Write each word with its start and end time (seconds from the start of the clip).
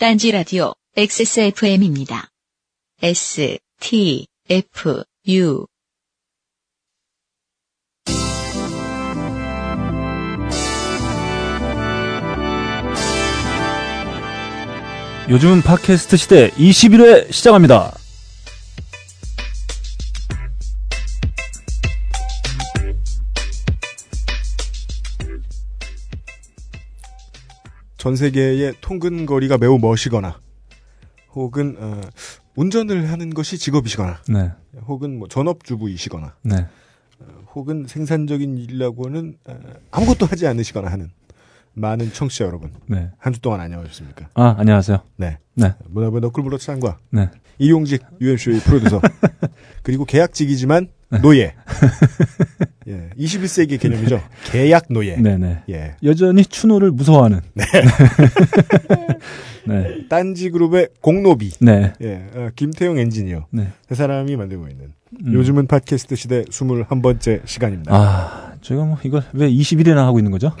딴지 0.00 0.30
라디오 0.30 0.72
XSFM입니다. 0.96 2.30
S, 3.02 3.58
T, 3.80 4.26
F, 4.48 5.04
U. 5.28 5.66
요즘은 15.28 15.60
팟캐스트 15.60 16.16
시대 16.16 16.48
21회 16.52 17.30
시작합니다. 17.30 17.94
전 28.00 28.16
세계의 28.16 28.76
통근거리가 28.80 29.58
매우 29.58 29.78
멋이거나 29.78 30.40
혹은 31.34 31.76
어, 31.78 32.00
운전을 32.56 33.10
하는 33.10 33.34
것이 33.34 33.58
직업이시거나 33.58 34.22
네, 34.26 34.52
혹은 34.86 35.18
뭐 35.18 35.28
전업주부이시거나 35.28 36.34
네. 36.44 36.66
혹은 37.54 37.84
생산적인 37.86 38.56
일이라고는 38.56 39.36
어, 39.46 39.60
아무것도 39.90 40.24
하지 40.24 40.46
않으시거나 40.46 40.90
하는 40.90 41.10
많은 41.74 42.12
청취자 42.12 42.44
여러분 42.44 42.70
네. 42.86 43.10
한 43.18 43.32
주 43.32 43.40
동안 43.40 43.60
안녕하셨습니까? 43.60 44.28
아, 44.34 44.54
안녕하세요. 44.58 45.00
네. 45.16 45.38
네. 45.54 45.72
문화부 45.88 46.20
너클브로 46.20 46.58
창과 46.58 46.98
네. 47.10 47.28
이용직 47.58 48.02
UMC의 48.20 48.60
프로듀서 48.60 49.00
그리고 49.82 50.04
계약직이지만 50.04 50.88
노예 51.22 51.54
예, 52.88 53.10
21세기 53.18 53.78
개념이죠. 53.80 54.20
계약 54.46 54.86
노예. 54.90 55.16
네, 55.16 55.36
네. 55.38 55.62
예. 55.68 55.96
여전히 56.02 56.44
추노를 56.44 56.90
무서워하는. 56.92 57.40
네. 57.54 57.64
네. 59.66 60.06
딴지 60.08 60.50
그룹의 60.50 60.88
공노비. 61.00 61.50
네. 61.60 61.92
예, 62.00 62.26
어, 62.34 62.50
김태용 62.56 62.98
엔지니어. 62.98 63.46
네. 63.50 63.68
세 63.88 63.94
사람이 63.94 64.34
만들고 64.36 64.68
있는 64.68 64.92
음. 65.24 65.32
요즘은 65.32 65.66
팟캐스트 65.66 66.16
시대 66.16 66.42
21번째 66.44 67.46
시간입니다. 67.46 67.94
아, 67.94 68.52
저희가 68.60 68.84
뭐 68.84 68.98
이걸 69.02 69.22
왜 69.32 69.50
20일이나 69.50 69.96
하고 69.96 70.18
있는 70.18 70.30
거죠? 70.30 70.52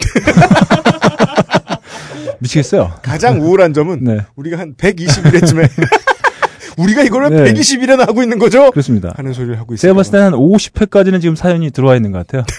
미치겠어요. 2.40 2.92
가장 3.02 3.40
우울한 3.40 3.72
점은 3.74 4.02
네. 4.04 4.18
우리가 4.36 4.58
한 4.58 4.74
120일에쯤에 4.74 5.68
우리가 6.78 7.02
이걸 7.02 7.30
왜 7.30 7.42
네. 7.44 7.52
120일이나 7.52 8.06
하고 8.06 8.22
있는 8.22 8.38
거죠? 8.38 8.70
그렇습니다. 8.70 9.12
하는 9.16 9.32
소리를 9.32 9.58
하고 9.58 9.74
있어요. 9.74 9.80
제가 9.90 9.94
봤을 9.94 10.12
때는 10.12 10.26
한 10.26 10.32
50회까지는 10.32 11.20
지금 11.20 11.36
사연이 11.36 11.70
들어와 11.70 11.96
있는 11.96 12.10
것 12.12 12.26
같아요. 12.26 12.44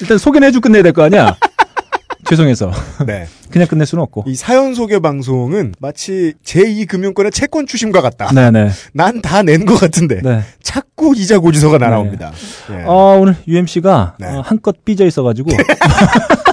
일단 0.00 0.18
소개는 0.18 0.48
해주고 0.48 0.62
끝내야 0.62 0.82
될 0.82 0.92
거 0.92 1.02
아니야? 1.02 1.36
죄송해서. 2.28 2.70
네. 3.06 3.26
그냥 3.50 3.66
끝낼 3.66 3.86
수는 3.86 4.02
없고. 4.02 4.22
이 4.28 4.36
사연 4.36 4.74
소개 4.74 5.00
방송은 5.00 5.74
마치 5.80 6.34
제2금융권의 6.44 7.32
채권 7.32 7.66
추심과 7.66 8.00
같다. 8.02 8.30
네네. 8.32 8.70
난 8.92 9.20
다 9.20 9.42
낸 9.42 9.66
것 9.66 9.74
같은데 9.80 10.20
네. 10.22 10.42
자꾸 10.62 11.12
이자 11.16 11.40
고지서가 11.40 11.78
날아옵니다. 11.78 12.30
예. 12.70 12.84
아, 12.86 12.90
오늘 13.18 13.34
UMC가 13.48 14.14
네. 14.20 14.26
한껏 14.44 14.76
삐져 14.84 15.06
있어가지고. 15.06 15.50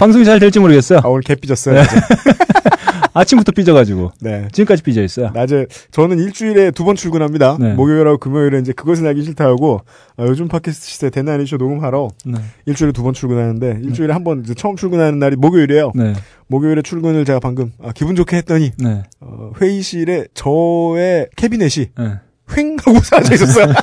어, 0.00 0.04
방송이 0.04 0.24
잘 0.24 0.38
될지 0.40 0.58
모르겠어요. 0.58 1.00
아, 1.04 1.08
오늘 1.08 1.22
개 1.22 1.34
삐졌어요. 1.34 1.74
네. 1.74 1.82
아침부터 3.12 3.50
삐져가지고. 3.52 4.12
네. 4.20 4.46
지금까지 4.52 4.82
삐져 4.84 5.02
있어요. 5.02 5.30
낮에 5.34 5.66
저는 5.90 6.18
일주일에 6.20 6.70
두 6.70 6.84
번 6.84 6.94
출근합니다. 6.96 7.56
네. 7.60 7.74
목요일하고 7.74 8.18
금요일에 8.18 8.60
이제 8.60 8.72
그것은 8.72 9.04
알기 9.06 9.24
싫다 9.24 9.44
하고 9.44 9.80
아, 10.16 10.24
요즘 10.26 10.46
팟캐스트 10.48 10.86
시대 10.86 11.10
대나니 11.10 11.44
쇼 11.46 11.56
녹음하러 11.56 12.08
네. 12.24 12.38
일주일에 12.66 12.92
두 12.92 13.02
번 13.02 13.12
출근하는데 13.12 13.80
일주일에 13.82 14.12
한번 14.12 14.44
처음 14.56 14.76
출근하는 14.76 15.18
날이 15.18 15.36
목요일이에요. 15.36 15.92
네. 15.96 16.14
목요일에 16.46 16.82
출근을 16.82 17.24
제가 17.24 17.40
방금 17.40 17.72
아, 17.82 17.90
기분 17.92 18.14
좋게 18.16 18.36
했더니 18.38 18.70
네. 18.78 19.02
어, 19.20 19.50
회의실에 19.60 20.26
저의 20.34 21.28
캐비넷이 21.36 21.88
네. 21.98 22.14
휑 22.56 22.76
하고 22.84 22.98
사라져 23.04 23.34
있었어요. 23.34 23.66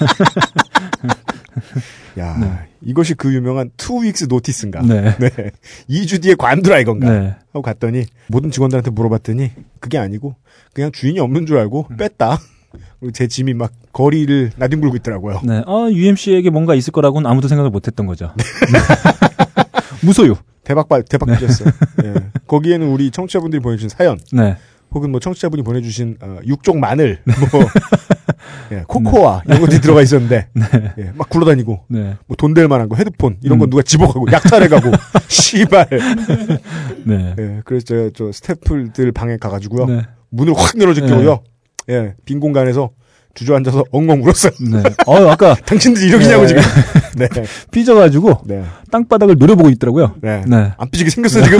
야 2.18 2.38
네. 2.40 2.52
이것이 2.88 3.16
그 3.16 3.34
유명한 3.34 3.70
two 3.75 4.06
weeks 4.06 4.25
notice인가? 4.30 4.81
네. 4.81 5.14
네. 5.20 5.52
2주 5.90 6.22
뒤에 6.24 6.36
관두라 6.36 6.80
이건가? 6.80 7.12
네. 7.12 7.36
하고 7.50 7.62
갔더니 7.62 8.06
모든 8.28 8.50
직원들한테 8.50 8.92
물어봤더니 8.92 9.52
그게 9.80 9.98
아니고 9.98 10.36
그냥 10.74 10.92
주인이 10.92 11.20
없는 11.20 11.46
줄 11.46 11.58
알고 11.58 11.88
음. 11.92 11.98
뺐다. 11.98 12.40
제 13.14 13.28
짐이 13.28 13.53
막 13.53 13.72
거리를 13.92 14.52
나뒹굴고 14.56 14.96
있더라고요. 14.98 15.42
네. 15.44 15.64
아, 15.66 15.90
UMC에게 15.92 16.50
뭔가 16.50 16.75
있을 16.75 16.92
거라고는 16.92 17.30
아무도 17.30 17.48
생각을 17.48 17.70
못 17.70 17.88
했던 17.88 18.06
거죠. 18.08 18.34
네. 18.38 18.44
무소유. 20.04 20.36
대박 20.64 20.90
발 20.90 21.04
대박 21.04 21.28
삐졌어요. 21.28 21.69
예. 22.04 22.14
거기에는 22.46 22.88
우리 22.90 23.09
청취자분들이 23.12 23.62
보내주신 23.62 23.90
사연 23.90 24.19
네. 24.34 24.58
혹은 24.92 25.12
뭐 25.12 25.20
청취자분이 25.20 25.64
보내주신 25.64 26.18
어, 26.22 26.40
육종 26.46 26.80
마늘 26.80 27.20
뭐 27.25 27.62
예, 28.72 28.84
코코아 28.88 29.44
이런 29.46 29.62
것들이 29.62 29.81
들어가 29.81 30.02
있었는데 30.02 30.48
예, 30.98 31.12
막 31.16 31.30
굴러다니고 31.30 31.86
네. 31.90 32.16
뭐돈 32.28 32.53
될 32.53 32.68
만한 32.68 32.90
거 32.90 32.96
헤드폰 32.96 33.38
이런 33.42 33.59
건 33.59 33.68
음. 33.68 33.70
누가 33.70 33.84
집어가고 33.84 34.28
약탈해 34.31 34.68
가고 34.68 34.92
씨발 35.28 35.88
네. 37.06 37.36
예, 37.38 37.62
그래서 37.66 37.86
저, 37.86 38.09
저 38.14 38.31
스태프들 38.31 39.12
방에 39.12 39.38
가가지고요 39.38 39.86
네. 39.86 40.02
문을 40.30 40.53
확 40.56 40.80
열어줬고요 40.80 41.40
예, 41.90 42.16
빈 42.25 42.40
공간에서 42.40 42.92
주저앉아서 43.38 43.86
엉엉 43.92 44.24
울었어요. 44.24 44.52
네. 44.72 44.81
어, 45.06 45.30
아까 45.30 45.54
당신들 45.54 46.02
이러기냐고 46.02 46.42
네. 46.42 46.48
지금. 46.48 46.62
네, 47.18 47.28
삐져가지고 47.72 48.42
네, 48.46 48.64
땅바닥을 48.92 49.36
노려보고 49.38 49.69
있더라고요. 49.69 50.16
네. 50.22 50.42
네. 50.48 50.74
안 50.75 50.90
삐지게 50.90 51.12
생겼어 51.12 51.44
지금. 51.44 51.59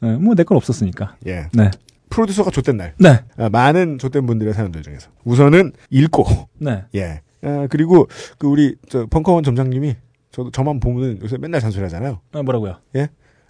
네. 0.00 0.16
뭐내 0.16 0.44
건 0.44 0.58
없었으니까. 0.58 1.16
예, 1.26 1.46
네. 1.52 1.70
프로듀서가 2.12 2.50
좆된 2.50 2.76
날. 2.76 2.94
네. 2.98 3.20
아, 3.36 3.48
많은 3.48 3.98
좆된 3.98 4.26
분들의 4.26 4.52
사연들 4.54 4.82
중에서 4.82 5.08
우선은 5.24 5.72
읽고 5.90 6.24
네. 6.58 6.84
예. 6.94 7.20
아, 7.42 7.66
그리고 7.70 8.06
그 8.38 8.46
우리 8.46 8.76
저 8.88 9.06
벙커원 9.06 9.42
점장님이 9.44 9.96
저도 10.30 10.50
저만 10.50 10.80
보면 10.80 11.18
요새 11.22 11.36
맨날 11.38 11.60
잔소리 11.60 11.82
하잖아요. 11.84 12.20
아, 12.32 12.42
뭐라고요? 12.42 12.76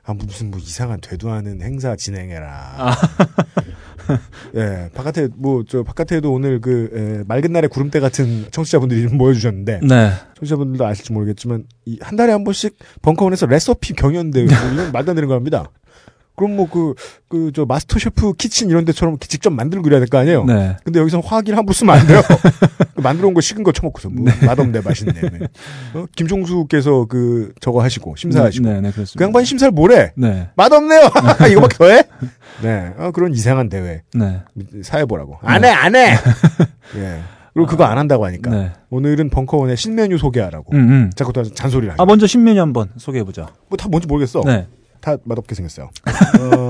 아 0.04 0.14
무슨 0.14 0.50
뭐 0.50 0.58
이상한 0.58 1.00
되도않은 1.00 1.62
행사 1.62 1.94
진행해라. 1.94 2.48
아. 2.76 2.96
예, 4.56 4.90
바깥에 4.94 5.28
뭐 5.36 5.62
저 5.68 5.84
바깥에도 5.84 6.32
오늘 6.32 6.60
그 6.60 6.90
에, 6.92 7.24
맑은 7.28 7.52
날의 7.52 7.68
구름대 7.68 8.00
같은 8.00 8.46
청취자분들이 8.50 9.02
좀 9.08 9.16
모여주셨는데 9.16 9.80
네. 9.86 10.10
청취자분들도 10.34 10.84
아실지 10.84 11.12
모르겠지만 11.12 11.64
이 11.86 11.98
한 12.02 12.16
달에 12.16 12.32
한 12.32 12.42
번씩 12.42 12.76
벙커원에서 13.02 13.46
레시피 13.46 13.92
경연대 13.94 14.44
뭐 14.44 14.52
이런 14.72 14.90
말도 14.90 15.12
안 15.12 15.14
되는 15.14 15.28
거 15.28 15.34
합니다. 15.34 15.70
그럼 16.36 16.56
뭐 16.56 16.66
그 16.66 16.94
그 17.28 17.50
저 17.54 17.64
마스터 17.64 17.98
셰프 17.98 18.32
키친 18.34 18.68
이런 18.70 18.84
데처럼 18.84 19.18
직접 19.18 19.50
만들고 19.50 19.86
이래야 19.88 20.00
될 20.00 20.08
거 20.08 20.18
아니에요. 20.18 20.44
네. 20.44 20.76
근데 20.84 21.00
여기서 21.00 21.20
화기를 21.20 21.56
함부로 21.58 21.72
쓰면 21.74 21.98
안 21.98 22.06
돼요. 22.06 22.20
그 22.94 23.00
만들어 23.00 23.28
온 23.28 23.34
거 23.34 23.40
식은 23.40 23.62
거 23.62 23.72
처먹고서 23.72 24.08
뭐 24.10 24.24
맛없네 24.46 24.80
맛있네. 24.80 25.12
네. 25.12 25.30
어? 25.94 26.06
김종수께서 26.16 27.06
그 27.06 27.52
저거 27.60 27.82
하시고 27.82 28.16
심사하시고 28.16 28.64
네, 28.66 28.80
네, 28.80 28.90
그렇습니다. 28.90 29.18
그 29.18 29.24
양반 29.24 29.44
심사를 29.44 29.70
뭐래? 29.72 30.12
네. 30.16 30.48
맛없네요. 30.56 31.02
이거밖에 31.50 31.76
더 31.78 31.86
해? 31.88 32.02
네. 32.62 32.92
어, 32.98 33.10
그런 33.12 33.32
이상한 33.32 33.68
대회 33.68 34.02
네. 34.14 34.40
사회보라고. 34.82 35.38
안 35.42 35.64
해, 35.64 35.68
안 35.70 35.94
해. 35.96 36.14
예. 36.96 37.20
그리고 37.54 37.66
그거 37.66 37.84
안 37.84 37.98
한다고 37.98 38.24
하니까 38.26 38.50
네. 38.50 38.72
오늘은 38.90 39.28
벙커원의 39.30 39.76
신메뉴 39.76 40.16
소개하라고. 40.18 40.74
음, 40.74 40.78
음. 40.88 41.10
자꾸 41.14 41.32
또 41.34 41.42
잔소리를 41.44 41.92
하고. 41.92 42.02
아, 42.02 42.06
먼저 42.06 42.26
신메뉴 42.26 42.60
한번 42.60 42.88
소개해보죠. 42.96 43.46
뭐다 43.68 43.88
뭔지 43.88 44.06
모르겠어. 44.06 44.42
네. 44.46 44.66
다 45.02 45.16
맛없게 45.24 45.54
생겼어요. 45.54 45.90
어, 46.40 46.68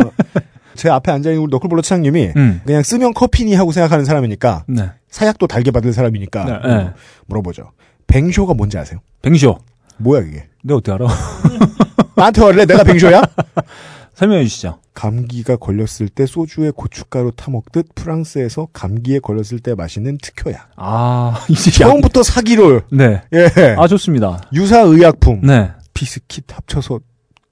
제 0.75 0.89
앞에 0.89 1.13
앉아 1.13 1.31
있는 1.31 1.45
우리 1.45 1.51
너클볼러 1.51 1.83
차장님이 1.83 2.33
음. 2.37 2.61
그냥 2.65 2.83
쓰면 2.83 3.15
커피니 3.15 3.55
하고 3.55 3.71
생각하는 3.71 4.05
사람이니까 4.05 4.65
네. 4.67 4.91
사약도 5.09 5.47
달게 5.47 5.71
받을 5.71 5.93
사람이니까 5.93 6.45
네, 6.45 6.53
어, 6.53 6.77
네. 6.79 6.91
물어보죠. 7.27 7.71
뱅쇼가 8.09 8.55
뭔지 8.55 8.79
아세요? 8.79 8.99
뱅쇼. 9.21 9.59
뭐야 9.99 10.23
그게? 10.23 10.49
내가 10.65 10.79
어떻게 10.79 10.93
알아? 10.93 11.07
나한테 12.17 12.41
war래? 12.43 12.65
내가 12.65 12.83
뱅쇼야? 12.83 13.23
설명해 14.15 14.45
주시죠. 14.45 14.79
감기가 14.95 15.57
걸렸을 15.57 16.09
때 16.09 16.27
소주에 16.27 16.71
고춧가루 16.71 17.33
타먹듯 17.37 17.95
프랑스에서 17.95 18.69
감기에 18.73 19.21
걸렸을 19.21 19.59
때 19.59 19.75
마시는 19.75 20.19
특효약. 20.23 20.71
아, 20.77 21.45
이제 21.49 21.71
약. 21.83 21.89
처음부터 21.89 22.23
사기를 22.23 22.83
네. 22.91 23.23
예 23.33 23.75
아, 23.79 23.87
좋습니다. 23.89 24.43
유사의약품 24.53 25.41
네. 25.43 25.71
비스킷 25.95 26.45
합쳐서 26.55 27.01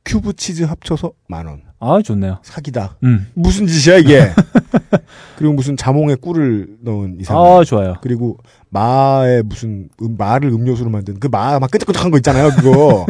큐브 0.04 0.32
치즈 0.34 0.64
합쳐서 0.64 1.12
만 1.28 1.46
원. 1.46 1.62
아, 1.78 2.00
좋네요. 2.02 2.38
사기다. 2.42 2.96
음. 3.04 3.26
무슨 3.34 3.66
짓이야 3.66 3.98
이게? 3.98 4.30
그리고 5.36 5.54
무슨 5.54 5.76
자몽에 5.76 6.14
꿀을 6.16 6.76
넣은 6.82 7.18
이상. 7.20 7.36
아, 7.38 7.62
좋아요. 7.64 7.94
그리고 8.02 8.38
마에 8.70 9.42
무슨 9.42 9.88
음, 10.02 10.16
마를 10.18 10.50
음료수로 10.50 10.90
만든 10.90 11.18
그 11.18 11.28
마 11.28 11.45
막 11.45 11.70
끈적끈적한 11.70 12.10
거 12.10 12.18
있잖아요 12.18 12.50
그거. 12.50 13.06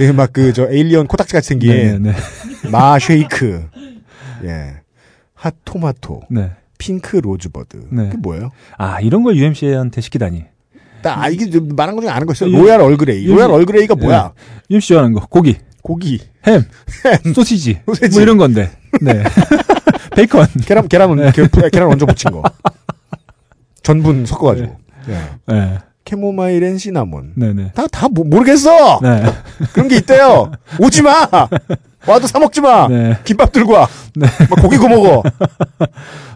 예, 0.00 0.10
막 0.12 0.32
그 0.32 0.52
저 0.52 0.70
alien 0.70 1.06
코딱지 1.06 1.32
같이 1.34 1.48
생긴 1.48 1.70
네, 1.70 1.98
네, 1.98 2.70
마 2.70 2.98
쉐이크. 2.98 3.66
예. 4.44 4.74
hot 5.34 5.54
tomato. 5.64 6.22
네. 6.30 6.52
pink 6.78 7.16
rosebud. 7.16 7.88
네. 7.90 8.04
그게 8.06 8.16
뭐예요? 8.18 8.50
아, 8.78 9.00
이런 9.00 9.22
걸 9.22 9.36
UMC한테 9.36 10.00
시키다니. 10.00 10.44
나 11.02 11.22
아, 11.22 11.28
이게 11.28 11.50
좀 11.50 11.68
말한 11.76 11.94
거 11.96 12.00
중에 12.00 12.10
아는 12.10 12.26
거 12.26 12.32
있어요. 12.32 12.48
이- 12.48 12.52
royal 12.52 12.80
Earl 12.80 12.99
Grey. 12.99 13.22
이- 13.24 13.26
royal 13.26 13.50
Earl 13.50 13.68
Grey가 13.68 13.94
뭐야? 13.94 14.32
UMC 14.70 14.88
좋아하는 14.88 15.12
거. 15.12 15.26
고기. 15.26 15.56
고기, 15.84 16.18
햄, 16.46 16.64
소시지, 17.34 17.80
소세지. 17.84 18.16
뭐 18.16 18.22
이런 18.22 18.38
건데. 18.38 18.70
네. 19.02 19.22
베이컨. 20.16 20.46
계란 20.64 20.88
계란 20.88 21.14
네. 21.14 21.26
얹 21.26 21.32
그, 21.32 21.70
계란 21.70 21.92
얹어 21.92 22.06
붙인 22.06 22.30
거. 22.30 22.42
전분 23.82 24.24
섞어가지고. 24.24 24.78
예. 25.10 25.20
네. 25.46 25.78
chamomile 26.06 26.60
and 26.60 26.78
cinnamon. 26.78 27.32
네네. 27.36 27.72
다, 27.74 27.86
다 27.88 28.08
모, 28.08 28.24
모르겠어! 28.24 29.00
네. 29.02 29.24
그런 29.74 29.88
게 29.88 29.96
있대요! 29.96 30.52
오지 30.80 31.02
마! 31.02 31.28
와도 32.06 32.26
사먹지 32.28 32.62
마! 32.62 32.88
네. 32.88 33.18
김밥 33.24 33.52
들고 33.52 33.74
와! 33.74 33.86
네. 34.16 34.26
막 34.48 34.62
고기 34.62 34.78
구워 34.78 34.88
먹어! 34.88 35.22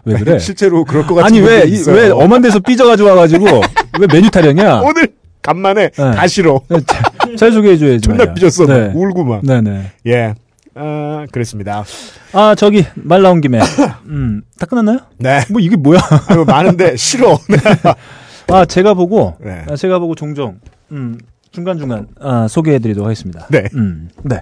왜 0.05 0.15
그래? 0.19 0.37
실제로 0.39 0.85
그럴 0.85 1.07
것 1.07 1.15
같은 1.15 1.25
아니, 1.25 1.39
왜, 1.39 1.63
이-. 1.65 1.83
왜 1.87 2.11
엄한 2.11 2.43
데서 2.43 2.59
삐져가지고 2.59 3.09
와가지고, 3.09 3.45
왜 3.99 4.07
메뉴 4.11 4.29
타령이야? 4.29 4.81
오늘 4.81 5.11
간만에 5.41 5.89
네. 5.89 6.11
다 6.11 6.27
싫어. 6.27 6.61
네, 7.31 7.35
잘- 7.35 7.37
잘 7.37 7.51
소개해줘야지. 7.51 8.01
존나 8.01 8.17
말이야. 8.19 8.33
삐졌어. 8.33 8.65
막 8.65 8.73
네. 8.77 8.91
울고 8.93 9.23
막. 9.23 9.41
네네. 9.45 9.91
예. 10.07 10.35
아, 10.75 11.25
그랬습니다. 11.31 11.83
아, 12.33 12.55
저기, 12.55 12.85
말 12.95 13.21
나온 13.21 13.41
김에. 13.41 13.59
음, 14.05 14.41
다 14.59 14.65
끝났나요? 14.65 14.99
네. 15.17 15.41
뭐, 15.49 15.59
이게 15.59 15.75
뭐야? 15.75 15.99
아유, 16.29 16.45
많은데 16.45 16.95
싫어. 16.97 17.37
네. 17.49 17.57
아, 18.47 18.65
제가 18.65 18.93
보고, 18.93 19.35
네. 19.43 19.65
아, 19.69 19.75
제가 19.75 19.99
보고 19.99 20.15
종종, 20.15 20.59
음, 20.91 21.17
중간중간, 21.51 22.07
아, 22.21 22.47
소개해드리도록 22.47 23.05
하겠습니다. 23.05 23.47
네. 23.49 23.65
음, 23.75 24.09
네. 24.23 24.41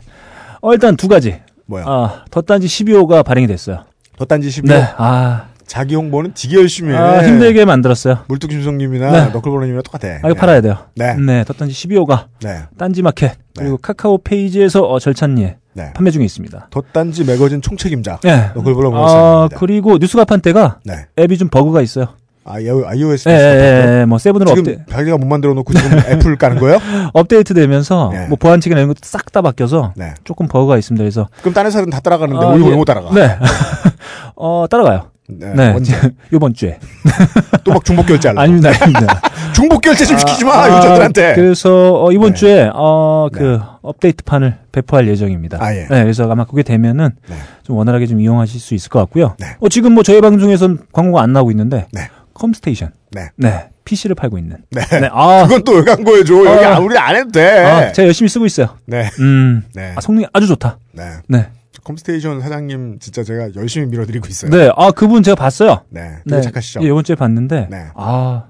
어, 0.61 0.73
일단 0.73 0.95
두 0.95 1.07
가지. 1.07 1.39
뭐야. 1.65 1.83
아, 1.87 2.25
덧단지 2.29 2.67
12호가 2.67 3.23
발행이 3.25 3.47
됐어요. 3.47 3.83
덧단지 4.17 4.49
12호. 4.49 4.67
네. 4.67 4.83
아, 4.97 5.47
자기 5.67 5.95
홍보는 5.95 6.31
되게 6.33 6.55
열심히 6.55 6.93
해. 6.93 6.97
아, 6.97 7.21
힘들게 7.27 7.65
만들었어요. 7.65 8.19
물뚝심성님이나 8.27 9.11
네. 9.11 9.31
너클볼러님이랑 9.31 9.83
똑같아. 9.83 10.07
아, 10.23 10.29
이거 10.29 10.33
팔아야 10.33 10.61
돼요. 10.61 10.77
네. 10.95 11.13
네, 11.15 11.43
더딴지 11.43 11.73
12호가 11.73 12.25
네. 12.41 12.63
딴지 12.77 13.01
마켓, 13.01 13.33
그리고 13.57 13.77
카카오 13.77 14.17
페이지에서 14.19 14.81
어, 14.81 14.99
절찬리에 14.99 15.57
네. 15.73 15.93
판매 15.93 16.09
중에 16.09 16.23
있습니다. 16.25 16.69
더딴지 16.71 17.25
매거진 17.25 17.61
총책임자. 17.61 18.19
네. 18.23 18.49
너클볼러 18.55 18.91
아. 18.95 19.49
그리고 19.57 19.97
뉴스가판대가 19.97 20.79
네. 20.85 21.05
앱이 21.19 21.37
좀 21.37 21.49
버그가 21.49 21.81
있어요. 21.81 22.07
아, 22.49 22.53
iOS. 22.53 23.27
예, 23.27 23.33
예, 23.33 23.99
예, 23.99 24.05
뭐, 24.05 24.17
seven으로 24.17 24.55
지금 24.55 24.71
업데, 24.71 24.85
자기가 24.89 25.17
못 25.17 25.27
만들어 25.27 25.53
놓고 25.53 25.73
지금 25.73 25.99
애플 26.07 26.37
까는 26.37 26.59
거예요? 26.59 26.79
업데이트 27.11 27.53
되면서, 27.53 28.09
네. 28.13 28.27
뭐, 28.27 28.37
보안책이나 28.37 28.79
이런 28.79 28.87
것도 28.87 28.99
싹 29.03 29.33
다 29.33 29.41
바뀌어서, 29.41 29.91
네. 29.97 30.13
조금 30.23 30.47
버그가 30.47 30.77
있습니다. 30.77 31.03
그래서, 31.03 31.27
그럼 31.41 31.53
다른 31.53 31.71
사람은 31.71 31.89
다 31.89 31.99
따라가는데 31.99 32.45
아, 32.45 32.47
우리 32.51 32.63
예. 32.63 32.69
왜못 32.69 32.87
따라가? 32.87 33.13
네. 33.13 33.37
어, 34.37 34.65
따라가요. 34.69 35.11
네. 35.29 35.53
네. 35.53 35.73
언제? 35.73 35.93
요번 36.33 36.53
주에. 36.53 36.79
또 37.63 37.71
막 37.73 37.83
중복 37.83 38.05
결제하려. 38.05 38.39
아닙니다, 38.41 38.69
아닙니다. 38.79 39.21
중복 39.53 39.81
결제 39.81 40.05
좀 40.05 40.17
시키지 40.17 40.45
마, 40.45 40.53
아, 40.63 40.77
유저들한테. 40.77 41.33
그래서 41.35 42.03
어, 42.05 42.11
이번 42.11 42.29
네. 42.31 42.35
주에 42.35 42.69
어, 42.73 43.27
그 43.33 43.43
네. 43.43 43.59
업데이트 43.81 44.23
판을 44.23 44.55
배포할 44.71 45.07
예정입니다. 45.07 45.57
아, 45.61 45.73
예. 45.75 45.87
네, 45.89 46.03
그래서 46.03 46.29
아마 46.31 46.45
그게 46.45 46.63
되면은 46.63 47.09
네. 47.29 47.35
좀 47.63 47.75
원활하게 47.77 48.05
좀 48.07 48.19
이용하실 48.21 48.59
수 48.59 48.73
있을 48.73 48.89
것 48.89 48.99
같고요. 48.99 49.35
네. 49.39 49.47
어, 49.59 49.67
지금 49.69 49.93
뭐 49.93 50.03
저희 50.03 50.21
방송에선 50.21 50.79
광고가 50.93 51.21
안 51.23 51.33
나오고 51.33 51.51
있는데 51.51 51.87
네. 51.91 52.07
컴스테이션, 52.33 52.91
네. 53.11 53.29
네, 53.35 53.69
PC를 53.83 54.15
팔고 54.15 54.37
있는. 54.37 54.57
네. 54.69 54.81
네, 54.99 55.09
아, 55.11 55.43
그건 55.47 55.63
또 55.63 55.73
왜 55.73 55.83
광고해줘? 55.83 56.35
여기 56.45 56.65
아. 56.65 56.77
우리 56.79 56.95
안 56.97 57.15
해도 57.15 57.31
돼. 57.31 57.63
아, 57.65 57.91
제가 57.91 58.05
열심히 58.05 58.29
쓰고 58.29 58.45
있어요. 58.45 58.69
네. 58.85 59.09
음, 59.19 59.63
네. 59.73 59.93
아, 59.95 60.01
성능이 60.01 60.27
아주 60.31 60.45
좋다. 60.47 60.77
네. 60.93 61.03
네, 61.27 61.47
컴스테이션 61.87 62.41
사장님 62.41 62.99
진짜 62.99 63.23
제가 63.23 63.55
열심히 63.55 63.87
밀어드리고 63.87 64.27
있어요. 64.27 64.51
네, 64.51 64.69
아 64.75 64.91
그분 64.91 65.23
제가 65.23 65.35
봤어요. 65.35 65.83
네. 65.89 66.17
되게 66.27 66.35
네, 66.37 66.41
착하시죠? 66.41 66.81
예, 66.83 66.87
이번 66.87 67.03
주에 67.05 67.15
봤는데, 67.15 67.67
네. 67.71 67.85
아 67.95 68.47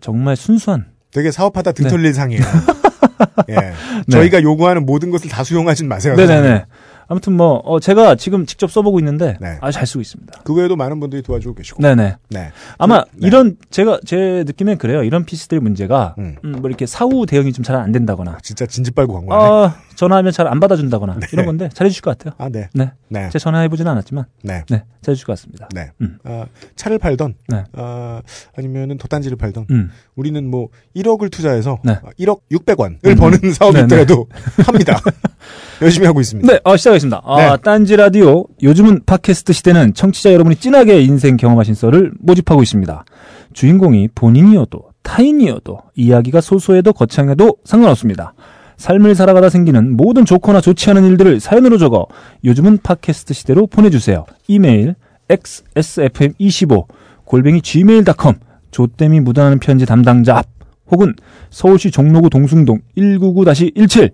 정말 0.00 0.36
순수한. 0.36 0.86
되게 1.10 1.30
사업하다 1.30 1.72
등 1.72 1.84
네. 1.84 1.90
털릴 1.90 2.12
상이에요. 2.14 2.42
예. 3.50 3.72
저희가 4.10 4.42
요구하는 4.42 4.86
모든 4.86 5.10
것을 5.10 5.28
다 5.30 5.42
수용하진 5.42 5.88
마세요. 5.88 6.14
네네네. 6.14 6.66
아무튼 7.08 7.32
뭐 7.32 7.54
어, 7.64 7.80
제가 7.80 8.14
지금 8.14 8.46
직접 8.46 8.70
써보고 8.70 9.00
있는데 9.00 9.36
네. 9.40 9.58
아주 9.60 9.76
잘 9.78 9.86
쓰고 9.86 10.00
있습니다. 10.00 10.42
그 10.44 10.54
외에도 10.54 10.76
많은 10.76 11.00
분들이 11.00 11.22
도와주고 11.22 11.54
계시고. 11.56 11.82
네네. 11.82 12.16
네. 12.28 12.52
아마 12.78 13.02
네. 13.14 13.26
이런 13.26 13.56
제가 13.70 13.98
제 14.06 14.44
느낌엔 14.46 14.78
그래요. 14.78 15.02
이런 15.02 15.24
PC들 15.24 15.60
문제가 15.60 16.14
음. 16.18 16.36
음, 16.44 16.52
뭐 16.60 16.68
이렇게 16.70 16.86
사후 16.86 17.26
대응이 17.26 17.52
좀 17.52 17.64
잘 17.64 17.74
안 17.76 17.90
된다거나, 17.90 18.38
진짜 18.42 18.66
진지 18.66 18.90
빨고 18.92 19.14
광고하네. 19.14 19.44
아 19.44 19.74
전화하면 20.00 20.32
잘 20.32 20.50
안 20.50 20.58
받아준다거나 20.58 21.18
이런 21.32 21.46
건데 21.46 21.68
잘해주실 21.72 22.02
것 22.02 22.16
같아요. 22.16 22.34
아, 22.38 22.48
네. 22.48 22.68
네, 22.72 22.90
네. 23.08 23.28
제 23.30 23.38
전화해보지는 23.38 23.92
않았지만 23.92 24.24
네. 24.42 24.64
네 24.68 24.82
잘해주실 25.02 25.26
것 25.26 25.34
같습니다. 25.34 25.68
네. 25.74 25.90
음. 26.00 26.18
아, 26.24 26.46
차를 26.74 26.98
팔던, 26.98 27.34
네. 27.48 27.64
아, 27.74 28.22
아니면은 28.56 28.96
덧단지를 28.98 29.36
팔던, 29.36 29.66
음. 29.70 29.90
우리는 30.16 30.50
뭐 30.50 30.68
1억을 30.96 31.30
투자해서 31.30 31.78
네. 31.84 31.92
아, 31.92 32.10
1억 32.18 32.40
600원을 32.50 33.06
음. 33.06 33.14
버는 33.14 33.52
사업이 33.52 33.74
네, 33.74 33.80
네. 33.80 33.84
있더라도 33.84 34.26
합니다. 34.66 34.98
열심히 35.82 36.06
하고 36.06 36.20
있습니다. 36.20 36.50
네, 36.50 36.58
어, 36.64 36.76
시작하겠습니다. 36.76 37.20
아, 37.24 37.36
네. 37.36 37.62
딴지 37.62 37.94
라디오. 37.94 38.46
요즘은 38.62 39.02
팟캐스트 39.04 39.52
시대는 39.52 39.94
청취자 39.94 40.32
여러분이 40.32 40.56
진하게 40.56 41.02
인생 41.02 41.36
경험하신 41.36 41.74
썰을 41.74 42.12
모집하고 42.18 42.62
있습니다. 42.62 43.04
주인공이 43.52 44.08
본인이어도 44.14 44.90
타인이어도 45.02 45.78
이야기가 45.94 46.40
소소해도 46.40 46.92
거창해도 46.92 47.58
상관없습니다. 47.64 48.34
삶을 48.80 49.14
살아가다 49.14 49.50
생기는 49.50 49.94
모든 49.94 50.24
좋거나 50.24 50.62
좋지 50.62 50.88
않은 50.88 51.04
일들을 51.04 51.38
사연으로 51.38 51.76
적어 51.76 52.06
요즘은 52.44 52.78
팟캐스트 52.82 53.34
시대로 53.34 53.66
보내주세요. 53.66 54.24
이메일 54.48 54.94
xsfm25 55.28 56.86
골뱅이 57.24 57.60
gmail.com 57.60 58.36
조땜이 58.70 59.20
묻어나는 59.20 59.58
편지 59.58 59.84
담당자 59.84 60.38
앞 60.38 60.46
혹은 60.90 61.12
서울시 61.50 61.90
종로구 61.90 62.30
동숭동 62.30 62.80
199-17 62.96 64.12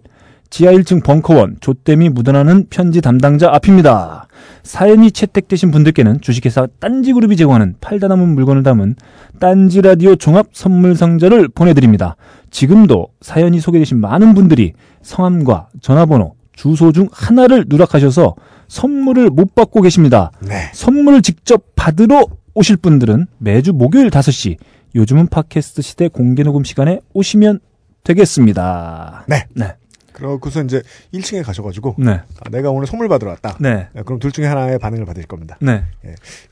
지하 0.50 0.72
1층 0.72 1.04
벙커원 1.04 1.58
조땜이 1.60 2.08
묻어나는 2.08 2.66
편지 2.68 3.00
담당자 3.00 3.52
앞입니다. 3.52 4.26
사연이 4.64 5.12
채택되신 5.12 5.70
분들께는 5.70 6.20
주식회사 6.20 6.66
딴지그룹이 6.80 7.36
제공하는 7.36 7.76
팔다 7.80 8.08
남은 8.08 8.34
물건을 8.34 8.64
담은 8.64 8.96
딴지라디오 9.38 10.16
종합 10.16 10.48
선물 10.52 10.96
상자를 10.96 11.48
보내드립니다. 11.48 12.16
지금도 12.56 13.08
사연이 13.20 13.60
소개되신 13.60 14.00
많은 14.00 14.32
분들이 14.32 14.72
성함과 15.02 15.68
전화번호, 15.82 16.36
주소 16.54 16.90
중 16.90 17.06
하나를 17.12 17.66
누락하셔서 17.68 18.34
선물을 18.68 19.28
못 19.28 19.54
받고 19.54 19.82
계십니다. 19.82 20.30
네. 20.40 20.70
선물을 20.72 21.20
직접 21.20 21.62
받으러 21.76 22.24
오실 22.54 22.78
분들은 22.78 23.26
매주 23.36 23.74
목요일 23.74 24.08
5시 24.08 24.56
요즘은 24.94 25.26
팟캐스트 25.26 25.82
시대 25.82 26.08
공개 26.08 26.42
녹음 26.44 26.64
시간에 26.64 27.00
오시면 27.12 27.60
되겠습니다. 28.04 29.26
네. 29.28 29.44
네. 29.54 29.74
그러고서 30.16 30.62
이제 30.62 30.82
1층에 31.12 31.44
가셔가지고, 31.44 31.96
네. 31.98 32.12
아, 32.40 32.48
내가 32.50 32.70
오늘 32.70 32.86
선물 32.86 33.06
받으러 33.08 33.30
왔다. 33.32 33.54
네. 33.60 33.88
네, 33.92 34.02
그럼 34.06 34.18
둘 34.18 34.32
중에 34.32 34.46
하나의 34.46 34.78
반응을 34.78 35.04
받으실 35.04 35.28
겁니다. 35.28 35.58
네. 35.60 35.82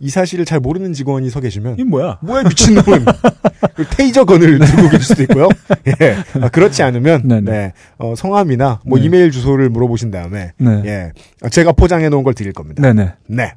이 0.01 0.11
사실을 0.11 0.45
잘 0.45 0.61
모르는 0.61 0.93
직원이 0.93 1.31
서 1.31 1.41
계시면, 1.41 1.75
이게 1.75 1.85
뭐야? 1.85 2.19
뭐야 2.21 2.43
미친놈은 2.43 2.85
그 3.75 3.85
테이저 3.87 4.25
건을 4.27 4.59
들고 4.59 4.83
계실 4.91 5.01
수도 5.03 5.23
있고요. 5.23 5.49
예. 6.01 6.17
아, 6.43 6.49
그렇지 6.51 6.83
않으면 6.83 7.27
네네. 7.27 7.51
네. 7.51 7.73
어, 7.97 8.15
성함이나 8.15 8.81
뭐 8.85 8.99
네. 8.99 9.07
이메일 9.07 9.31
주소를 9.31 9.71
물어보신 9.71 10.11
다음에 10.11 10.53
네. 10.59 10.83
예. 10.85 11.13
아, 11.43 11.49
제가 11.49 11.73
포장해 11.73 12.11
놓은 12.11 12.23
걸 12.23 12.35
드릴 12.35 12.53
겁니다. 12.53 12.83
네네. 12.83 13.15
네. 13.29 13.55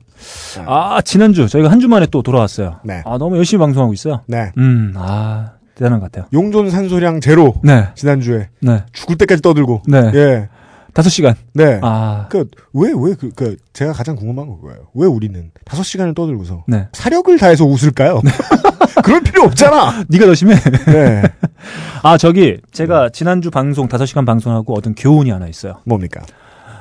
아, 0.66 1.02
지난주 1.04 1.48
저희가 1.48 1.70
한 1.70 1.78
주 1.80 1.88
만에 1.88 2.08
또 2.10 2.24
돌아왔어요. 2.24 2.80
네. 2.86 3.04
아, 3.06 3.18
너무 3.20 3.38
열심히 3.38 3.60
방송하고 3.60 3.94
있어요. 3.94 4.22
네. 4.28 4.52
음, 4.58 4.94
아, 4.96 5.52
대단한 5.78 6.00
것 6.00 6.12
같아요. 6.12 6.28
용존 6.34 6.70
산소량 6.72 7.22
제로 7.22 7.54
네. 7.64 7.88
지난주에 7.94 8.50
네. 8.62 8.84
죽을 8.94 9.16
때까지 9.18 9.42
떠들고 9.42 9.84
네. 9.88 10.12
예. 10.16 10.50
다섯 10.94 11.10
시간. 11.10 11.36
네. 11.54 11.80
아, 11.84 12.26
그, 12.28 12.50
왜, 12.74 12.90
왜, 12.98 13.14
그, 13.14 13.30
그, 13.36 13.56
제가 13.74 13.94
가장 13.94 14.16
궁금한 14.16 14.48
거 14.48 14.56
그거예요. 14.58 14.88
왜 14.96 15.06
우리는 15.06 15.52
다섯 15.64 15.84
시간을 15.84 16.16
떠들고서 16.16 16.64
네. 16.68 16.88
사력을 16.94 17.38
다해서 17.38 17.66
웃을까요? 17.66 18.20
그럴 19.04 19.22
필요 19.22 19.44
없잖아! 19.44 20.06
네가 20.10 20.26
더 20.26 20.34
심해. 20.34 20.56
네. 20.88 21.22
아, 22.02 22.18
저기 22.18 22.58
제가 22.72 23.10
지난주 23.10 23.52
방송 23.52 23.88
다섯 23.88 24.08
시간 24.08 24.26
방송하고 24.26 24.76
얻은 24.76 24.96
교훈이 24.96 25.30
하나 25.30 25.48
있어요. 25.48 25.82
뭡니까? 25.86 26.22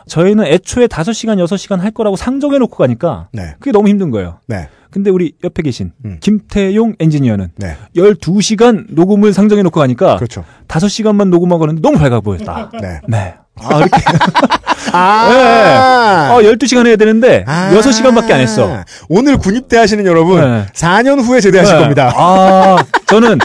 저희는 0.08 0.46
애초에 0.46 0.86
다섯 0.86 1.12
시간 1.12 1.38
여섯 1.38 1.56
시간 1.56 1.80
할 1.80 1.90
거라고 1.90 2.16
상정해 2.16 2.58
놓고 2.58 2.76
가니까 2.76 3.28
네. 3.32 3.54
그게 3.58 3.72
너무 3.72 3.88
힘든 3.88 4.10
거예요. 4.10 4.38
네. 4.46 4.68
근데 4.90 5.10
우리 5.10 5.32
옆에 5.44 5.62
계신 5.62 5.92
음. 6.04 6.18
김태용 6.20 6.94
엔지니어는 6.98 7.50
네. 7.56 7.76
12시간 7.96 8.86
녹음을 8.88 9.32
상정해 9.32 9.62
놓고 9.62 9.80
가니까 9.80 10.16
그렇죠. 10.16 10.44
다섯 10.68 10.88
시간만 10.88 11.30
녹음하고 11.30 11.64
하는데 11.64 11.80
너무 11.82 11.98
밝아 11.98 12.20
보였다. 12.20 12.70
네. 12.80 13.00
네. 13.08 13.34
아, 13.58 13.78
이렇게. 13.78 14.02
아! 14.92 16.30
어, 16.32 16.40
12시간 16.40 16.86
해야 16.86 16.96
되는데 16.96 17.44
아. 17.46 17.70
6시간밖에 17.72 18.30
안 18.30 18.40
했어. 18.40 18.84
오늘 19.08 19.36
군입대 19.36 19.76
하시는 19.76 20.04
여러분, 20.06 20.40
네. 20.40 20.66
4년 20.72 21.22
후에 21.22 21.40
제대하실 21.40 21.74
네. 21.74 21.80
겁니다. 21.80 22.12
아, 22.14 22.76
저는 23.06 23.38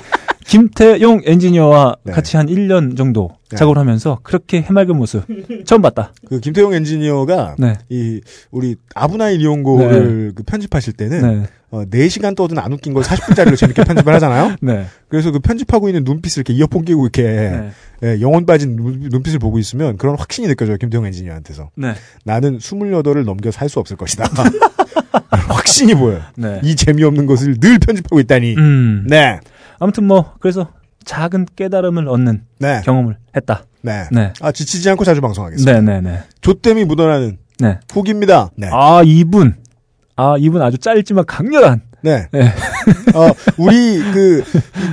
김태용 0.52 1.22
엔지니어와 1.24 1.96
네. 2.04 2.12
같이 2.12 2.36
한 2.36 2.48
1년 2.48 2.98
정도 2.98 3.30
네. 3.50 3.56
작업을 3.56 3.78
하면서 3.78 4.20
그렇게 4.22 4.62
해맑은 4.62 4.98
모습 4.98 5.24
처음 5.66 5.82
봤다. 5.82 6.12
그 6.28 6.42
김태용 6.42 6.74
엔지니어가 6.74 7.56
네. 7.58 7.78
이 7.88 8.20
우리 8.52 8.76
아브나이 8.94 9.38
리온고를 9.38 10.34
그 10.36 10.44
편집하실 10.44 10.94
때는 10.94 11.22
네. 11.44 11.48
어, 11.70 11.86
4시간 11.86 12.36
떠든 12.36 12.60
안 12.60 12.74
웃긴 12.74 12.94
걸 12.94 13.02
40분짜리로 13.02 13.56
재밌게 13.56 13.86
편집을 13.86 14.14
하잖아요. 14.16 14.58
네. 14.62 14.88
그래서 15.08 15.32
그 15.32 15.40
편집하고 15.40 15.88
있는 15.88 16.04
눈빛을 16.04 16.42
이렇게 16.42 16.52
이어폰 16.54 16.84
끼고 16.84 17.04
이렇게 17.06 17.24
네. 17.24 17.70
예, 18.04 18.20
영혼 18.20 18.46
빠진 18.46 18.76
눈- 18.76 19.00
눈빛을 19.10 19.40
보고 19.40 19.58
있으면 19.58 19.96
그런 19.96 20.18
확신이 20.18 20.50
느껴져요. 20.50 20.76
김태용 20.76 21.06
엔지니어한테서. 21.06 21.70
네. 21.78 21.94
나는 22.26 22.58
28을 22.58 23.24
넘겨 23.24 23.52
살 23.52 23.70
수 23.70 23.80
없을 23.80 23.96
것이다. 23.96 24.26
확신이 25.32 25.96
보여요. 25.96 26.22
네. 26.36 26.60
이 26.62 26.76
재미없는 26.76 27.26
것을 27.26 27.58
늘 27.58 27.80
편집하고 27.80 28.20
있다니. 28.20 28.56
음. 28.58 29.06
네. 29.10 29.40
아무튼 29.82 30.06
뭐 30.06 30.36
그래서 30.40 30.72
작은 31.06 31.48
깨달음을 31.56 32.08
얻는 32.08 32.44
네. 32.60 32.82
경험을 32.86 33.18
했다. 33.36 33.64
네. 33.82 34.04
네. 34.12 34.32
아, 34.40 34.52
지치지 34.52 34.88
않고 34.92 35.04
자주 35.04 35.22
방송하겠습니다. 35.22 35.82
네, 35.82 35.82
네, 35.82 36.02
네. 36.02 36.24
조땜이 36.42 36.86
묻어나는 36.86 37.40
네. 37.58 37.80
후기입니다. 37.92 38.52
네. 38.56 38.70
아, 38.72 39.02
이분. 39.04 39.56
아, 40.16 40.36
이분 40.38 40.62
아주 40.62 40.78
짧지만 40.78 41.26
강렬한. 41.26 41.82
네. 42.02 42.28
네. 42.32 42.42
어, 43.14 43.30
우리 43.58 44.00
그 44.12 44.44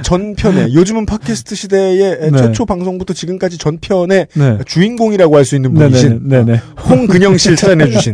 전편에 0.03 0.73
요즘은 0.75 1.07
팟캐스트 1.07 1.55
시대의 1.55 2.31
네. 2.31 2.39
최초 2.39 2.67
방송부터 2.67 3.15
지금까지 3.15 3.59
전편의 3.59 4.27
네. 4.35 4.59
주인공이라고 4.67 5.37
할 5.37 5.45
수 5.45 5.57
있는 5.57 5.73
네, 5.73 5.81
네, 5.81 5.87
분이신 5.89 6.21
네, 6.25 6.45
네. 6.45 6.61
홍근영 6.89 7.39
씨를 7.39 7.57
찾아내 7.57 7.89
주신 7.91 8.13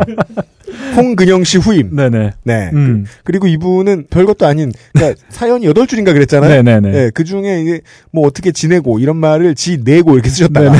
홍근영 0.96 1.42
씨 1.42 1.58
후임. 1.58 1.96
네, 1.96 2.08
네. 2.08 2.30
네. 2.44 2.70
음. 2.72 3.04
그 3.24 3.32
리고 3.32 3.48
이분은 3.48 4.06
별것도 4.10 4.46
아닌 4.46 4.70
그러니까 4.92 5.20
사연이 5.30 5.66
8줄인가 5.66 6.12
그랬잖아요. 6.12 6.50
네, 6.50 6.62
네, 6.62 6.80
네. 6.80 6.90
네, 6.92 7.10
그 7.12 7.24
중에 7.24 7.60
이게 7.60 7.80
뭐 8.12 8.26
어떻게 8.26 8.52
지내고 8.52 9.00
이런 9.00 9.16
말을 9.16 9.56
지 9.56 9.78
내고 9.82 10.14
이렇게 10.14 10.28
쓰셨다가 10.30 10.72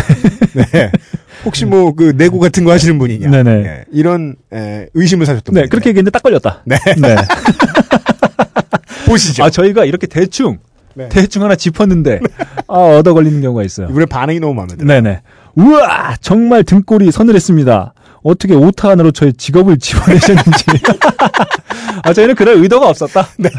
네. 0.54 0.92
혹시 1.44 1.64
뭐 1.64 1.92
그 1.96 2.14
내고 2.16 2.38
같은 2.38 2.64
거 2.64 2.70
하시는 2.72 2.96
분이냐. 2.98 3.28
네네. 3.30 3.50
예, 3.50 3.84
이런 3.92 4.36
에, 4.52 4.86
의심을 4.94 5.26
사셨던 5.26 5.52
네, 5.54 5.60
분이에요. 5.62 5.68
그렇게 5.68 5.90
얘기했는데 5.90 6.10
딱 6.10 6.22
걸렸다. 6.22 6.62
네. 6.64 6.76
네. 7.00 7.16
보시죠. 9.06 9.44
아, 9.44 9.50
저희가 9.50 9.84
이렇게 9.84 10.06
대충, 10.06 10.58
네. 10.94 11.08
대충 11.08 11.42
하나 11.42 11.56
짚었는데, 11.56 12.20
아, 12.68 12.74
얻어 12.98 13.14
걸리는 13.14 13.40
경우가 13.40 13.62
있어요. 13.62 13.88
이분의 13.88 14.06
반응이 14.06 14.40
너무 14.40 14.54
마음에 14.54 14.76
들어요. 14.76 14.86
네네. 14.86 15.20
우와! 15.56 16.16
정말 16.20 16.64
등골이 16.64 17.10
서늘했습니다. 17.10 17.94
어떻게 18.22 18.54
오타 18.54 18.88
하나로 18.88 19.10
저의 19.10 19.34
직업을 19.34 19.78
지원하셨는지. 19.78 20.64
아, 22.02 22.12
저희는 22.14 22.34
그럴 22.34 22.56
의도가 22.56 22.88
없었다. 22.88 23.28
네. 23.38 23.50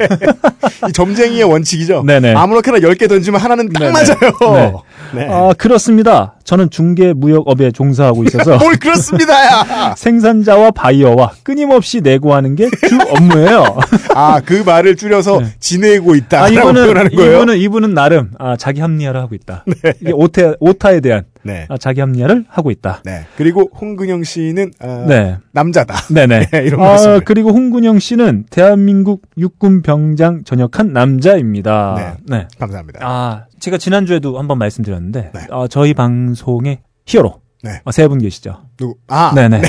이 0.90 0.92
점쟁이의 0.92 1.44
원칙이죠. 1.44 2.04
네네. 2.04 2.34
아무렇게나 2.34 2.80
10개 2.80 3.08
던지면 3.08 3.40
하나는 3.40 3.70
딱 3.70 3.80
네네. 3.80 3.92
맞아요. 3.92 4.82
네. 5.14 5.28
아, 5.30 5.54
그렇습니다. 5.56 6.34
저는 6.44 6.72
중개 6.72 7.14
무역업에 7.14 7.72
종사하고 7.72 8.24
있어서 8.26 8.58
뭘 8.62 8.76
그렇습니다 8.78 9.34
야. 9.46 9.94
생산자와 9.96 10.72
바이어와 10.72 11.32
끊임없이 11.44 12.02
내고하는 12.02 12.56
게 12.56 12.68
주 12.88 12.98
업무예요. 13.10 13.78
아, 14.16 14.42
그 14.44 14.64
말을 14.66 14.96
줄여서 14.96 15.40
네. 15.42 15.54
지내고 15.60 16.16
있다. 16.16 16.44
아, 16.44 16.50
라고 16.50 16.72
이분은. 16.72 17.12
이분은, 17.14 17.58
이분은 17.58 17.94
나름, 17.94 18.32
아, 18.40 18.58
자기 18.58 18.82
합리화를 18.82 19.20
하고 19.22 19.36
있다. 19.36 19.64
이게 20.02 20.12
오타, 20.12 20.54
오타에 20.60 21.00
대한, 21.02 21.24
네. 21.46 21.68
아, 21.70 21.78
자기 21.78 22.02
합리화를 22.02 22.46
하고 22.50 22.72
있다. 22.72 23.02
네. 23.06 23.26
그리고 23.38 23.70
홍근영 23.80 24.24
씨는 24.24 24.72
아, 24.80 25.06
네. 25.08 25.38
남자다. 25.52 25.96
네네. 26.14 26.48
네, 26.52 26.64
이런 26.66 26.82
아, 26.82 26.86
말씀을. 26.86 27.22
그리고 27.22 27.52
홍군영 27.52 28.00
씨는 28.00 28.46
대한민국 28.50 29.22
육군 29.38 29.84
병장 29.84 30.44
전역한 30.44 30.92
남자입니다. 30.92 32.18
네. 32.26 32.48
감사합니다. 32.60 33.00
아, 33.04 33.46
제가 33.60 33.78
지난주에도 33.78 34.40
한번 34.40 34.58
말씀드렸는데, 34.58 35.32
네. 35.34 35.40
어, 35.52 35.68
저희 35.68 35.94
방송의 35.94 36.80
히어로. 37.06 37.42
네. 37.64 37.82
세분 37.92 38.20
계시죠. 38.20 38.62
누구? 38.78 38.96
아, 39.08 39.34
네네. 39.34 39.62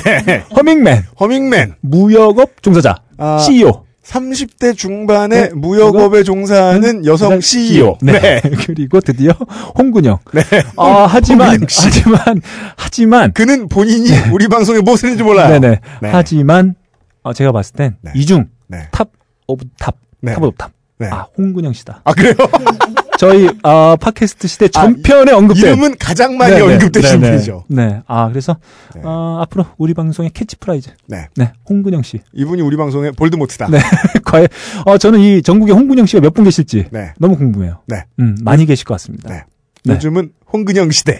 허밍맨, 0.55 1.03
허밍맨. 1.19 1.75
무역업 1.81 2.61
종사자, 2.61 2.95
아, 3.17 3.39
CEO. 3.39 3.86
30대 4.07 4.75
중반의 4.75 5.49
네. 5.49 5.49
무역업에 5.53 6.23
종사하는 6.23 7.05
여성 7.05 7.41
CEO. 7.41 7.97
네. 8.01 8.41
그리고 8.65 9.01
드디어 9.01 9.33
홍군영. 9.77 10.19
네. 10.33 10.41
아, 10.77 11.05
하지만. 11.09 11.59
하지만, 11.69 12.41
하지만, 12.77 13.33
그는 13.33 13.67
본인이 13.67 14.09
우리 14.31 14.47
방송에 14.47 14.79
무엇을 14.79 15.09
했는지 15.09 15.23
몰라요. 15.23 15.59
네네. 15.59 15.79
네. 16.01 16.09
하지만, 16.09 16.75
어, 17.23 17.33
제가 17.33 17.51
봤을 17.51 17.75
땐, 17.75 17.97
네. 18.01 18.11
이중, 18.15 18.47
네. 18.67 18.87
top 18.91 19.09
of 19.47 19.65
top, 19.77 19.95
네. 20.21 20.33
top 20.33 20.43
of 20.43 20.55
top. 20.57 20.71
네. 20.99 21.07
아, 21.11 21.27
홍군영 21.37 21.73
씨다. 21.73 22.01
아, 22.05 22.13
그래요? 22.13 22.33
저희 23.17 23.49
아, 23.63 23.97
팟캐스트 23.99 24.47
시대 24.47 24.65
아, 24.65 24.67
전편에 24.69 25.31
언급된 25.31 25.73
이름은 25.73 25.95
가장 25.97 26.37
많이 26.37 26.53
네네, 26.55 26.73
언급되신 26.75 27.19
네네. 27.19 27.31
분이죠. 27.33 27.65
네. 27.67 28.01
아, 28.07 28.29
그래서 28.29 28.57
네. 28.95 29.01
어, 29.03 29.39
앞으로 29.41 29.65
우리 29.77 29.93
방송의 29.93 30.31
캐치프레이즈. 30.33 30.91
네. 31.07 31.27
네. 31.35 31.51
홍군영 31.69 32.03
씨. 32.03 32.19
이분이 32.33 32.61
우리 32.61 32.77
방송의 32.77 33.11
볼드모트다. 33.13 33.69
네. 33.69 33.79
과연 34.23 34.47
어, 34.85 34.97
저는 34.97 35.19
이 35.19 35.41
전국에 35.41 35.71
홍군영 35.71 36.05
씨가 36.05 36.21
몇 36.21 36.33
분 36.37 36.43
계실지 36.43 36.85
네. 36.91 37.13
너무 37.17 37.35
궁금해요. 37.35 37.79
네. 37.87 38.03
음, 38.19 38.37
많이 38.43 38.65
계실 38.67 38.85
것 38.85 38.93
같습니다. 38.93 39.29
네. 39.29 39.43
네. 39.83 39.93
요즘은 39.95 40.31
홍근영 40.53 40.91
시대. 40.91 41.19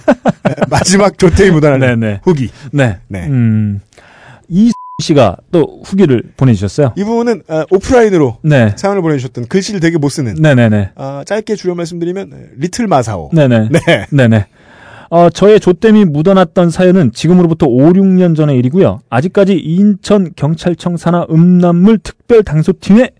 마지막 0.68 1.16
묻어나는 1.50 2.00
네, 2.00 2.06
네. 2.06 2.20
후기. 2.22 2.50
네. 2.72 2.98
네. 3.08 3.26
음. 3.28 3.80
이 4.48 4.70
씨가 5.02 5.36
또 5.50 5.82
후기를 5.84 6.22
보내 6.36 6.54
주셨어요. 6.54 6.92
이분은 6.96 7.42
어, 7.48 7.64
오프라인으로 7.70 8.38
네. 8.42 8.72
사연을 8.76 9.02
보내주셨던 9.02 9.46
글씨를 9.46 9.80
되게 9.80 9.98
못 9.98 10.08
쓰는 10.08 10.34
네, 10.34 10.54
네, 10.54 10.68
네. 10.68 10.90
아, 10.94 11.24
짧게 11.26 11.56
줄여 11.56 11.74
말씀드리면 11.74 12.30
네, 12.30 12.36
리틀 12.56 12.86
마사오. 12.86 13.30
네, 13.32 13.48
네. 13.48 13.68
네. 13.70 14.06
네네. 14.10 14.46
어, 15.10 15.28
저의 15.28 15.60
조땜이 15.60 16.06
묻어났던 16.06 16.70
사연은 16.70 17.12
지금으로부터 17.12 17.66
5, 17.66 17.92
6년 17.92 18.34
전의 18.34 18.56
일이고요. 18.58 19.00
아직까지 19.10 19.58
인천 19.58 20.30
경찰청 20.36 20.96
산하 20.96 21.26
음란물 21.30 21.98
특별 21.98 22.42
당소팀에 22.42 23.10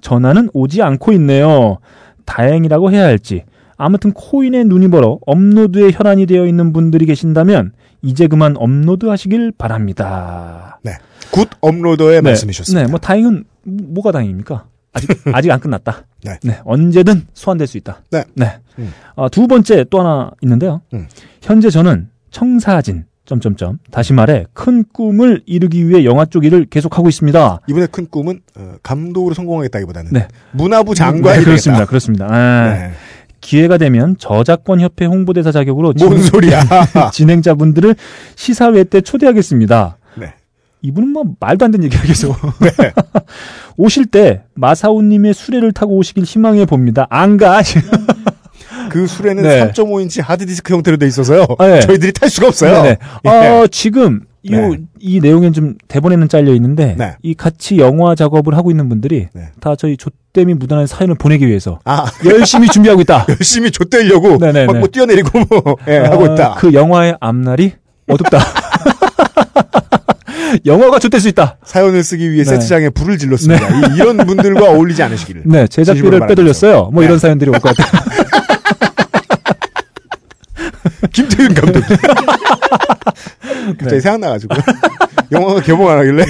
전화는 0.00 0.48
오지 0.54 0.80
않고 0.80 1.12
있네요. 1.12 1.78
다행이라고 2.24 2.90
해야 2.92 3.04
할지. 3.04 3.44
아무튼 3.76 4.12
코인에 4.12 4.64
눈이 4.64 4.88
멀어 4.88 5.18
업로드에 5.26 5.90
혈안이 5.92 6.26
되어 6.26 6.46
있는 6.46 6.72
분들이 6.72 7.04
계신다면 7.04 7.72
이제 8.00 8.28
그만 8.28 8.56
업로드 8.56 9.06
하시길 9.06 9.52
바랍니다. 9.58 10.78
네. 10.82 10.92
good 11.32 11.48
uploader의 11.60 12.22
말씀이셨습니다. 12.22 12.84
네, 12.86 12.90
뭐 12.90 13.00
다행은 13.00 13.44
뭐가 13.64 14.12
다행입니까? 14.12 14.66
아직 14.92 15.08
아직 15.32 15.50
안 15.50 15.58
끝났다. 15.60 16.04
네. 16.42 16.60
언제든 16.64 17.26
소환될 17.32 17.66
수 17.66 17.78
있다. 17.78 18.02
네. 18.10 18.24
음. 18.78 18.92
어, 19.16 19.28
두 19.28 19.46
번째 19.48 19.84
또 19.90 20.00
하나 20.00 20.30
있는데요. 20.42 20.82
음. 20.94 21.06
현재 21.40 21.70
저는 21.70 22.08
청사진 22.30 23.06
점점점 23.24 23.78
다시 23.90 24.12
말해 24.12 24.46
큰 24.52 24.84
꿈을 24.92 25.42
이루기 25.46 25.88
위해 25.88 26.04
영화 26.04 26.24
쪽 26.24 26.44
일을 26.44 26.66
계속하고 26.66 27.08
있습니다. 27.08 27.60
이분의 27.68 27.88
큰 27.90 28.06
꿈은 28.10 28.40
어, 28.56 28.74
감독으로 28.82 29.34
성공하겠다기보다는 29.34 30.12
네. 30.12 30.28
문화부 30.52 30.94
장관이 30.94 31.38
네, 31.38 31.44
그렇습니다. 31.44 31.78
되겠다. 31.78 31.88
그렇습니다. 31.88 32.26
아, 32.30 32.72
네. 32.74 32.90
기회가 33.40 33.78
되면 33.78 34.16
저작권 34.18 34.80
협회 34.80 35.04
홍보대사 35.06 35.50
자격으로 35.52 35.94
뭔 35.98 36.16
진- 36.18 36.26
소리야? 36.26 36.62
진행자분들을 37.12 37.96
시사회 38.36 38.84
때 38.84 39.00
초대하겠습니다. 39.00 39.96
네. 40.82 40.88
이분은 40.88 41.08
뭐 41.08 41.24
말도 41.38 41.64
안 41.64 41.70
되는 41.70 41.84
얘기를 41.84 42.04
계속. 42.04 42.36
네. 42.60 42.70
오실 43.76 44.06
때 44.06 44.42
마사오님의 44.54 45.34
수레를 45.34 45.72
타고 45.72 45.96
오시길 45.96 46.24
희망해 46.24 46.66
봅니다. 46.66 47.06
안 47.10 47.36
가. 47.36 47.62
그 48.90 49.06
수레는 49.06 49.42
네. 49.42 49.72
3.5인치 49.72 50.22
하드디스크 50.22 50.74
형태로 50.74 50.98
돼 50.98 51.06
있어서요. 51.06 51.46
아, 51.58 51.66
네. 51.66 51.80
저희들이 51.80 52.12
탈 52.12 52.28
수가 52.28 52.48
없어요. 52.48 52.82
네네. 52.82 52.98
예. 53.24 53.28
어, 53.28 53.66
지금 53.68 54.20
이, 54.42 54.50
네. 54.50 54.76
이 54.98 55.20
내용엔 55.20 55.52
좀 55.52 55.76
대본에는 55.88 56.28
잘려 56.28 56.52
있는데 56.54 56.96
네. 56.98 57.14
이 57.22 57.32
같이 57.34 57.78
영화 57.78 58.14
작업을 58.14 58.56
하고 58.56 58.70
있는 58.70 58.88
분들이 58.88 59.28
네. 59.32 59.48
다 59.60 59.76
저희 59.76 59.96
조땜이 59.96 60.54
묻어나는 60.54 60.86
사연을 60.86 61.14
보내기 61.14 61.46
위해서 61.46 61.78
아, 61.84 62.06
열심히 62.24 62.68
준비하고 62.68 63.00
있다. 63.02 63.26
열심히 63.28 63.70
네네네. 64.38 64.72
막뭐 64.72 64.88
뛰어내리고 64.88 65.44
뭐 65.48 65.76
예, 65.86 65.98
하고 65.98 66.28
아, 66.28 66.34
있다. 66.34 66.54
그 66.58 66.74
영화의 66.74 67.16
앞날이 67.20 67.72
어둡다. 68.08 68.38
영화가 70.66 70.98
좆될 70.98 71.20
수 71.20 71.28
있다. 71.28 71.56
사연을 71.64 72.02
쓰기 72.02 72.30
위해 72.30 72.44
네. 72.44 72.50
세트장에 72.50 72.90
불을 72.90 73.18
질렀습니다. 73.18 73.94
이, 73.94 73.98
런 73.98 74.16
분들과 74.18 74.70
어울리지 74.70 75.02
않으시기를. 75.02 75.42
네, 75.46 75.66
제작비를. 75.66 76.26
빼돌렸어요. 76.26 76.90
뭐 76.92 77.02
네. 77.02 77.06
이런 77.06 77.18
사연들이 77.18 77.50
올 77.50 77.58
것 77.58 77.74
같아요. 77.76 78.02
김태윤 81.12 81.54
감독. 81.54 81.80
네. 81.88 81.96
갑자기 83.78 84.00
생각나가지고. 84.00 84.54
영화가 85.32 85.60
개봉 85.62 85.88
안 85.88 85.98
하길래. 85.98 86.24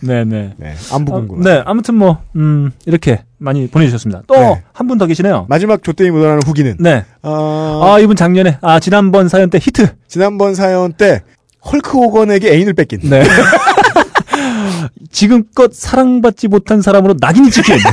네, 0.00 0.24
네. 0.24 0.52
네, 0.56 0.74
안 0.92 1.02
아, 1.02 1.04
보군구나. 1.04 1.50
네, 1.54 1.62
아무튼 1.64 1.94
뭐, 1.96 2.18
음, 2.36 2.70
이렇게 2.86 3.22
많이 3.38 3.66
보내주셨습니다. 3.68 4.22
또, 4.26 4.34
네. 4.34 4.62
한분 4.72 4.98
더 4.98 5.06
계시네요. 5.06 5.46
마지막 5.48 5.82
조땡이 5.82 6.10
묻어나는 6.10 6.40
후기는. 6.46 6.76
네. 6.80 7.04
어, 7.22 7.80
아, 7.84 7.98
이분 8.00 8.16
작년에, 8.16 8.58
아, 8.62 8.80
지난번 8.80 9.28
사연 9.28 9.50
때 9.50 9.58
히트. 9.60 9.88
지난번 10.08 10.54
사연 10.54 10.92
때 10.92 11.22
헐크 11.64 11.96
호건에게 11.98 12.52
애인을 12.52 12.74
뺏긴. 12.74 13.00
네. 13.04 13.24
지금껏 15.10 15.72
사랑받지 15.74 16.48
못한 16.48 16.82
사람으로 16.82 17.14
낙인이 17.20 17.50
찍힌. 17.50 17.76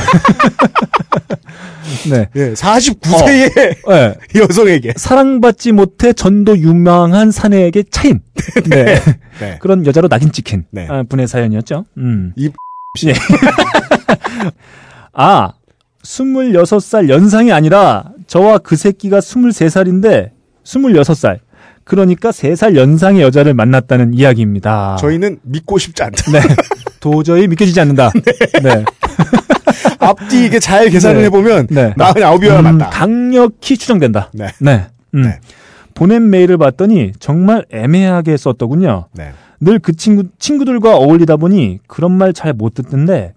네. 2.09 2.29
예, 2.35 2.53
49세의 2.53 3.87
네. 3.87 4.13
여성에게. 4.39 4.93
사랑받지 4.95 5.71
못해 5.71 6.13
전도 6.13 6.57
유망한 6.59 7.31
사내에게 7.31 7.83
차인. 7.89 8.21
네. 8.69 9.01
네. 9.39 9.57
그런 9.59 9.85
여자로 9.85 10.07
낙인 10.07 10.31
찍힌 10.31 10.65
네. 10.71 10.87
아, 10.89 11.03
분의 11.03 11.27
사연이었죠. 11.27 11.85
음. 11.97 12.33
이 12.35 12.49
예. 13.05 13.13
아, 15.13 15.53
26살 16.03 17.09
연상이 17.09 17.51
아니라 17.51 18.11
저와 18.27 18.59
그 18.59 18.75
새끼가 18.75 19.19
23살인데 19.19 20.31
26살. 20.63 21.39
그러니까 21.87 22.31
3살 22.31 22.75
연상의 22.75 23.21
여자를 23.21 23.53
만났다는 23.53 24.13
이야기입니다. 24.13 24.97
저희는 24.99 25.39
믿고 25.43 25.77
싶지 25.77 26.03
않다. 26.03 26.31
네. 26.31 26.39
도저히 26.99 27.47
믿겨지지 27.47 27.79
않는다. 27.79 28.11
네. 28.63 28.83
앞뒤 29.99 30.45
이게 30.45 30.59
잘 30.59 30.89
계산을 30.89 31.17
네. 31.21 31.25
해보면 31.25 31.67
네. 31.69 31.93
49이어야 31.97 32.59
음, 32.59 32.77
맞다. 32.77 32.89
강력히 32.89 33.77
추정된다. 33.77 34.29
네. 34.33 34.47
네. 34.59 34.87
음. 35.15 35.23
네. 35.23 35.39
보낸 35.93 36.29
메일을 36.29 36.57
봤더니 36.57 37.13
정말 37.19 37.65
애매하게 37.71 38.37
썼더군요. 38.37 39.05
네. 39.13 39.31
늘 39.59 39.79
그 39.79 39.95
친구 39.95 40.25
친구들과 40.37 40.95
어울리다 40.97 41.37
보니 41.37 41.79
그런 41.87 42.11
말 42.11 42.31
잘 42.33 42.53
못 42.53 42.75
듣던데 42.75 43.33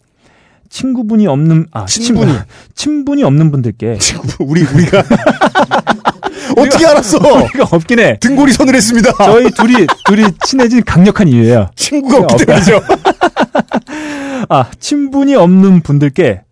친구분이 0.69 1.27
없는 1.27 1.67
아 1.73 1.87
친분이. 1.87 2.27
친분, 2.33 2.45
친분이 2.75 3.23
없는 3.23 3.51
분들께 3.51 3.97
친구, 3.99 4.27
우리, 4.41 4.63
우리가. 4.63 5.03
어떻게 6.57 6.87
알았어? 6.87 7.19
이거 7.55 7.69
없긴 7.71 7.99
해. 8.01 8.19
등골이 8.19 8.53
서늘했습니다. 8.53 9.13
저희 9.25 9.51
둘이 9.51 9.87
둘이 10.07 10.25
친해진 10.45 10.83
강력한 10.85 11.29
이유예요. 11.29 11.71
친구가 11.77 12.19
없기. 12.19 12.45
때문이죠. 12.47 12.81
아 14.49 14.71
친분이 14.79 15.35
없는 15.37 15.83
분들께 15.83 16.43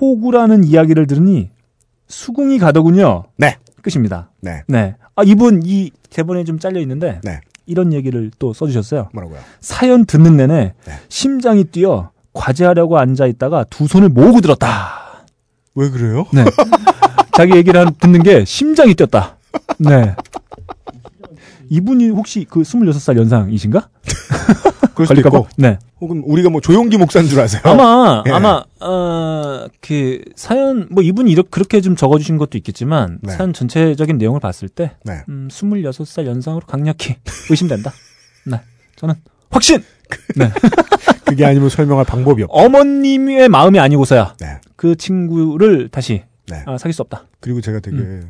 호구라는 0.00 0.64
이야기를 0.64 1.06
들으니 1.06 1.50
수긍이 2.08 2.58
가더군요. 2.58 3.24
네. 3.36 3.56
끝입니다. 3.82 4.30
네. 4.40 4.62
네. 4.68 4.94
아 5.16 5.22
이분 5.24 5.62
이 5.64 5.90
대본에 6.10 6.44
좀 6.44 6.58
잘려 6.58 6.80
있는데 6.80 7.20
네. 7.24 7.40
이런 7.66 7.92
얘기를 7.92 8.30
또 8.38 8.52
써주셨어요. 8.52 9.08
뭐라고요? 9.12 9.38
사연 9.60 10.04
듣는 10.04 10.36
내내 10.36 10.74
네. 10.84 10.92
심장이 11.08 11.64
뛰어 11.64 12.10
과제하려고 12.32 12.98
앉아 12.98 13.26
있다가 13.26 13.64
두 13.64 13.86
손을 13.86 14.08
모으고 14.08 14.40
들었다. 14.40 15.24
왜 15.74 15.88
그래요? 15.90 16.26
네. 16.32 16.44
자기 17.36 17.56
얘기를 17.56 17.80
한- 17.80 17.94
듣는 17.98 18.22
게 18.22 18.44
심장이 18.44 18.94
뛰었다. 18.94 19.36
네. 19.78 20.14
이분이 21.68 22.10
혹시 22.10 22.46
그 22.48 22.60
26살 22.62 23.16
연상이신가? 23.16 23.88
그럴 24.94 25.06
수도? 25.06 25.20
있고. 25.20 25.46
네. 25.56 25.78
혹은 26.02 26.22
우리가 26.26 26.50
뭐 26.50 26.60
조용기 26.60 26.98
목사인 26.98 27.26
줄 27.28 27.40
아세요? 27.40 27.62
아마, 27.64 28.22
예. 28.26 28.30
아마, 28.30 28.62
어, 28.80 29.66
그, 29.80 30.20
사연, 30.36 30.86
뭐 30.90 31.02
이분이 31.02 31.30
이렇게, 31.32 31.48
그렇게 31.50 31.80
좀 31.80 31.96
적어주신 31.96 32.36
것도 32.36 32.58
있겠지만, 32.58 33.18
네. 33.22 33.32
사연 33.32 33.54
전체적인 33.54 34.18
내용을 34.18 34.40
봤을 34.40 34.68
때, 34.68 34.92
네. 35.04 35.22
음, 35.30 35.48
26살 35.50 36.26
연상으로 36.26 36.66
강력히 36.66 37.16
의심된다. 37.48 37.90
네. 38.44 38.60
저는 38.96 39.14
확신! 39.48 39.82
네. 40.36 40.50
그게 41.24 41.46
아니면 41.46 41.70
설명할 41.70 42.04
방법이 42.04 42.42
없. 42.42 42.48
어머님의 42.52 43.48
마음이 43.48 43.78
아니고서야 43.78 44.34
네. 44.40 44.60
그 44.76 44.94
친구를 44.96 45.88
다시 45.88 46.24
네. 46.48 46.62
아, 46.66 46.78
사귈 46.78 46.92
수 46.92 47.02
없다. 47.02 47.26
그리고 47.40 47.60
제가 47.60 47.80
되게 47.80 48.20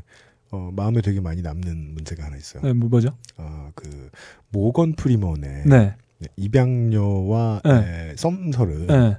어, 0.51 0.71
마음에 0.75 1.01
되게 1.01 1.21
많이 1.21 1.43
남는 1.43 1.95
문제가 1.95 2.25
하나 2.25 2.37
있어요. 2.37 2.63
네, 2.63 2.73
뭐, 2.73 2.89
뭐죠? 2.89 3.11
어, 3.39 3.71
그 3.75 4.11
모건 4.51 4.95
프리먼의 4.95 5.63
네. 5.67 5.95
네, 6.19 6.29
입양녀와 6.37 7.63
네. 7.65 8.11
에, 8.11 8.17
썸설은 8.17 8.87
네. 8.87 9.17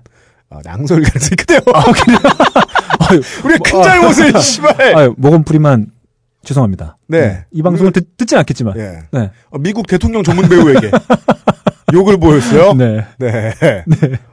어, 0.49 0.59
낭설 0.63 1.01
가능성이 1.01 1.35
크대요. 1.37 1.59
아유, 3.09 3.21
우리가 3.43 3.59
큰 3.63 3.83
잘못을 3.83 4.39
씨발. 4.39 4.95
아유, 4.95 5.15
모건 5.17 5.43
프리만 5.43 5.91
죄송합니다. 6.43 6.97
네. 7.07 7.45
이 7.51 7.61
방송을 7.63 7.91
듣, 7.91 8.15
듣진 8.17 8.37
않겠지만. 8.37 8.77
예. 8.77 8.99
네. 9.11 9.31
어, 9.49 9.57
미국 9.57 9.87
대통령 9.87 10.23
전문 10.23 10.47
배우에게 10.47 10.91
욕을 11.91 12.17
보였어요. 12.17 12.73
네. 12.73 13.05
네. 13.17 13.53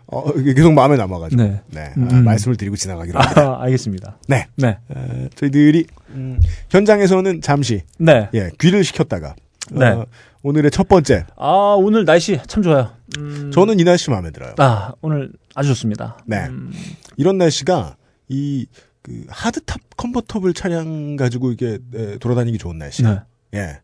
어, 0.06 0.30
이게 0.36 0.54
계속 0.54 0.72
마음에 0.72 0.96
남아가지고. 0.96 1.42
네. 1.42 1.60
네. 1.68 1.92
음. 1.96 2.08
아, 2.10 2.14
말씀을 2.20 2.56
드리고 2.56 2.76
지나가기로 2.76 3.18
합니다. 3.18 3.40
아, 3.42 3.62
알겠습니다. 3.64 4.18
네. 4.28 4.46
네. 4.56 4.78
어, 4.88 5.28
저희들이 5.34 5.86
음, 6.10 6.40
현장에서는 6.70 7.40
잠시 7.40 7.82
네. 7.98 8.28
예, 8.34 8.50
귀를 8.60 8.84
시켰다가 8.84 9.34
네. 9.70 9.86
어, 9.86 10.06
오늘의 10.42 10.70
첫 10.70 10.88
번째 10.88 11.26
아, 11.36 11.74
오늘 11.78 12.04
날씨 12.04 12.38
참 12.46 12.62
좋아요. 12.62 12.90
음, 13.18 13.50
저는 13.52 13.78
이 13.80 13.84
날씨 13.84 14.10
마음에 14.10 14.30
들어요. 14.30 14.54
아, 14.58 14.92
오늘 15.00 15.30
아주 15.54 15.68
좋습니다. 15.70 16.18
네. 16.26 16.46
음, 16.46 16.72
이런 17.16 17.38
날씨가 17.38 17.96
이 18.28 18.66
그 19.02 19.24
하드탑 19.28 19.80
컨버터블 19.96 20.52
차량 20.52 21.16
가지고 21.16 21.52
이게 21.52 21.78
에, 21.94 22.18
돌아다니기 22.18 22.58
좋은 22.58 22.76
날씨. 22.76 23.02
네. 23.02 23.18
예. 23.54 23.78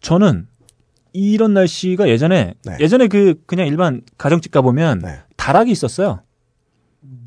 저는 0.00 0.48
이런 1.12 1.54
날씨가 1.54 2.08
예전에 2.08 2.54
네. 2.64 2.76
예전에 2.80 3.08
그 3.08 3.34
그냥 3.46 3.66
일반 3.66 4.02
가정집 4.18 4.50
가 4.52 4.62
보면 4.62 5.00
네. 5.00 5.18
다락이 5.36 5.70
있었어요. 5.70 6.20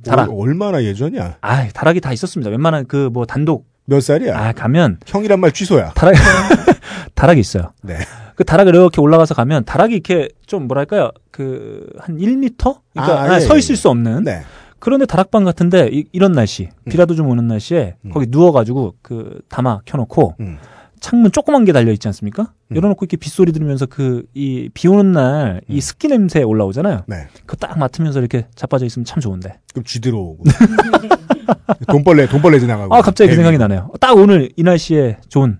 다락. 0.05 0.29
어, 0.29 0.35
얼마나 0.35 0.83
예전이야? 0.83 1.37
아, 1.41 1.67
다락이 1.69 1.99
다 2.01 2.13
있었습니다. 2.13 2.49
웬만한 2.49 2.85
그 2.87 3.09
뭐 3.11 3.25
단독 3.25 3.67
몇 3.85 4.01
살이야? 4.01 4.37
아 4.37 4.51
가면 4.51 4.99
형이란 5.05 5.39
말 5.39 5.51
취소야. 5.51 5.91
다락 5.93 6.15
다락이 7.15 7.39
있어요. 7.39 7.73
네. 7.83 7.97
그 8.35 8.43
다락을 8.43 8.73
이렇게 8.75 8.99
올라가서 8.99 9.33
가면 9.33 9.63
다락이 9.65 9.93
이렇게 9.93 10.29
좀 10.45 10.67
뭐랄까요? 10.67 11.11
그 11.31 11.87
한 11.99 12.17
1미터? 12.17 12.79
그러니까 12.93 13.21
아, 13.21 13.31
아, 13.31 13.35
예, 13.35 13.39
서 13.39 13.55
예, 13.55 13.59
있을 13.59 13.75
수 13.75 13.89
없는 13.89 14.23
네. 14.23 14.41
그런데 14.79 15.05
다락방 15.05 15.43
같은데 15.45 15.89
이, 15.91 16.05
런 16.19 16.31
날씨 16.33 16.69
비라도 16.89 17.15
좀 17.15 17.27
오는 17.29 17.47
날씨에 17.47 17.95
음. 18.05 18.11
거기 18.11 18.25
누워가지고 18.29 18.95
그 19.01 19.39
담아 19.49 19.81
켜놓고 19.85 20.35
음. 20.41 20.57
창문 20.99 21.31
조그만 21.31 21.65
게 21.65 21.71
달려 21.71 21.91
있지 21.91 22.07
않습니까? 22.07 22.53
음. 22.71 22.75
열어놓고 22.77 23.03
이렇게 23.05 23.17
빗소리 23.17 23.51
들으면서 23.51 23.85
그 23.85 24.23
이 24.33 24.69
비 24.73 24.87
오는 24.87 25.11
날이 25.11 25.61
음. 25.69 25.79
습기 25.79 26.07
냄새 26.07 26.41
올라오잖아요. 26.43 27.03
네. 27.07 27.27
그거 27.45 27.55
딱 27.57 27.77
맡으면서 27.77 28.19
이렇게 28.19 28.47
자빠져 28.55 28.85
있으면 28.85 29.05
참 29.05 29.19
좋은데. 29.19 29.59
그럼 29.73 29.83
쥐 29.85 29.99
들어오고. 30.01 30.43
돈벌레, 31.89 32.27
돈벌레 32.27 32.59
지나가고. 32.59 32.93
아 32.95 33.01
갑자기 33.01 33.29
그 33.29 33.35
뱀이. 33.35 33.43
생각이 33.43 33.57
나네요. 33.57 33.91
딱 33.99 34.15
오늘 34.17 34.51
이 34.55 34.63
날씨에 34.63 35.17
좋은 35.29 35.59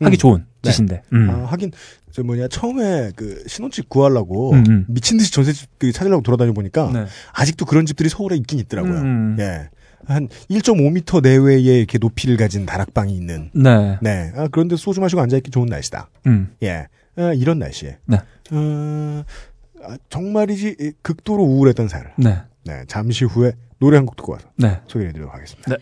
하기 0.00 0.16
음. 0.16 0.18
좋은 0.18 0.44
네. 0.62 0.70
짓인데. 0.70 1.02
음. 1.12 1.30
아, 1.30 1.44
하긴, 1.46 1.72
저 2.12 2.22
뭐냐, 2.22 2.48
처음에 2.48 3.12
그 3.16 3.42
신혼집 3.46 3.88
구하려고 3.88 4.52
음, 4.52 4.64
음. 4.68 4.84
미친 4.88 5.16
듯이 5.18 5.32
전세집 5.32 5.68
그 5.78 5.92
찾으려고 5.92 6.22
돌아다녀 6.22 6.52
보니까 6.52 6.90
네. 6.92 7.06
아직도 7.32 7.64
그런 7.66 7.86
집들이 7.86 8.08
서울에 8.08 8.36
있긴 8.36 8.58
있더라고요. 8.60 8.94
음. 8.94 9.36
예. 9.40 9.68
한 10.06 10.28
1.5m 10.50 11.22
내외의 11.22 11.64
이렇게 11.78 11.98
높이를 11.98 12.36
가진 12.36 12.66
다락방이 12.66 13.14
있는. 13.14 13.50
네. 13.54 13.98
네. 14.02 14.32
아, 14.36 14.48
그런데 14.50 14.76
소주 14.76 15.00
마시고 15.00 15.20
앉아있기 15.22 15.50
좋은 15.50 15.66
날씨다. 15.66 16.08
음. 16.26 16.54
예. 16.62 16.86
아, 17.16 17.32
이런 17.34 17.58
날씨에. 17.58 17.98
네. 18.06 18.18
어, 18.52 19.24
아, 19.82 19.96
정말이지 20.08 20.76
이, 20.80 20.92
극도로 21.02 21.42
우울했던 21.44 21.88
살. 21.88 22.12
네. 22.18 22.38
네. 22.64 22.84
잠시 22.88 23.24
후에 23.24 23.52
노래 23.78 23.96
한 23.96 24.06
곡 24.06 24.16
듣고 24.16 24.32
와서 24.32 24.46
네. 24.56 24.80
소개해드리도록 24.86 25.34
하겠습니다. 25.34 25.70
네. 25.70 25.76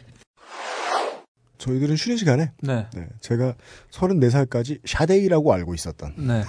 저희들은 1.59 1.95
쉬는 1.95 2.17
시간에 2.17 2.51
네. 2.61 2.87
네, 2.93 3.07
제가 3.21 3.55
34살까지 3.93 4.81
샤데이라고 4.85 5.53
알고 5.53 5.75
있었던 5.75 6.15
네. 6.19 6.43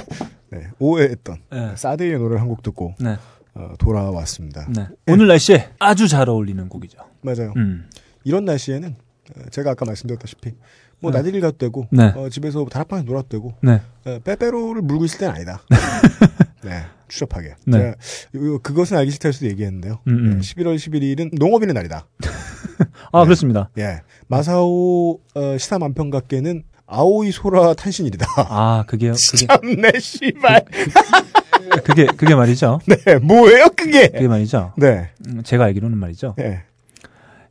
네, 0.50 0.68
오해했던 0.78 1.36
네. 1.52 1.76
사데이의 1.76 2.16
노래를 2.18 2.40
한 2.40 2.48
곡 2.48 2.62
듣고 2.62 2.94
네. 2.98 3.16
어, 3.54 3.72
돌아왔습니다. 3.78 4.66
네. 4.74 4.86
오늘 5.06 5.28
날씨에 5.28 5.70
아주 5.78 6.08
잘 6.08 6.28
어울리는 6.28 6.68
곡이죠. 6.68 6.98
맞아요. 7.22 7.52
음. 7.56 7.88
이런 8.24 8.44
날씨에는 8.44 8.96
어, 9.36 9.40
제가 9.50 9.70
아까 9.72 9.84
말씀드렸다시피 9.84 10.52
뭐 11.00 11.10
네. 11.12 11.18
나들이 11.18 11.40
가도 11.40 11.56
되고 11.58 11.86
네. 11.90 12.12
어, 12.16 12.28
집에서 12.28 12.64
다락방에 12.64 13.02
놀아도 13.02 13.28
되고 13.28 13.54
네. 13.62 13.80
어, 14.06 14.18
빼빼로를 14.24 14.82
물고 14.82 15.04
있을 15.04 15.18
때는 15.18 15.34
아니다. 15.34 15.60
네, 16.64 16.82
추접하게. 17.08 17.54
네. 17.66 17.94
제가 18.32 18.44
요- 18.46 18.58
그것은 18.60 18.96
알기 18.96 19.10
싫다 19.12 19.28
해서도 19.28 19.46
얘기했는데요. 19.50 20.00
음, 20.08 20.12
음. 20.12 20.30
네, 20.30 20.36
11월 20.38 20.76
11일은 20.76 21.38
농업인의 21.38 21.74
날이다. 21.74 22.06
아, 23.12 23.18
네. 23.20 23.24
그렇습니다. 23.24 23.70
예, 23.78 24.00
마사오 24.28 25.20
어, 25.34 25.58
시사 25.58 25.78
만평가께는 25.78 26.64
아오이 26.86 27.30
소라 27.32 27.74
탄신일이다. 27.74 28.26
아, 28.36 28.84
그게요. 28.86 29.12
그게, 29.12 29.46
참내 29.46 29.98
씨발. 30.00 30.64
그 30.70 30.90
게, 31.94 32.06
그게 32.06 32.34
말이죠. 32.34 32.80
네, 32.86 33.18
뭐예요 33.18 33.66
그게? 33.76 34.08
그게 34.08 34.28
말이죠. 34.28 34.72
네, 34.76 35.10
음, 35.28 35.42
제가 35.42 35.64
알기로는 35.64 35.96
말이죠. 35.98 36.34
예. 36.40 36.62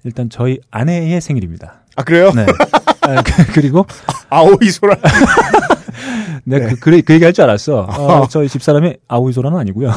일단 0.04 0.30
저희 0.30 0.60
아내의 0.72 1.22
생일입니다. 1.22 1.82
아 1.96 2.04
그래요? 2.04 2.32
네. 2.36 2.46
아, 3.02 3.22
그, 3.54 3.60
리고 3.60 3.86
아오이 4.30 4.70
소라. 4.70 4.98
내가 6.46 6.66
네. 6.68 6.74
그, 6.74 6.80
그, 6.80 7.02
그 7.02 7.14
얘기 7.14 7.24
할 7.24 7.34
줄 7.34 7.44
알았어. 7.44 7.82
어, 7.82 8.24
아. 8.24 8.28
저희 8.30 8.50
집사람이 8.50 8.96
아오이 9.08 9.32
소라는 9.34 9.58
아니고요. 9.60 9.92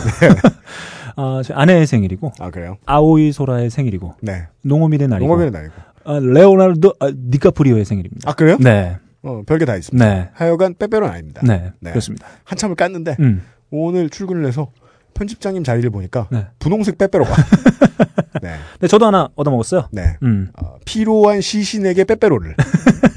아, 1.17 1.43
저희 1.45 1.57
아내의 1.57 1.87
생일이고, 1.87 2.33
아 2.39 2.51
그래요? 2.51 2.77
아오이 2.85 3.33
소라의 3.33 3.71
생일이고, 3.71 4.17
네, 4.21 4.47
농업일의 4.63 5.09
날이고, 5.09 5.27
농업인의 5.27 5.51
날이고. 5.51 5.75
아, 6.05 6.19
레오나르도 6.21 6.95
아, 7.01 7.11
디카프리오의 7.33 7.85
생일입니다. 7.85 8.31
아 8.31 8.35
그래요? 8.35 8.59
네. 8.61 8.99
어, 9.23 9.43
별게 9.47 9.65
다 9.65 9.75
있습니다. 9.77 10.05
네. 10.07 10.29
하여간 10.35 10.75
빼빼로는 10.79 11.13
아닙니다. 11.13 11.41
네. 11.45 11.73
네. 11.81 11.91
그렇습니다. 11.91 12.27
한참을 12.45 12.77
깠는데 12.77 13.19
음. 13.19 13.43
오늘 13.71 14.11
출근을 14.11 14.47
해서 14.47 14.71
편집장님 15.15 15.65
자리를 15.65 15.89
보니까 15.91 16.29
네. 16.31 16.47
분홍색 16.59 16.99
빼빼로가. 16.99 17.35
네. 18.43 18.57
네, 18.81 18.87
저도 18.87 19.07
하나 19.07 19.29
얻어먹었어요. 19.35 19.89
네. 19.93 20.17
음. 20.23 20.51
어, 20.61 20.77
피로한 20.85 21.41
시신에게 21.41 22.05
빼빼로를 22.05 22.55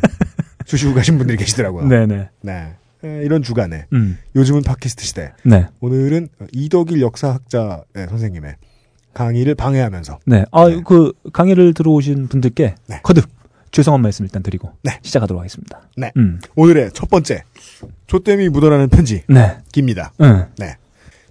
주시고 0.65 0.93
가신 0.93 1.17
분들이 1.17 1.38
계시더라고요. 1.38 1.88
네네. 1.88 2.29
네. 2.41 2.75
에, 3.03 3.23
이런 3.23 3.41
주간에 3.41 3.85
음. 3.93 4.17
요즘은 4.35 4.63
팟캐스트 4.63 5.03
시대. 5.03 5.33
네. 5.43 5.67
오늘은 5.81 6.29
이덕일 6.53 7.01
역사학자 7.01 7.83
네, 7.93 8.07
선생님의 8.07 8.55
강의를 9.13 9.55
방해하면서 9.55 10.19
네. 10.25 10.45
아, 10.51 10.67
네. 10.67 10.81
그 10.85 11.12
강의를 11.33 11.73
들어오신 11.73 12.27
분들께 12.27 12.75
네. 12.88 12.99
거듭 13.03 13.25
죄송한 13.71 14.01
말씀 14.01 14.25
일단 14.25 14.43
드리고 14.43 14.71
네. 14.84 14.99
시작하도록 15.01 15.39
하겠습니다. 15.39 15.82
네. 15.97 16.12
음. 16.17 16.39
오늘의 16.55 16.91
첫 16.93 17.10
번째 17.10 17.43
조땜이 18.08 18.49
묻어나는 18.49 18.89
편지 18.89 19.23
네. 19.27 19.58
깁니다. 19.71 20.12
응. 20.21 20.47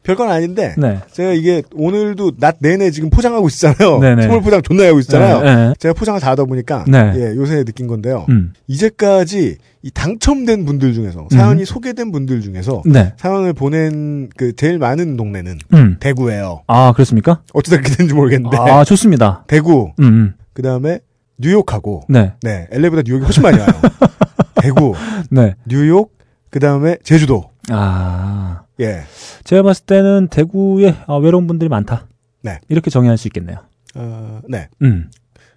별건 0.09 0.31
아닌데 0.31 0.75
네. 0.79 1.01
제가 1.13 1.33
이게 1.33 1.63
오늘도 1.75 2.39
낮 2.39 2.57
내내 2.61 2.91
지금 2.91 3.11
포장하고 3.11 3.47
있잖아요. 3.49 3.99
네네. 3.99 4.23
선물 4.23 4.41
포장 4.41 4.63
존나 4.63 4.87
하고 4.87 5.01
있잖아요. 5.01 5.43
네, 5.43 5.55
네. 5.55 5.75
제가 5.79 5.93
포장을 5.93 6.19
다 6.19 6.31
하다 6.31 6.45
보니까 6.45 6.87
네. 6.89 7.13
예, 7.15 7.37
요새 7.37 7.63
느낀 7.63 7.87
건데요. 7.87 8.25
음. 8.31 8.55
이제까지 8.69 9.59
이 9.83 9.91
당첨된 9.91 10.65
분들 10.65 10.95
중에서 10.95 11.29
사연이 11.31 11.67
소개된 11.67 12.11
분들 12.11 12.41
중에서 12.41 12.83
네. 12.87 13.13
사연을 13.19 13.53
보낸 13.53 14.31
그 14.35 14.57
제일 14.57 14.79
많은 14.79 15.19
동네는 15.19 15.59
음. 15.75 15.97
대구예요. 16.01 16.63
아, 16.69 16.93
그렇습니까? 16.95 17.43
어쩌다 17.53 17.77
그렇게 17.77 17.95
됐는지 17.95 18.15
모르겠는데 18.15 18.57
아, 18.57 18.85
좋습니다. 18.85 19.45
대구 19.47 19.93
음, 19.99 20.05
음. 20.05 20.35
그 20.55 20.63
다음에 20.63 21.01
뉴욕하고 21.39 22.05
네. 22.09 22.35
네 22.43 22.67
LA보다 22.71 23.03
뉴욕이 23.05 23.25
훨씬 23.25 23.43
많이 23.43 23.59
와요. 23.59 23.69
대구, 24.61 24.95
네. 25.31 25.55
뉴욕, 25.67 26.17
그 26.51 26.59
다음에 26.59 26.97
제주도. 27.05 27.51
아. 27.71 28.63
예, 28.81 29.03
제가 29.45 29.63
봤을 29.63 29.85
때는 29.87 30.29
대구에 30.29 30.95
아, 31.07 31.17
외로운 31.17 31.47
분들이 31.47 31.69
많다. 31.69 32.07
네. 32.43 32.61
이렇게 32.69 32.91
정의할 32.91 33.19
수 33.19 33.27
있겠네요. 33.29 33.59
어, 33.95 34.41
네. 34.49 34.69
음. 34.83 35.11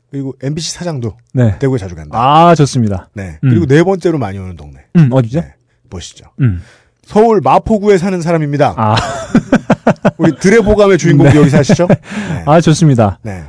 그리고 0.10 0.34
MBC 0.42 0.74
사장도 0.74 1.18
네. 1.34 1.58
대구에 1.60 1.78
자주 1.78 1.96
간다. 1.96 2.18
아, 2.18 2.56
좋습니다. 2.56 3.10
네. 3.14 3.40
음. 3.44 3.50
그리고 3.50 3.66
네 3.66 3.84
번째로 3.84 4.18
많이 4.18 4.38
오는 4.38 4.56
동네. 4.56 4.86
음, 4.98 5.10
어디죠? 5.12 5.42
네. 5.42 5.54
보시죠. 5.90 6.26
음. 6.42 6.62
서울 7.04 7.42
마포구에 7.42 7.98
사는 7.98 8.20
사람입니다. 8.22 8.74
아, 8.78 8.96
우리 10.18 10.36
드레보감의 10.36 10.98
주인공도 10.98 11.36
여기 11.38 11.50
사시죠? 11.52 11.88
네. 11.88 12.44
아, 12.46 12.60
좋습니다. 12.60 13.20
네. 13.24 13.46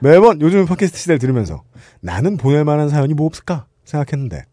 매번 0.00 0.40
요즘 0.40 0.66
팟캐스트 0.66 0.98
시대를 0.98 1.18
들으면서 1.18 1.62
나는 2.00 2.36
보낼 2.36 2.64
만한 2.64 2.88
사연이 2.88 3.14
뭐 3.14 3.26
없을까 3.26 3.66
생각했는데 3.84 4.44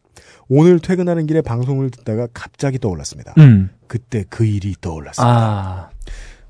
오늘 0.50 0.80
퇴근하는 0.80 1.26
길에 1.26 1.42
방송을 1.42 1.90
듣다가 1.90 2.28
갑자기 2.34 2.80
떠올랐습니다. 2.80 3.34
음. 3.38 3.70
그때 3.88 4.24
그 4.30 4.46
일이 4.46 4.76
떠올랐습니다. 4.80 5.28
아, 5.28 5.90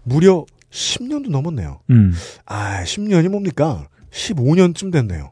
무려 0.04 0.46
10년도 0.70 1.30
넘었네요. 1.30 1.80
음. 1.90 2.14
아, 2.46 2.84
10년이 2.84 3.30
뭡니까? 3.30 3.88
15년쯤 4.12 4.92
됐네요. 4.92 5.32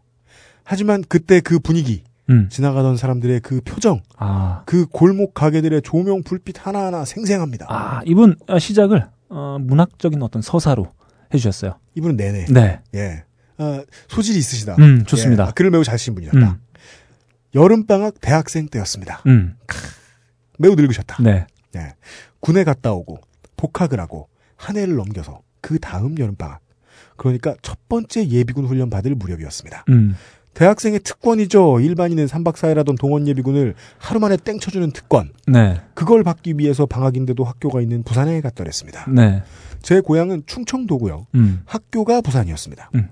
하지만 0.64 1.04
그때 1.08 1.42
그 1.42 1.60
분위기, 1.60 2.04
음. 2.30 2.50
지나가던 2.50 2.98
사람들의 2.98 3.42
그 3.42 3.62
표정, 3.62 4.02
아, 4.18 4.64
그 4.66 4.88
골목 4.88 5.36
가게들의 5.36 5.84
조명 5.84 6.24
불빛 6.24 6.66
하나하나 6.66 7.06
생생합니다. 7.06 7.68
아, 7.70 8.02
이분 8.06 8.36
아, 8.48 8.58
시작을 8.58 9.08
어, 9.30 9.58
문학적인 9.60 10.22
어떤 10.24 10.42
서사로 10.42 10.88
해주셨어요. 11.34 11.78
이분은 11.96 12.16
내내 12.16 12.46
네. 12.46 12.80
예 12.96 13.24
아, 13.58 13.84
소질이 14.08 14.38
있으시다. 14.38 14.76
음, 14.80 15.04
좋습니다. 15.06 15.44
예, 15.44 15.48
아, 15.48 15.52
글을 15.52 15.72
매우 15.72 15.84
잘 15.84 15.98
쓰신 15.98 16.16
분이었다. 16.16 16.38
음, 16.38 16.60
여름방학 17.54 18.16
대학생 18.22 18.68
때였습니다. 18.68 19.22
음, 19.28 19.56
매우 20.60 20.76
늙으셨다. 20.76 21.22
네. 21.22 21.48
예. 21.76 21.94
군에 22.40 22.64
갔다 22.64 22.92
오고 22.94 23.20
복학을 23.58 24.00
하고 24.00 24.30
한 24.56 24.78
해를 24.78 24.96
넘겨서 24.96 25.42
그 25.62 25.80
다음 25.80 26.18
여름방학 26.18 26.60
그러니까 27.18 27.56
첫 27.62 27.78
번째 27.88 28.28
예비군 28.28 28.66
훈련 28.66 28.90
받을 28.90 29.16
무렵이었습니다. 29.16 29.86
음, 29.90 30.16
대학생의 30.54 31.02
특권이죠. 31.02 31.80
일반인은 31.82 32.26
3박 32.26 32.56
4일 32.56 32.76
하던 32.76 32.96
동원 32.96 33.28
예비군을 33.28 33.76
하루 33.98 34.20
만에 34.20 34.38
땡 34.38 34.60
쳐주는 34.60 34.92
특권. 34.92 35.32
네. 35.48 35.82
그걸 35.94 36.24
받기 36.24 36.56
위해서 36.58 36.86
방학인데도 36.86 37.44
학교가 37.44 37.82
있는 37.82 38.04
부산에 38.04 38.42
갔더랬습니다. 38.42 39.10
네. 39.12 39.44
제 39.82 40.00
고향은 40.00 40.44
충청도고요. 40.46 41.28
음, 41.36 41.62
학교가 41.66 42.22
부산이었습니다. 42.22 42.90
음. 42.96 43.10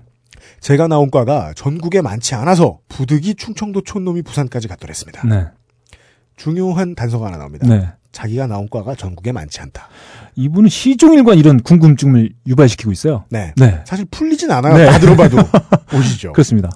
제가 0.60 0.88
나온 0.88 1.10
과가 1.10 1.52
전국에 1.54 2.00
많지 2.00 2.34
않아서 2.34 2.78
부득이 2.88 3.34
충청도 3.34 3.82
촌놈이 3.82 4.22
부산까지 4.22 4.68
갔더랬습니다. 4.68 5.26
네. 5.26 5.46
중요한 6.36 6.94
단서가 6.94 7.26
하나 7.26 7.38
나옵니다. 7.38 7.66
네. 7.68 7.88
자기가 8.12 8.46
나온 8.46 8.68
과가 8.70 8.94
전국에 8.94 9.32
많지 9.32 9.60
않다. 9.60 9.88
이분은 10.36 10.68
시종일관 10.68 11.38
이런 11.38 11.60
궁금증을 11.60 12.30
유발시키고 12.46 12.92
있어요. 12.92 13.24
네. 13.30 13.52
네. 13.56 13.82
사실 13.84 14.06
풀리진 14.10 14.50
않아요. 14.50 14.76
네. 14.76 14.86
다 14.86 14.98
들어봐도. 14.98 15.36
보시죠. 15.90 16.28
그, 16.28 16.34
그렇습니다. 16.34 16.70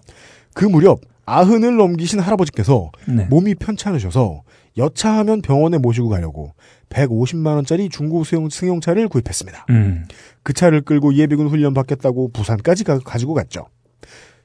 무렵 0.71 1.01
아흔을 1.25 1.77
넘기신 1.77 2.21
할아버지께서 2.21 2.91
네. 3.07 3.27
몸이 3.31 3.55
편찮으셔서 3.57 4.43
여차하면 4.77 5.43
병원에 5.43 5.79
모시고 5.79 6.09
가려고 6.09 6.55
150만 6.91 7.55
원짜리 7.55 7.89
중고 7.89 8.25
승용, 8.25 8.49
승용차를 8.49 9.09
구입했습니다. 9.09 9.67
음, 9.71 10.05
그 10.43 10.53
차를 10.53 10.83
끌고 10.83 11.15
예비군 11.15 11.49
훈련 11.49 11.75
받겠다고 11.75 12.33
부산까지 12.33 12.85
가, 12.85 12.99
가지고 12.99 13.35
갔죠. 13.35 13.67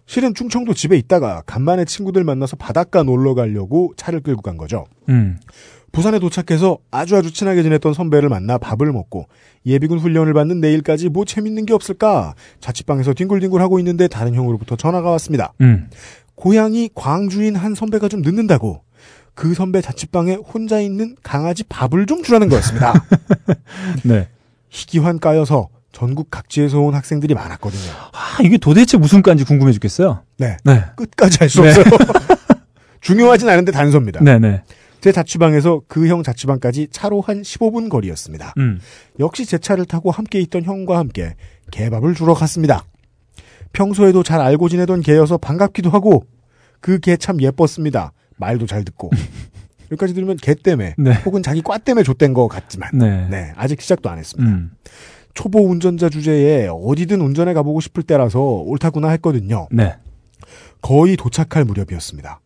실은 0.05 0.33
충청도 0.33 0.73
집에 0.73 0.97
있다가 0.97 1.43
간만에 1.45 1.85
친구들 1.85 2.23
만나서 2.23 2.57
바닷가 2.57 3.03
놀러 3.03 3.35
가려고 3.35 3.93
차를 3.95 4.19
끌고 4.19 4.41
간 4.41 4.57
거죠. 4.57 4.85
음, 5.09 5.37
부산에 5.93 6.19
도착해서 6.19 6.79
아주 6.91 7.15
아주 7.15 7.31
친하게 7.31 7.63
지냈던 7.63 7.93
선배를 7.93 8.27
만나 8.27 8.57
밥을 8.57 8.91
먹고 8.91 9.27
예비군 9.65 9.99
훈련을 9.99 10.33
받는 10.33 10.59
내일까지 10.59 11.07
뭐 11.09 11.23
재밌는 11.23 11.65
게 11.65 11.73
없을까 11.73 12.33
자취방에서 12.59 13.13
뒹굴뒹굴 13.13 13.61
하고 13.61 13.79
있는데 13.79 14.07
다른 14.07 14.33
형으로부터 14.33 14.75
전화가 14.75 15.11
왔습니다. 15.11 15.53
음. 15.61 15.87
고향이 16.35 16.89
광주인 16.95 17.55
한 17.55 17.75
선배가 17.75 18.09
좀 18.09 18.21
늦는다고 18.21 18.81
그 19.35 19.53
선배 19.53 19.81
자취방에 19.81 20.35
혼자 20.35 20.79
있는 20.79 21.15
강아지 21.23 21.63
밥을 21.63 22.05
좀 22.05 22.23
주라는 22.23 22.49
거였습니다. 22.49 22.93
네. 24.05 24.27
희귀환 24.69 25.19
까여서 25.19 25.69
전국 25.91 26.29
각지에서 26.31 26.79
온 26.79 26.93
학생들이 26.95 27.33
많았거든요. 27.33 27.91
아, 28.13 28.37
이게 28.43 28.57
도대체 28.57 28.97
무슨 28.97 29.21
과인지 29.21 29.43
궁금해 29.43 29.71
죽겠어요. 29.71 30.23
네. 30.37 30.57
네. 30.63 30.83
끝까지 30.95 31.37
알수 31.41 31.61
네. 31.61 31.69
없어요. 31.69 31.85
중요하진 33.01 33.49
않은데 33.49 33.71
단서입니다. 33.71 34.21
네, 34.23 34.39
네. 34.39 34.63
제 35.01 35.11
자취방에서 35.11 35.81
그 35.87 36.07
형 36.07 36.23
자취방까지 36.23 36.87
차로 36.91 37.21
한 37.21 37.41
15분 37.41 37.89
거리였습니다. 37.89 38.53
음. 38.57 38.79
역시 39.19 39.45
제 39.45 39.57
차를 39.57 39.85
타고 39.85 40.11
함께 40.11 40.39
있던 40.41 40.63
형과 40.63 40.97
함께 40.97 41.35
개밥을 41.71 42.15
주러 42.15 42.33
갔습니다. 42.33 42.85
평소에도 43.73 44.23
잘 44.23 44.39
알고 44.39 44.69
지내던 44.69 45.01
개여서 45.01 45.37
반갑기도 45.37 45.89
하고 45.89 46.25
그 46.79 46.99
개 46.99 47.17
참 47.17 47.41
예뻤습니다. 47.41 48.13
말도 48.37 48.65
잘 48.65 48.83
듣고. 48.83 49.11
여기까지 49.91 50.13
들으면 50.13 50.37
개 50.37 50.55
때문에 50.55 50.95
네. 50.97 51.13
혹은 51.25 51.43
자기 51.43 51.61
과 51.61 51.77
때문에 51.77 52.03
줬댄 52.03 52.33
것 52.33 52.47
같지만 52.47 52.89
네. 52.93 53.27
네 53.29 53.53
아직 53.55 53.81
시작도 53.81 54.09
안 54.09 54.17
했습니다. 54.17 54.51
음. 54.51 54.71
초보 55.33 55.59
운전자 55.67 56.09
주제에 56.09 56.67
어디든 56.71 57.21
운전해 57.21 57.53
가보고 57.53 57.79
싶을 57.79 58.03
때라서 58.03 58.39
옳다구나 58.39 59.09
했거든요. 59.09 59.67
네. 59.71 59.95
거의 60.81 61.15
도착할 61.15 61.65
무렵이었습니다. 61.65 62.39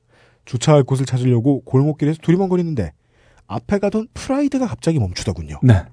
주차할 0.46 0.84
곳을 0.84 1.06
찾으려고 1.06 1.62
골목길에서 1.62 2.20
두리번거리는데 2.22 2.94
앞에 3.48 3.80
가던 3.80 4.08
프라이드가 4.14 4.68
갑자기 4.68 5.00
멈추더군요. 5.00 5.60
네. 5.64 5.84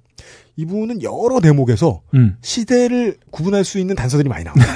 이분은 0.56 1.02
여러 1.02 1.40
대목에서 1.40 2.02
음. 2.14 2.36
시대를 2.42 3.16
구분할 3.30 3.64
수 3.64 3.78
있는 3.78 3.96
단서들이 3.96 4.28
많이 4.28 4.44
나옵니다. 4.44 4.72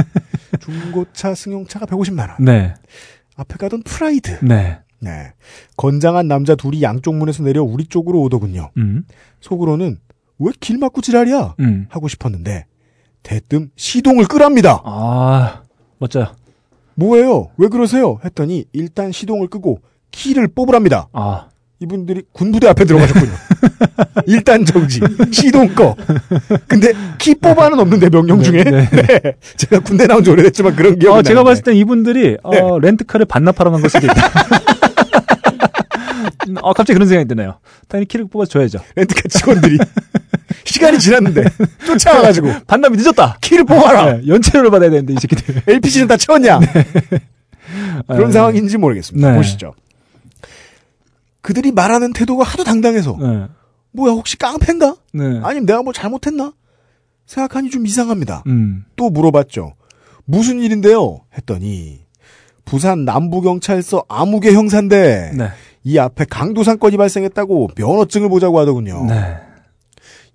중고차, 0.60 1.34
승용차가 1.34 1.86
150만 1.86 2.30
원. 2.30 2.36
네. 2.40 2.74
앞에 3.38 3.56
가던 3.56 3.82
프라이드. 3.84 4.44
네. 4.44 4.78
네. 5.00 5.32
건장한 5.76 6.26
남자 6.26 6.56
둘이 6.56 6.82
양쪽 6.82 7.14
문에서 7.14 7.44
내려 7.44 7.62
우리 7.62 7.86
쪽으로 7.86 8.20
오더군요. 8.22 8.70
음. 8.76 9.04
속으로는 9.40 9.98
왜 10.40 10.52
길 10.60 10.78
막고 10.78 11.00
지랄이야? 11.00 11.54
음. 11.60 11.86
하고 11.88 12.08
싶었는데 12.08 12.66
대뜸 13.22 13.70
시동을 13.76 14.26
끄랍니다. 14.26 14.82
아, 14.84 15.62
멋져요. 15.98 16.34
뭐예요? 16.96 17.50
왜 17.56 17.68
그러세요? 17.68 18.18
했더니 18.24 18.64
일단 18.72 19.12
시동을 19.12 19.46
끄고 19.48 19.80
키를 20.10 20.48
뽑으랍니다. 20.48 21.08
아, 21.12 21.48
이분들이 21.80 22.22
군부대 22.32 22.66
앞에 22.68 22.84
들어가셨군요. 22.84 23.32
일단 24.26 24.64
정지, 24.64 25.00
시동 25.30 25.68
꺼. 25.74 25.94
근데 26.66 26.92
키 27.18 27.34
뽑아는 27.36 27.78
없는데 27.78 28.10
명령 28.10 28.42
중에. 28.42 28.64
네, 28.64 28.88
네. 28.90 29.20
제가 29.56 29.80
군대 29.80 30.06
나온 30.08 30.24
지 30.24 30.30
오래됐지만 30.30 30.74
그런 30.74 30.98
기억이 30.98 31.18
어, 31.18 31.22
제가. 31.22 31.44
봤을 31.44 31.62
땐 31.62 31.76
이분들이 31.76 32.36
어, 32.42 32.50
네. 32.50 32.60
렌트카를 32.88 33.26
반납하러 33.26 33.70
간 33.70 33.80
걸 33.80 33.90
수도 33.90 34.06
있다. 34.06 34.14
어, 36.62 36.72
갑자기 36.72 36.94
그런 36.94 37.06
생각이 37.08 37.28
드네요. 37.28 37.58
당연히 37.88 38.06
키를 38.08 38.26
뽑아서 38.28 38.50
줘야죠. 38.50 38.78
렌트카 38.96 39.28
직원들이 39.28 39.78
시간이 40.64 40.98
지났는데 40.98 41.44
쫓아와가지고 41.86 42.52
반납이 42.66 42.96
늦었다. 42.96 43.36
키를 43.40 43.64
뽑아라. 43.64 44.14
네, 44.16 44.22
연체료를 44.26 44.70
받아야 44.70 44.90
되는데 44.90 45.12
이 45.12 45.16
새끼들. 45.20 45.62
LPG는 45.66 46.08
다 46.08 46.16
채웠냐? 46.16 46.58
그런 48.08 48.26
네. 48.26 48.32
상황인지 48.32 48.78
모르겠습니다. 48.78 49.30
네. 49.30 49.36
보시죠. 49.36 49.74
그들이 51.48 51.72
말하는 51.72 52.12
태도가 52.12 52.44
하도 52.44 52.62
당당해서 52.62 53.16
네. 53.18 53.46
뭐야 53.92 54.12
혹시 54.12 54.36
깡패인가? 54.36 54.96
네. 55.14 55.40
아니면 55.42 55.64
내가 55.64 55.82
뭐 55.82 55.94
잘못했나? 55.94 56.52
생각하니 57.24 57.70
좀 57.70 57.86
이상합니다. 57.86 58.42
음. 58.48 58.84
또 58.96 59.08
물어봤죠. 59.08 59.74
무슨 60.26 60.60
일인데요? 60.60 61.20
했더니 61.34 62.04
부산 62.66 63.06
남부경찰서 63.06 64.04
아무개 64.10 64.52
형사인데 64.52 65.32
네. 65.38 65.48
이 65.84 65.96
앞에 65.96 66.26
강도 66.28 66.62
사건이 66.62 66.98
발생했다고 66.98 67.70
면허증을 67.78 68.28
보자고 68.28 68.58
하더군요. 68.58 69.06
네. 69.06 69.38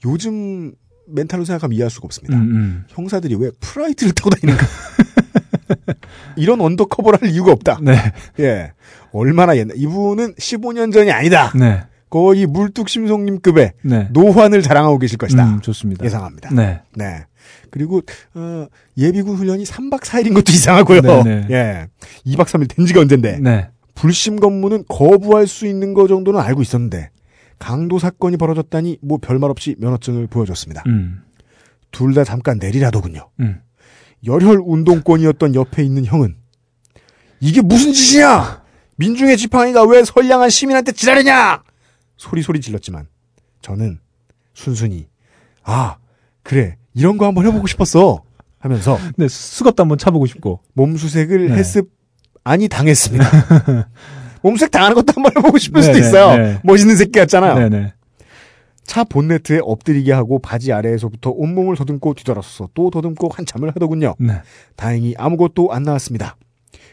요즘 0.05 0.73
멘탈로 1.05 1.45
생각하면 1.45 1.75
이해할 1.75 1.91
수가 1.91 2.05
없습니다. 2.05 2.37
음, 2.37 2.41
음. 2.41 2.85
형사들이 2.87 3.35
왜 3.35 3.51
프라이드를 3.59 4.13
타고 4.13 4.31
다니는가? 4.31 4.65
이런 6.37 6.59
undercover를 6.59 7.21
할 7.21 7.29
이유가 7.29 7.51
없다. 7.51 7.77
네. 7.83 7.93
예. 8.39 8.71
얼마나 9.13 9.55
옛날. 9.55 9.77
이분은 9.77 10.33
15년 10.35 10.91
전이 10.91 11.11
아니다. 11.11 11.51
네. 11.55 11.83
거의 12.09 12.45
물뚝심송님급의 12.45 13.73
네. 13.83 14.07
노환을 14.11 14.61
자랑하고 14.61 14.99
계실 14.99 15.17
것이다. 15.17 15.45
음, 15.45 15.61
좋습니다. 15.61 16.03
예상합니다. 16.05 16.53
네. 16.53 16.81
네. 16.95 17.25
그리고 17.69 18.01
어, 18.35 18.67
예비군 18.97 19.35
훈련이 19.35 19.63
3박 19.63 20.01
4일인 20.01 20.33
것도 20.33 20.51
이상하고요. 20.53 21.01
네네. 21.01 21.47
예. 21.49 21.87
2박 22.25 22.45
3일 22.45 22.67
된 22.69 22.85
지가 22.85 23.01
언젠데. 23.01 23.39
네. 23.39 23.69
불심 23.95 24.39
검문은 24.39 24.85
거부할 24.89 25.47
수 25.47 25.65
있는 25.67 25.93
거 25.93 26.07
정도는 26.07 26.39
알고 26.39 26.61
있었는데 26.61 27.11
강도 27.59 27.99
사건이 27.99 28.37
벌어졌다니 28.37 28.97
뭐 29.01 29.19
별말 29.19 29.49
없이 29.49 29.75
면허증을 29.79 30.27
보여줬습니다. 30.27 30.83
음. 30.87 31.21
둘다 31.91 32.23
잠깐 32.23 32.57
내리라더군요. 32.59 33.29
음. 33.39 33.61
열혈 34.25 34.61
운동권이었던 34.63 35.55
옆에 35.55 35.83
있는 35.83 36.05
형은 36.05 36.35
이게 37.39 37.61
무슨 37.61 37.93
짓이냐? 37.93 38.62
민중의 38.97 39.37
지팡이가 39.37 39.83
왜 39.83 40.03
선량한 40.03 40.49
시민한테 40.49 40.91
지랄이냐? 40.91 41.63
소리 42.17 42.41
소리 42.41 42.61
질렀지만 42.61 43.07
저는 43.61 43.99
순순히 44.53 45.07
아 45.63 45.97
그래 46.43 46.77
이런 46.93 47.17
거 47.17 47.25
한번 47.25 47.45
해보고 47.47 47.67
싶었어 47.67 48.23
하면서 48.59 48.97
네, 49.17 49.27
수갑도 49.27 49.83
한번 49.83 49.97
차보고 49.97 50.25
싶고. 50.25 50.61
몸수색을 50.73 51.49
네. 51.49 51.55
했습 51.55 51.89
아니 52.43 52.67
당했습니다. 52.67 53.89
몸수색 54.43 54.71
당하는 54.71 54.95
것도 54.95 55.13
한번 55.15 55.31
해보고 55.37 55.57
싶을 55.57 55.81
수도 55.81 55.93
네네, 55.93 56.07
있어요. 56.07 56.37
네. 56.37 56.59
멋있는 56.63 56.95
새끼 56.95 57.11
같잖아요. 57.13 57.69
네네. 57.69 57.93
차 58.85 59.05
본네트에 59.05 59.61
엎드리게 59.63 60.11
하고 60.11 60.39
바지 60.39 60.73
아래에서부터 60.73 61.29
온몸을 61.31 61.77
더듬고 61.77 62.13
뒤돌아서서 62.15 62.69
또 62.73 62.89
더듬고 62.89 63.29
한참을 63.33 63.69
하더군요. 63.69 64.15
네. 64.19 64.41
다행히 64.75 65.15
아무것도 65.17 65.71
안 65.71 65.83
나왔습니다. 65.83 66.35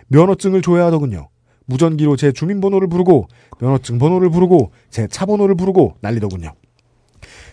면허증을 0.07 0.63
줘야 0.63 0.87
하더군요. 0.87 1.29
무전기로 1.71 2.17
제 2.17 2.33
주민번호를 2.33 2.89
부르고 2.89 3.29
면허증 3.61 3.99
번호를 3.99 4.29
부르고 4.31 4.73
제 4.91 5.07
차 5.07 5.25
번호를 5.25 5.55
부르고 5.55 5.95
난리더군요. 6.01 6.53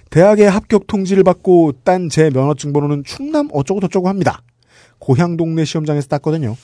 대학에 0.10 0.46
합격 0.46 0.88
통지를 0.88 1.24
받고 1.24 1.74
딴 1.84 2.10
제 2.10 2.30
면허증 2.30 2.74
번호는 2.74 3.04
충남 3.06 3.48
어쩌고 3.54 3.80
저쩌고 3.82 4.10
합니다. 4.10 4.42
고향 5.00 5.38
동네 5.38 5.64
시험장에서 5.66 6.08
땄거든요. 6.08 6.56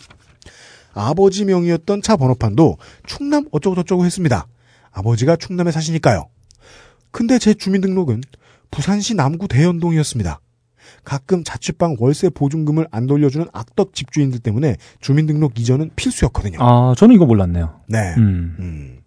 아버지 0.93 1.45
명의였던 1.45 2.01
차 2.01 2.17
번호판도 2.17 2.77
충남 3.05 3.45
어쩌고 3.51 3.75
저쩌고 3.75 4.05
했습니다. 4.05 4.47
아버지가 4.91 5.35
충남에 5.35 5.71
사시니까요. 5.71 6.27
근데 7.11 7.37
제 7.37 7.53
주민등록은 7.53 8.21
부산시 8.71 9.13
남구 9.15 9.47
대연동이었습니다. 9.47 10.39
가끔 11.03 11.43
자취방 11.43 11.97
월세 11.99 12.29
보증금을 12.29 12.87
안 12.91 13.07
돌려주는 13.07 13.47
악덕 13.51 13.93
집주인들 13.93 14.39
때문에 14.39 14.77
주민등록 15.01 15.59
이전은 15.59 15.91
필수였거든요. 15.95 16.57
아, 16.61 16.93
저는 16.97 17.15
이거 17.15 17.25
몰랐네요. 17.25 17.81
네. 17.87 18.13
음. 18.17 18.55
음. 18.59 18.99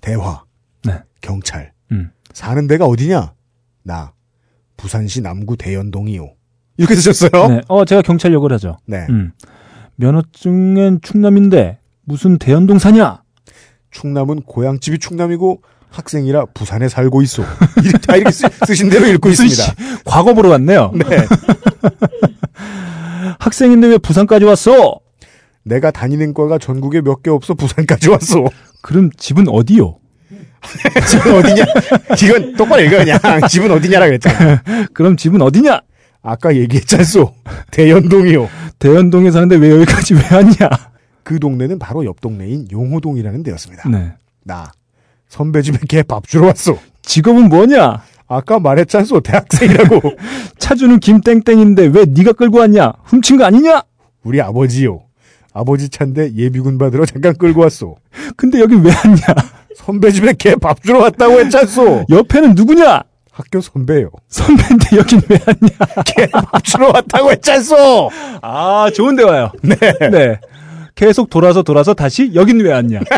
대화. 0.00 0.44
네. 0.84 1.02
경찰. 1.20 1.72
음. 1.92 2.10
사는 2.32 2.66
데가 2.66 2.86
어디냐? 2.86 3.34
나. 3.82 4.12
부산시 4.76 5.20
남구 5.20 5.56
대연동이요. 5.56 6.32
이렇게 6.76 6.94
쓰셨어요? 6.94 7.48
네. 7.48 7.60
어, 7.68 7.84
제가 7.84 8.02
경찰 8.02 8.32
역을 8.32 8.52
하죠. 8.54 8.78
네. 8.86 9.06
음. 9.10 9.32
면허증엔 9.96 11.00
충남인데 11.02 11.78
무슨 12.04 12.38
대연동 12.38 12.78
사냐? 12.78 13.22
충남은 13.90 14.42
고향집이 14.42 14.98
충남이고 14.98 15.62
학생이라 15.90 16.46
부산에 16.54 16.88
살고 16.88 17.22
있어. 17.22 17.42
이렇게, 17.82 17.98
다 17.98 18.16
이렇게 18.16 18.30
쓰, 18.30 18.46
쓰신 18.66 18.90
대로 18.90 19.06
읽고 19.06 19.28
있습니다. 19.30 19.54
씨, 19.62 19.70
과거 20.04 20.34
보러 20.34 20.50
왔네요. 20.50 20.92
네. 20.94 21.04
학생인데 23.38 23.88
왜 23.88 23.98
부산까지 23.98 24.44
왔어? 24.44 25.00
내가 25.64 25.90
다니는 25.90 26.34
과가 26.34 26.58
전국에 26.58 27.00
몇 27.00 27.22
개 27.22 27.30
없어 27.30 27.54
부산까지 27.54 28.10
왔어. 28.10 28.44
그럼 28.82 29.10
집은 29.16 29.48
어디요? 29.48 29.96
집은 31.08 31.34
어디냐? 31.36 31.64
이건 32.22 32.56
똑바로 32.56 32.82
읽어 32.82 32.98
그냥. 32.98 33.18
집은 33.48 33.70
어디냐라 33.70 34.06
그랬잖아. 34.06 34.62
그럼 34.92 35.16
집은 35.16 35.40
어디냐? 35.42 35.80
아까 36.22 36.54
얘기했잖소. 36.54 37.34
대연동이요. 37.70 38.48
대연동에 38.78 39.30
사는데 39.30 39.56
왜 39.56 39.70
여기까지 39.70 40.14
왜 40.14 40.20
왔냐? 40.30 40.68
그 41.22 41.38
동네는 41.38 41.78
바로 41.78 42.04
옆 42.04 42.20
동네인 42.20 42.68
용호동이라는 42.70 43.42
데였습니다. 43.42 43.88
네. 43.88 44.12
나 44.44 44.70
선배 45.30 45.62
집에 45.62 45.78
걔밥 45.88 46.26
주러 46.26 46.48
왔어. 46.48 46.76
직업은 47.02 47.48
뭐냐? 47.48 48.02
아까 48.26 48.58
말했잖소. 48.58 49.20
대학생이라고. 49.20 50.00
차주는 50.58 50.98
김땡땡인데 50.98 51.86
왜 51.94 52.04
네가 52.04 52.32
끌고 52.32 52.58
왔냐? 52.58 52.92
훔친 53.04 53.38
거 53.38 53.44
아니냐? 53.44 53.82
우리 54.24 54.40
아버지요. 54.42 55.02
아버지 55.54 55.88
차인데 55.88 56.34
예비군 56.34 56.78
받으러 56.78 57.06
잠깐 57.06 57.34
끌고 57.36 57.60
왔어. 57.62 57.94
근데 58.36 58.60
여기 58.60 58.74
왜 58.74 58.90
왔냐? 58.92 59.24
선배 59.76 60.10
집에 60.10 60.32
걔밥 60.36 60.82
주러 60.82 60.98
왔다고 60.98 61.40
했잖소. 61.40 62.06
옆에는 62.10 62.54
누구냐? 62.54 63.02
학교 63.30 63.60
선배요. 63.60 64.10
선배인데 64.28 64.96
여긴 64.96 65.20
왜 65.28 65.38
왔냐? 65.46 66.04
걔밥 66.06 66.64
주러 66.64 66.88
왔다고 66.88 67.30
했잖소. 67.30 68.10
아, 68.42 68.90
좋은 68.94 69.14
데 69.14 69.22
와요. 69.22 69.50
네. 69.62 69.76
네. 70.10 70.40
계속 70.96 71.30
돌아서 71.30 71.62
돌아서 71.62 71.94
다시 71.94 72.32
여긴 72.34 72.60
왜 72.60 72.72
왔냐? 72.72 73.00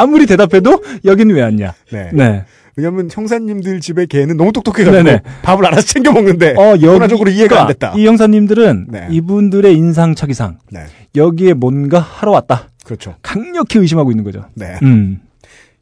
아무리 0.00 0.26
대답해도 0.26 0.82
여긴 1.04 1.30
왜 1.30 1.42
왔냐? 1.42 1.74
네. 1.92 2.10
네. 2.12 2.44
왜냐면 2.76 3.08
형사님들 3.12 3.80
집에 3.80 4.06
걔는 4.06 4.36
너무 4.36 4.52
똑똑해가지고 4.52 5.02
네네. 5.02 5.20
밥을 5.42 5.66
알아서 5.66 5.82
챙겨 5.82 6.10
먹는데 6.12 6.54
어, 6.56 6.70
여기, 6.72 6.86
문화적으로 6.86 7.30
이해가 7.30 7.62
안 7.62 7.66
됐다. 7.68 7.92
이 7.96 8.06
형사님들은 8.06 8.86
네. 8.90 9.08
이분들의 9.10 9.74
인상착의상 9.74 10.58
네. 10.70 10.86
여기에 11.14 11.54
뭔가 11.54 12.00
하러 12.00 12.32
왔다. 12.32 12.70
그렇죠. 12.84 13.16
강력히 13.22 13.78
의심하고 13.78 14.10
있는 14.10 14.24
거죠. 14.24 14.46
네. 14.54 14.78
음. 14.82 15.20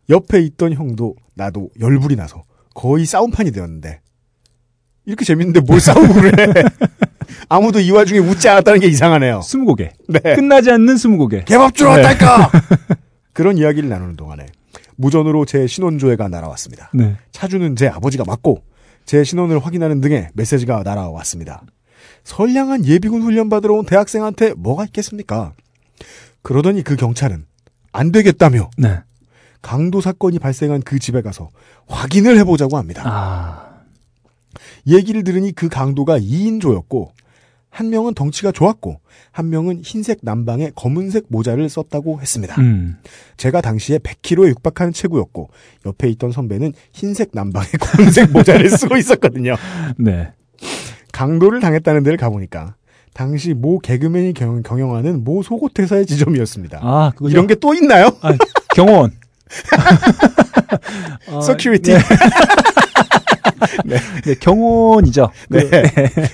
옆에 0.08 0.40
있던 0.40 0.72
형도 0.72 1.14
나도 1.34 1.70
열불이 1.80 2.16
나서 2.16 2.42
거의 2.74 3.06
싸움판이 3.06 3.52
되었는데 3.52 4.00
이렇게 5.06 5.24
재밌는데 5.24 5.60
뭘 5.60 5.80
싸우고 5.80 6.12
그래. 6.14 6.32
아무도 7.48 7.80
이 7.80 7.90
와중에 7.90 8.18
웃지 8.18 8.48
않았다는 8.48 8.80
게 8.80 8.88
이상하네요. 8.88 9.40
스무고개. 9.42 9.90
네. 10.08 10.34
끝나지 10.34 10.70
않는 10.72 10.96
스무고개. 10.96 11.44
개밥 11.44 11.74
주러 11.74 11.96
네. 11.96 12.02
왔달까? 12.02 12.50
그런 13.32 13.58
이야기를 13.58 13.88
나누는 13.88 14.16
동안에 14.16 14.46
무전으로 14.96 15.44
제 15.44 15.66
신원조회가 15.66 16.28
날아왔습니다. 16.28 16.90
네. 16.94 17.16
차주는 17.32 17.76
제 17.76 17.88
아버지가 17.88 18.24
맞고 18.26 18.62
제 19.04 19.24
신원을 19.24 19.58
확인하는 19.58 20.00
등의 20.00 20.28
메시지가 20.34 20.82
날아왔습니다. 20.82 21.62
선량한 22.24 22.84
예비군 22.84 23.22
훈련 23.22 23.48
받으러 23.48 23.74
온 23.74 23.86
대학생한테 23.86 24.54
뭐가 24.54 24.84
있겠습니까? 24.86 25.52
그러더니 26.42 26.82
그 26.82 26.96
경찰은 26.96 27.46
안 27.92 28.12
되겠다며 28.12 28.70
네. 28.78 29.00
강도 29.62 30.00
사건이 30.00 30.38
발생한 30.38 30.82
그 30.82 30.98
집에 30.98 31.22
가서 31.22 31.50
확인을 31.86 32.38
해보자고 32.38 32.76
합니다. 32.76 33.02
아. 33.04 33.70
얘기를 34.86 35.24
들으니 35.24 35.52
그 35.52 35.68
강도가 35.68 36.18
2인조였고 36.18 37.10
한 37.70 37.88
명은 37.90 38.14
덩치가 38.14 38.50
좋았고 38.52 39.00
한 39.30 39.48
명은 39.48 39.80
흰색 39.84 40.18
남방에 40.22 40.72
검은색 40.74 41.26
모자를 41.28 41.68
썼다고 41.68 42.20
했습니다. 42.20 42.60
음. 42.60 42.96
제가 43.36 43.60
당시에 43.60 43.98
100kg에 43.98 44.48
육박하는 44.48 44.92
체구였고 44.92 45.50
옆에 45.86 46.08
있던 46.10 46.32
선배는 46.32 46.72
흰색 46.92 47.30
남방에 47.32 47.66
검은색 47.80 48.32
모자를 48.32 48.68
쓰고 48.68 48.96
있었거든요. 48.96 49.54
네. 49.98 50.32
강도를 51.12 51.60
당했다는 51.60 52.02
데를 52.02 52.18
가보니까 52.18 52.74
당시 53.14 53.54
모 53.54 53.78
개그맨이 53.78 54.34
경, 54.34 54.62
경영하는 54.62 55.24
모 55.24 55.42
속옷 55.42 55.78
회사의 55.78 56.06
지점이었습니다. 56.06 56.78
아, 56.82 57.12
그거 57.14 57.28
이런 57.28 57.46
게 57.46 57.54
또 57.54 57.74
있나요? 57.74 58.10
아, 58.22 58.32
경호원. 58.74 59.12
어, 61.28 61.40
security. 61.40 61.92
네. 61.92 61.98
네, 64.24 64.34
경호원이죠. 64.34 65.30
네. 65.48 65.60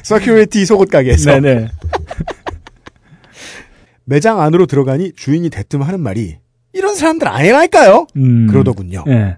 security 0.02 0.64
속옷 0.64 0.90
가게에서 0.90 1.38
네, 1.38 1.54
네. 1.54 1.68
매장 4.04 4.40
안으로 4.40 4.66
들어가니 4.66 5.12
주인이 5.16 5.48
대뜸 5.50 5.82
하는 5.82 6.00
말이 6.00 6.36
이런 6.72 6.94
사람들 6.94 7.26
아니라니까요. 7.26 8.06
음. 8.16 8.46
그러더군요. 8.48 9.04
네. 9.06 9.36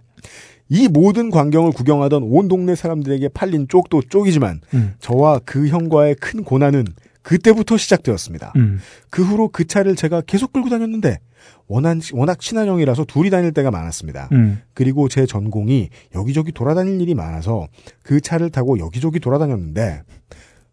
이 0.68 0.88
모든 0.88 1.31
광경을 1.31 1.72
구경하던 1.72 2.24
온 2.24 2.48
동네 2.48 2.74
사람들에게 2.74 3.29
팔린 3.29 3.68
쪽도 3.68 4.03
쪽이지만 4.11 4.61
음. 4.74 4.94
저와 5.01 5.40
그 5.44 5.68
형과의 5.68 6.16
큰 6.16 6.44
고난은 6.44 6.85
그때부터 7.29 7.77
시작되었습니다. 7.77 8.55
음. 8.57 8.81
그 9.11 9.23
후로 9.23 9.49
그 9.49 9.67
차를 9.67 9.97
제가 9.97 10.23
계속 10.23 10.51
끌고 10.51 10.71
다녔는데 10.71 11.19
워낙, 11.67 11.99
워낙 12.14 12.41
친한 12.41 12.69
형이라서 12.69 13.05
둘이 13.05 13.29
다닐 13.29 13.53
때가 13.53 13.71
많았습니다. 13.71 14.31
음. 14.33 14.62
그리고 14.73 15.11
제 15.11 15.27
전공이 15.27 15.91
여기저기 16.14 16.53
돌아다닐 16.53 16.99
일이 17.03 17.14
많아서 17.14 17.69
그 18.03 18.23
차를 18.23 18.49
타고 18.49 18.79
여기저기 18.79 19.21
돌아다녔는데 19.21 20.05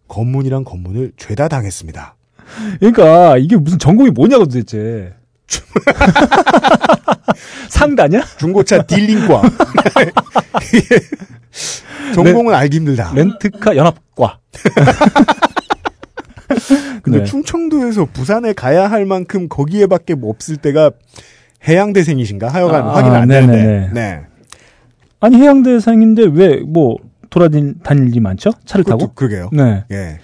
검문이랑 0.07 0.63
검문을 0.63 1.11
죄다 1.17 1.49
당했습니다. 1.49 2.15
그러니까 2.79 3.37
이게 3.37 3.57
무슨 3.57 3.77
전공이 3.77 4.11
뭐냐고 4.11 4.45
도대체. 4.45 5.13
상다냐? 7.67 8.23
중고차 8.37 8.81
딜링과 8.83 9.41
전공은 12.15 12.53
알기 12.53 12.77
힘들다. 12.77 13.11
렌트카 13.13 13.75
연합과. 13.75 14.39
근데 17.03 17.19
네. 17.19 17.23
충청도에서 17.25 18.05
부산에 18.13 18.53
가야 18.53 18.89
할 18.89 19.05
만큼 19.05 19.47
거기에밖에 19.49 20.15
뭐 20.15 20.29
없을 20.29 20.57
때가 20.57 20.91
해양대생이신가? 21.67 22.47
하여간 22.47 22.83
아, 22.83 22.93
확인 22.95 23.11
안 23.13 23.27
되는데. 23.27 23.57
네네네. 23.63 23.89
네. 23.93 24.21
아니 25.19 25.37
해양대상인데 25.37 26.23
왜 26.33 26.59
뭐 26.61 26.97
돌아다닐 27.29 28.07
일이 28.07 28.19
많죠? 28.19 28.51
차를 28.65 28.85
타고? 28.85 29.11
그러게요. 29.13 29.49
네. 29.51 29.83
예. 29.91 30.19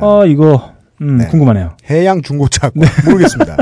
아 0.00 0.24
이거 0.26 0.72
음, 1.00 1.18
네. 1.18 1.26
궁금하네요. 1.26 1.76
해양 1.88 2.20
중고차 2.22 2.70
모르겠습니다. 3.06 3.56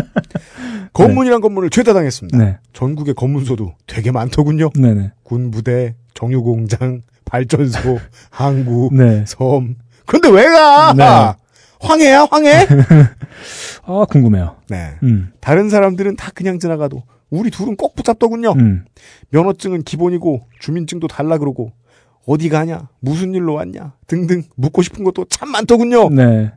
검문이란 0.94 1.40
검문을 1.42 1.68
죄다 1.68 1.92
당했습니다. 1.92 2.38
네. 2.38 2.58
전국의 2.72 3.14
검문소도 3.14 3.74
되게 3.86 4.10
많더군요. 4.12 4.70
네네. 4.74 5.12
군부대, 5.24 5.94
정유공장, 6.14 7.02
발전소, 7.26 7.98
항구, 8.30 8.88
네. 8.92 9.24
섬. 9.26 9.74
근데 10.06 10.30
왜 10.30 10.44
가? 10.48 11.36
네. 11.87 12.12
황해야 12.12 12.27
황해? 12.31 12.66
아 13.85 14.05
궁금해요. 14.11 14.57
네. 14.68 14.94
음. 15.03 15.33
다른 15.40 15.68
사람들은 15.70 16.16
다 16.16 16.31
그냥 16.35 16.59
지나가도 16.59 17.03
우리 17.31 17.51
둘은 17.51 17.77
꼭 17.77 17.94
붙잡더군요. 17.94 18.53
음. 18.53 18.85
면허증은 19.31 19.83
기본이고 19.83 20.42
주민증도 20.61 21.09
달라 21.09 21.38
그러고 21.38 21.72
어디 22.27 22.49
가냐, 22.49 22.88
무슨 23.01 23.35
일로 23.35 23.55
왔냐 23.55 23.94
등등 24.07 24.42
묻고 24.57 24.83
싶은 24.83 25.05
것도 25.05 25.27
참 25.29 25.51
많더군요. 25.51 26.11
네. 26.11 26.53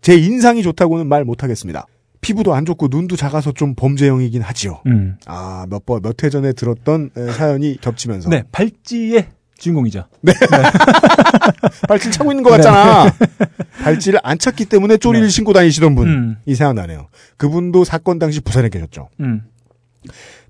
제 0.00 0.14
인상이 0.16 0.62
좋다고는 0.62 1.08
말 1.08 1.24
못하겠습니다. 1.24 1.86
피부도 2.20 2.52
안 2.54 2.64
좋고 2.64 2.88
눈도 2.90 3.16
작아서 3.16 3.52
좀 3.52 3.74
범죄형이긴 3.74 4.42
하지요. 4.42 4.80
음. 4.86 5.16
아, 5.26 5.66
몇 5.70 5.86
번, 5.86 6.02
몇 6.02 6.22
회 6.22 6.30
전에 6.30 6.52
들었던 6.52 7.10
에, 7.16 7.30
사연이 7.32 7.76
겹치면서. 7.80 8.28
네. 8.28 8.42
발찌의 8.52 9.28
주인공이죠. 9.58 10.04
발찌를 11.88 12.12
차고 12.12 12.32
있는 12.32 12.42
것 12.42 12.50
같잖아. 12.50 13.12
발찌를 13.82 14.20
안 14.22 14.38
찼기 14.38 14.64
때문에 14.66 14.96
쪼리를 14.96 15.26
네. 15.26 15.30
신고 15.30 15.52
다니시던 15.52 15.94
분. 15.94 16.08
음. 16.08 16.36
이 16.46 16.54
생각나네요. 16.54 17.08
그분도 17.36 17.84
사건 17.84 18.18
당시 18.18 18.40
부산에 18.40 18.68
계셨죠. 18.68 19.08
음. 19.20 19.42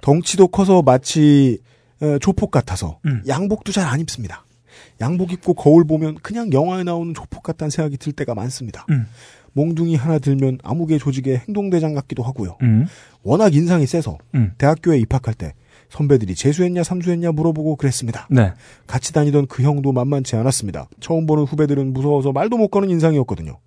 덩치도 0.02 0.48
커서 0.48 0.82
마치 0.82 1.58
에, 2.02 2.18
조폭 2.20 2.50
같아서 2.50 2.98
음. 3.06 3.22
양복도 3.26 3.72
잘 3.72 3.86
안 3.88 3.98
입습니다. 4.00 4.44
양복 5.00 5.32
입고 5.32 5.54
거울 5.54 5.84
보면 5.84 6.16
그냥 6.22 6.52
영화에 6.52 6.84
나오는 6.84 7.14
조폭 7.14 7.42
같다는 7.42 7.70
생각이 7.70 7.96
들 7.96 8.12
때가 8.12 8.34
많습니다. 8.34 8.84
음. 8.90 9.06
몽둥이 9.54 9.96
하나 9.96 10.18
들면 10.18 10.58
암흑의 10.62 10.98
조직의 10.98 11.38
행동대장 11.48 11.94
같기도 11.94 12.22
하고요. 12.22 12.58
음. 12.62 12.86
워낙 13.22 13.54
인상이 13.54 13.86
세서 13.86 14.18
음. 14.34 14.52
대학교에 14.58 14.98
입학할 14.98 15.34
때 15.34 15.54
선배들이 15.90 16.34
재수했냐 16.34 16.82
삼수했냐 16.82 17.32
물어보고 17.32 17.76
그랬습니다. 17.76 18.26
네. 18.30 18.52
같이 18.86 19.12
다니던 19.12 19.46
그 19.46 19.62
형도 19.62 19.92
만만치 19.92 20.36
않았습니다. 20.36 20.88
처음 21.00 21.26
보는 21.26 21.44
후배들은 21.44 21.92
무서워서 21.92 22.32
말도 22.32 22.56
못 22.58 22.68
거는 22.68 22.90
인상이었거든요. 22.90 23.58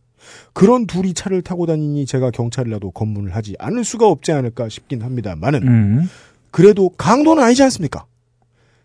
그런 0.53 0.85
둘이 0.85 1.13
차를 1.13 1.41
타고 1.41 1.65
다니니 1.65 2.05
제가 2.05 2.31
경찰이라도 2.31 2.91
검문을 2.91 3.35
하지 3.35 3.55
않을 3.59 3.83
수가 3.83 4.07
없지 4.07 4.31
않을까 4.31 4.69
싶긴 4.69 5.01
합니다만은 5.01 5.67
음. 5.67 6.09
그래도 6.51 6.89
강도는 6.89 7.43
아니지 7.43 7.63
않습니까? 7.63 8.05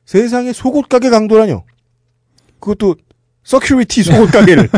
세상에 0.06 0.52
속옷 0.52 0.88
가게 0.88 1.10
강도라뇨. 1.10 1.64
그것도 2.60 2.96
서큐리티 3.42 4.02
속옷 4.02 4.30
가게를. 4.30 4.68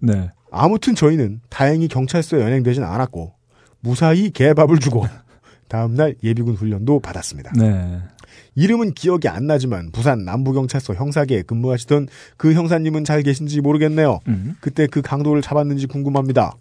네. 0.00 0.30
아무튼 0.50 0.94
저희는 0.94 1.40
다행히 1.48 1.88
경찰서에 1.88 2.42
연행되진 2.42 2.82
않았고 2.82 3.32
무사히 3.80 4.30
개밥을 4.30 4.78
주고 4.78 5.06
다음날 5.72 6.16
예비군 6.22 6.54
훈련도 6.54 7.00
받았습니다. 7.00 7.52
네. 7.56 7.98
이름은 8.54 8.92
기억이 8.92 9.26
안 9.28 9.46
나지만 9.46 9.90
부산 9.90 10.26
남부경찰서 10.26 10.92
형사계에 10.94 11.40
근무하시던 11.40 12.08
그 12.36 12.52
형사님은 12.52 13.04
잘 13.04 13.22
계신지 13.22 13.62
모르겠네요. 13.62 14.20
음. 14.28 14.54
그때 14.60 14.86
그 14.86 15.00
강도를 15.00 15.40
잡았는지 15.40 15.86
궁금합니다. 15.86 16.52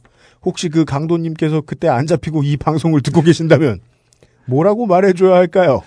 혹시 0.43 0.69
그 0.69 0.85
강도님께서 0.85 1.59
그때 1.59 1.89
안 1.89 2.07
잡히고 2.07 2.43
이 2.43 2.55
방송을 2.55 3.01
듣고 3.01 3.21
계신다면 3.21 3.81
뭐라고 4.45 4.85
말해줘야 4.85 5.35
할까요? 5.35 5.81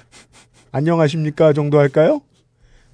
안녕하십니까 0.71 1.55
정도 1.55 1.79
할까요? 1.79 2.21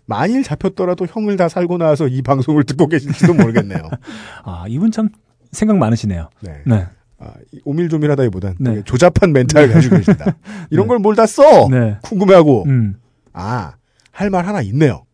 만일 0.06 0.44
잡혔더라도 0.44 1.06
형을 1.06 1.36
다 1.36 1.48
살고 1.48 1.78
나와서 1.78 2.06
이 2.06 2.22
방송을 2.22 2.62
듣고 2.62 2.86
계실지도 2.86 3.34
모르겠네요. 3.34 3.80
아 4.44 4.64
이분 4.68 4.92
참 4.92 5.08
생각 5.50 5.76
많으시네요. 5.76 6.30
네. 6.40 6.62
네. 6.66 6.86
아, 7.20 7.32
이 7.52 7.60
오밀조밀하다기보단 7.64 8.56
네. 8.60 8.82
조잡한 8.84 9.32
멘탈을 9.32 9.72
가지고 9.72 9.96
계신다. 9.98 10.36
이런 10.70 10.86
네. 10.86 10.88
걸뭘 10.88 11.14
다 11.16 11.26
써? 11.26 11.68
네. 11.68 11.98
궁금해하고. 12.02 12.64
음. 12.66 12.96
아, 13.32 13.74
할 14.10 14.30
말 14.30 14.46
하나 14.46 14.60
있네요. 14.62 15.04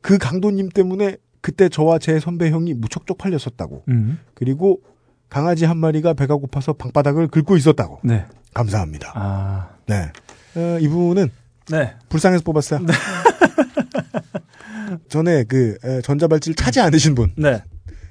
그 0.00 0.18
강도님 0.18 0.68
때문에 0.70 1.16
그때 1.40 1.68
저와 1.68 1.98
제 1.98 2.18
선배 2.20 2.50
형이 2.50 2.74
무척 2.74 3.06
쪽팔렸었다고. 3.06 3.84
음. 3.88 4.18
그리고 4.34 4.80
강아지 5.28 5.64
한 5.64 5.76
마리가 5.78 6.14
배가 6.14 6.36
고파서 6.36 6.72
방바닥을 6.72 7.28
긁고 7.28 7.56
있었다고. 7.56 8.00
네. 8.04 8.24
감사합니다. 8.54 9.12
아. 9.14 9.68
네. 9.86 10.10
어, 10.56 10.78
이분은 10.80 11.30
네. 11.70 11.94
불쌍해서 12.08 12.42
뽑았어요. 12.44 12.80
전에 15.08 15.44
그 15.44 15.76
에, 15.84 16.00
전자발찌를 16.02 16.54
차지 16.54 16.80
않으신 16.80 17.14
분. 17.14 17.32
네. 17.36 17.62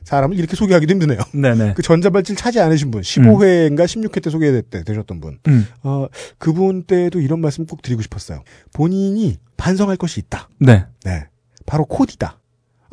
사람을 0.04 0.38
이렇게 0.38 0.56
소개하기도 0.56 0.92
힘드네요. 0.94 1.20
네네. 1.34 1.74
그 1.76 1.82
전자발찌를 1.82 2.38
차지 2.38 2.60
않으신 2.60 2.92
분. 2.92 3.02
15회인가 3.02 3.86
16회 3.86 4.24
때 4.24 4.30
소개되셨던 4.30 5.22
분. 5.22 5.40
음. 5.48 5.68
어, 5.84 6.08
그분 6.38 6.84
때도 6.84 7.20
이런 7.20 7.40
말씀 7.40 7.66
꼭 7.66 7.82
드리고 7.82 8.02
싶었어요. 8.02 8.44
본인이 8.74 9.38
반성할 9.58 9.98
것이 9.98 10.20
있다. 10.20 10.50
네. 10.60 10.86
네. 11.04 11.28
바로 11.66 11.86
코디다. 11.86 12.40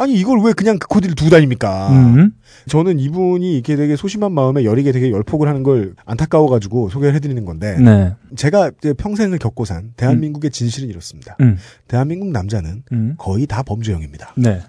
아니, 0.01 0.14
이걸 0.14 0.40
왜 0.40 0.53
그냥 0.53 0.79
그 0.79 0.87
코디를 0.87 1.16
두고 1.16 1.29
다닙니까? 1.29 1.90
음. 1.90 2.31
저는 2.68 3.01
이분이 3.01 3.53
이렇게 3.55 3.75
되게 3.75 3.97
소심한 3.97 4.31
마음에 4.31 4.64
여리게 4.64 4.92
되게 4.92 5.11
열폭을 5.11 5.49
하는 5.49 5.64
걸 5.64 5.94
안타까워가지고 6.05 6.88
소개를 6.88 7.16
해드리는 7.16 7.44
건데, 7.44 7.77
네. 7.81 8.14
제가 8.37 8.71
이제 8.79 8.92
평생을 8.92 9.38
겪고 9.38 9.64
산 9.64 9.92
대한민국의 9.97 10.53
진실은 10.53 10.88
이렇습니다. 10.88 11.37
음. 11.40 11.57
대한민국 11.88 12.31
남자는 12.31 12.85
음. 12.92 13.14
거의 13.18 13.47
다 13.47 13.64
범죄형입니다. 13.64 14.35
네. 14.37 14.61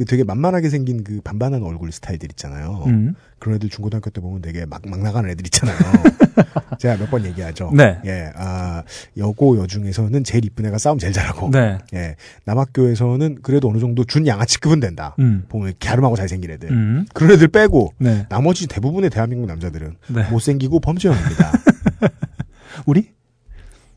그 0.00 0.06
되게 0.06 0.24
만만하게 0.24 0.70
생긴 0.70 1.04
그 1.04 1.20
반반한 1.22 1.62
얼굴 1.62 1.92
스타일들 1.92 2.30
있잖아요. 2.32 2.84
음. 2.86 3.14
그런 3.38 3.56
애들 3.56 3.68
중고등학교 3.68 4.08
때 4.08 4.22
보면 4.22 4.40
되게 4.40 4.64
막, 4.64 4.80
막 4.88 4.98
나가는 5.02 5.28
애들 5.28 5.44
있잖아요. 5.48 5.76
제가 6.80 6.96
몇 6.96 7.10
번 7.10 7.26
얘기하죠. 7.26 7.70
네. 7.76 7.98
예, 8.06 8.32
아, 8.34 8.82
여고 9.18 9.58
여중에서는 9.58 10.24
제일 10.24 10.46
이쁜 10.46 10.64
애가 10.64 10.78
싸움 10.78 10.98
제일 10.98 11.12
잘하고. 11.12 11.50
네. 11.50 11.76
예, 11.92 12.16
남학교에서는 12.46 13.40
그래도 13.42 13.68
어느 13.68 13.78
정도 13.78 14.04
준 14.04 14.26
양아치급은 14.26 14.80
된다. 14.80 15.14
음. 15.18 15.44
보면 15.50 15.74
갸름하고 15.78 16.16
잘생긴 16.16 16.50
애들. 16.52 16.70
음. 16.70 17.04
그런 17.12 17.32
애들 17.32 17.48
빼고 17.48 17.92
네. 17.98 18.24
나머지 18.30 18.68
대부분의 18.68 19.10
대한민국 19.10 19.48
남자들은 19.48 19.96
네. 20.14 20.30
못생기고 20.30 20.80
범죄형입니다. 20.80 21.52
우리? 22.86 23.10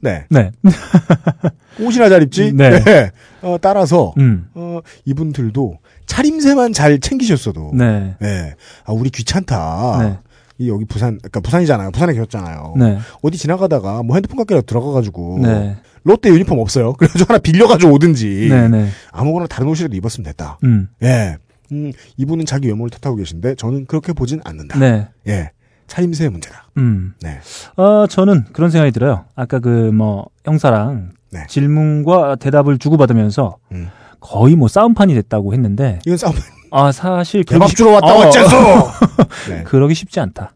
네. 0.04 0.26
네. 0.30 0.52
옷이나 1.80 2.10
잘 2.10 2.22
입지? 2.24 2.52
네. 2.54 3.10
어, 3.42 3.58
따라서, 3.60 4.14
음. 4.18 4.48
어, 4.54 4.82
이분들도 5.06 5.78
차림새만 6.06 6.74
잘 6.74 7.00
챙기셨어도. 7.00 7.72
네. 7.74 8.16
네. 8.20 8.54
아, 8.86 8.92
우리 8.92 9.10
귀찮다. 9.10 9.98
네. 10.02 10.20
이 10.60 10.70
여기 10.70 10.86
부산, 10.86 11.18
그러니까 11.18 11.40
부산이잖아요. 11.40 11.92
부산에 11.92 12.14
계셨잖아요. 12.14 12.76
네. 12.78 13.00
어디 13.22 13.38
지나가다가 13.38 14.04
뭐 14.04 14.16
핸드폰 14.16 14.38
가게라도 14.38 14.66
들어가가지고. 14.66 15.40
네. 15.42 15.78
롯데 16.04 16.30
유니폼 16.30 16.60
없어요. 16.60 16.94
그래가지고 17.00 17.30
하나 17.30 17.40
빌려가지고 17.40 17.94
오든지. 17.94 18.48
네. 18.50 18.68
네. 18.68 18.90
아무거나 19.12 19.48
다른 19.48 19.70
옷이라도 19.70 19.96
입었으면 19.96 20.26
됐다. 20.26 20.60
음. 20.66 20.90
예. 21.02 21.38
음, 21.72 21.92
이분은 22.18 22.46
자기 22.46 22.68
외모를 22.68 22.90
탓하고 22.92 23.16
계신데 23.16 23.56
저는 23.56 23.86
그렇게 23.86 24.12
보진 24.12 24.42
않는다. 24.44 24.78
네. 24.78 25.08
예. 25.28 25.52
차림새의 25.94 26.30
문제다. 26.32 26.66
음. 26.78 27.14
네. 27.22 27.40
어, 27.78 28.08
저는 28.08 28.46
그런 28.52 28.72
생각이 28.72 28.92
들어요. 28.92 29.26
아까 29.36 29.60
그 29.60 29.92
뭐 29.94 30.26
형사랑 30.44 31.12
네. 31.32 31.46
질문과 31.48 32.36
대답을 32.38 32.80
주고받으면서 32.80 33.58
음. 33.74 33.90
거의 34.20 34.56
뭐 34.56 34.68
싸움판이 34.68 35.14
됐다고 35.14 35.54
했는데 35.54 36.00
이건 36.06 36.18
싸움. 36.18 36.34
아 36.72 36.92
사실 36.92 37.44
개밥 37.44 37.70
주러 37.76 37.92
왔다 37.92 38.08
어, 38.16 38.20
어째서? 38.28 38.92
네. 39.50 39.64
그러기 39.66 39.94
쉽지 39.94 40.20
않다. 40.20 40.54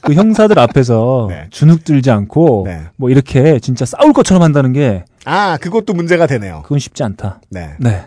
그 0.00 0.14
형사들 0.14 0.58
앞에서 0.58 1.26
네. 1.28 1.46
주눅 1.50 1.84
들지 1.84 2.10
않고 2.10 2.62
네. 2.66 2.84
뭐 2.96 3.10
이렇게 3.10 3.58
진짜 3.58 3.84
싸울 3.84 4.14
것처럼 4.14 4.42
한다는 4.42 4.72
게 4.72 5.04
아, 5.26 5.58
그것도 5.60 5.92
문제가 5.92 6.26
되네요. 6.26 6.62
그건 6.62 6.78
쉽지 6.78 7.02
않다. 7.02 7.40
네. 7.50 7.74
네. 7.78 8.06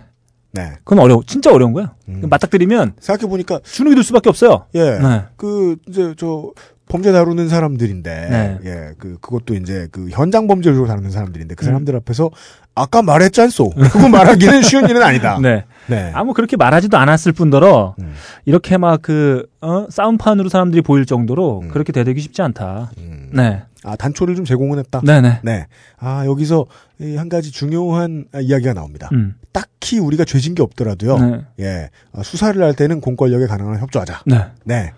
네. 0.51 0.73
그건 0.83 0.99
어려워. 0.99 1.21
진짜 1.25 1.53
어려운 1.53 1.73
거야. 1.73 1.93
음. 2.07 2.23
맞닥뜨리면 2.29 2.93
생각해 2.99 3.29
보니까 3.29 3.59
주눅이 3.63 3.95
들 3.95 4.03
수밖에 4.03 4.29
없어요. 4.29 4.65
예. 4.75 4.97
네. 4.97 5.23
그 5.35 5.77
이제 5.87 6.13
저 6.17 6.51
범죄 6.87 7.11
다루는 7.11 7.49
사람들인데 7.49 8.27
네. 8.29 8.59
예. 8.65 8.93
그 8.97 9.17
그것도 9.21 9.53
이제 9.53 9.87
그 9.91 10.09
현장 10.09 10.47
범죄를 10.47 10.75
주로 10.75 10.87
다루는 10.87 11.11
사람들인데 11.11 11.53
그 11.55 11.65
음. 11.65 11.67
사람들 11.67 11.95
앞에서 11.97 12.31
아까 12.73 13.01
말했잖소. 13.03 13.69
그거 13.69 14.09
말하기는 14.09 14.63
쉬운 14.63 14.89
일은 14.89 15.03
아니다. 15.03 15.37
네. 15.39 15.65
네. 15.87 16.11
아무 16.13 16.33
그렇게 16.33 16.57
말하지도 16.57 16.97
않았을 16.97 17.31
뿐더러 17.31 17.95
음. 17.99 18.13
이렇게 18.45 18.77
막그 18.77 19.47
어? 19.61 19.85
싸움판으로 19.89 20.49
사람들이 20.49 20.81
보일 20.81 21.05
정도로 21.05 21.61
음. 21.63 21.67
그렇게 21.69 21.91
대들기 21.91 22.21
쉽지 22.21 22.41
않다. 22.41 22.91
음. 22.97 23.29
네. 23.33 23.61
아 23.83 23.95
단초를 23.95 24.35
좀 24.35 24.45
제공은 24.45 24.79
했다. 24.79 25.01
네네. 25.05 25.39
네. 25.43 25.67
아 25.99 26.25
여기서 26.25 26.65
이한 26.99 27.29
가지 27.29 27.51
중요한 27.51 28.25
아, 28.33 28.39
이야기가 28.39 28.73
나옵니다. 28.73 29.09
음. 29.13 29.35
딱히 29.51 29.99
우리가 29.99 30.25
죄진 30.25 30.55
게 30.55 30.61
없더라도요. 30.63 31.17
네. 31.17 31.41
예. 31.59 31.89
아, 32.13 32.23
수사를 32.23 32.61
할 32.61 32.73
때는 32.73 33.01
공권력에 33.01 33.47
가능한 33.47 33.75
한 33.75 33.81
협조하자. 33.81 34.23
네. 34.25 34.45
네. 34.63 34.93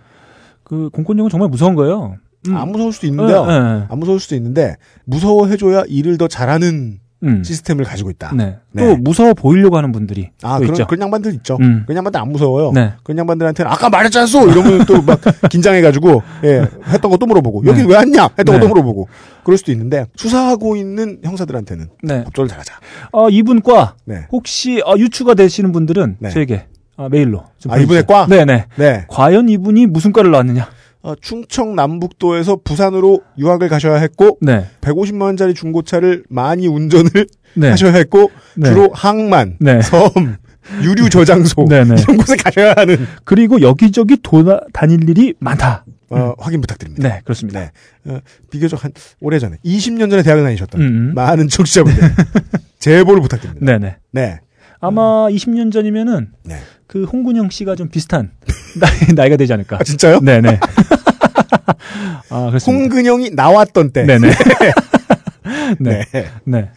그 0.63 0.89
공권력은 0.91 1.29
정말 1.29 1.49
무서운 1.49 1.75
거예요. 1.75 2.15
음. 2.47 2.57
안 2.57 2.71
무서울 2.71 2.91
수도 2.91 3.07
있는데요. 3.07 3.45
네, 3.45 3.59
네. 3.59 3.85
안 3.89 3.99
무서울 3.99 4.19
수도 4.19 4.35
있는데 4.35 4.77
무서워해줘야 5.05 5.83
일을 5.87 6.17
더 6.17 6.27
잘하는 6.27 6.99
음. 7.23 7.43
시스템을 7.43 7.85
가지고 7.85 8.09
있다. 8.09 8.33
네. 8.35 8.57
네. 8.71 8.83
또 8.85 8.97
무서워 8.97 9.33
보이려고 9.33 9.77
하는 9.77 9.91
분들이 9.91 10.29
아또 10.41 10.59
그런 10.61 10.73
있죠. 10.73 10.87
그런 10.87 11.01
양반들 11.01 11.33
있죠. 11.35 11.57
음. 11.61 11.83
그런 11.85 11.97
양반들 11.97 12.19
안 12.19 12.29
무서워요. 12.31 12.71
네. 12.73 12.93
그런 13.03 13.17
양반들한테는 13.19 13.71
아까 13.71 13.89
말했잖소 13.89 14.49
이러면 14.49 14.85
또 14.85 15.01
막 15.01 15.19
긴장해가지고 15.49 16.21
예 16.45 16.67
했던 16.87 17.11
것도 17.11 17.25
물어보고 17.25 17.63
여기 17.65 17.81
네. 17.81 17.87
왜 17.87 17.95
왔냐 17.95 18.29
했던 18.37 18.45
네. 18.45 18.51
것도 18.53 18.67
물어보고 18.69 19.07
그럴 19.43 19.57
수도 19.57 19.71
있는데 19.71 20.05
수사하고 20.15 20.75
있는 20.75 21.19
형사들한테는 21.23 21.89
네. 22.03 22.23
협조를 22.25 22.47
잘하자. 22.49 22.73
어, 23.11 23.29
이분과 23.29 23.95
네. 24.05 24.27
혹시 24.31 24.81
어, 24.85 24.95
유추가 24.97 25.33
되시는 25.33 25.71
분들은 25.71 26.17
네. 26.19 26.29
저에게 26.29 26.65
어, 26.97 27.07
메일로 27.09 27.43
좀 27.57 27.71
아, 27.71 27.77
이분의 27.77 28.05
과? 28.05 28.27
네네. 28.27 28.65
네. 28.77 29.05
과연 29.07 29.49
이분이 29.49 29.87
무슨 29.87 30.11
과를 30.11 30.29
나왔느냐? 30.31 30.67
어, 31.03 31.15
충청 31.15 31.75
남북도에서 31.75 32.59
부산으로 32.63 33.21
유학을 33.37 33.69
가셔야 33.69 33.95
했고 33.95 34.37
네. 34.41 34.67
150만 34.81 35.23
원짜리 35.23 35.53
중고차를 35.53 36.23
많이 36.29 36.67
운전을 36.67 37.09
네. 37.55 37.69
하셔야 37.69 37.93
했고 37.93 38.31
네. 38.55 38.69
주로 38.69 38.89
항만, 38.93 39.57
네. 39.59 39.81
섬, 39.81 40.37
유류 40.83 41.09
저장소 41.09 41.65
네네. 41.67 41.95
이런 42.01 42.17
곳에 42.17 42.35
가셔야 42.35 42.73
하는 42.77 43.07
그리고 43.23 43.61
여기저기 43.61 44.17
돌아다닐 44.21 45.09
일이 45.09 45.33
많다. 45.39 45.85
어, 46.09 46.33
확인 46.37 46.59
부탁드립니다. 46.59 47.07
네, 47.07 47.21
그렇습니다. 47.23 47.59
네. 47.61 48.11
어, 48.11 48.19
비교적 48.49 48.83
한 48.83 48.91
오래전에 49.21 49.57
20년 49.63 50.09
전에 50.09 50.23
대학을 50.23 50.43
다니셨던 50.43 50.81
음. 50.81 51.13
많은 51.15 51.47
청취자분들 51.47 52.01
제보를 52.79 53.21
부탁드립니다. 53.21 53.65
네네. 53.65 53.95
네. 54.11 54.39
아마 54.81 55.27
20년 55.29 55.71
전이면은 55.71 56.31
네. 56.43 56.57
그 56.91 57.05
홍군영 57.05 57.49
씨가 57.49 57.75
좀 57.77 57.87
비슷한 57.87 58.31
나이, 58.77 59.15
나이 59.15 59.29
가 59.29 59.37
되지 59.37 59.53
않을까. 59.53 59.77
아, 59.79 59.83
진짜요? 59.83 60.19
네네. 60.19 60.59
아, 62.29 62.47
그렇습니다. 62.47 62.65
홍근영이 62.65 63.29
나왔던 63.29 63.91
때. 63.91 64.03
네네. 64.03 64.27
네. 65.79 66.03
네. 66.11 66.27
네. 66.43 66.69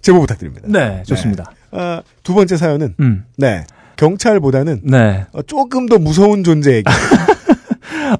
제보 0.00 0.20
부탁드립니다. 0.20 0.66
네, 0.70 1.02
좋습니다. 1.06 1.52
어, 1.70 2.00
두 2.22 2.32
번째 2.32 2.56
사연은 2.56 2.94
음. 3.00 3.24
네. 3.36 3.64
경찰보다는 3.96 4.80
네. 4.84 5.26
어, 5.32 5.42
조금 5.42 5.86
더 5.86 5.98
무서운 5.98 6.44
존재에게 6.44 6.90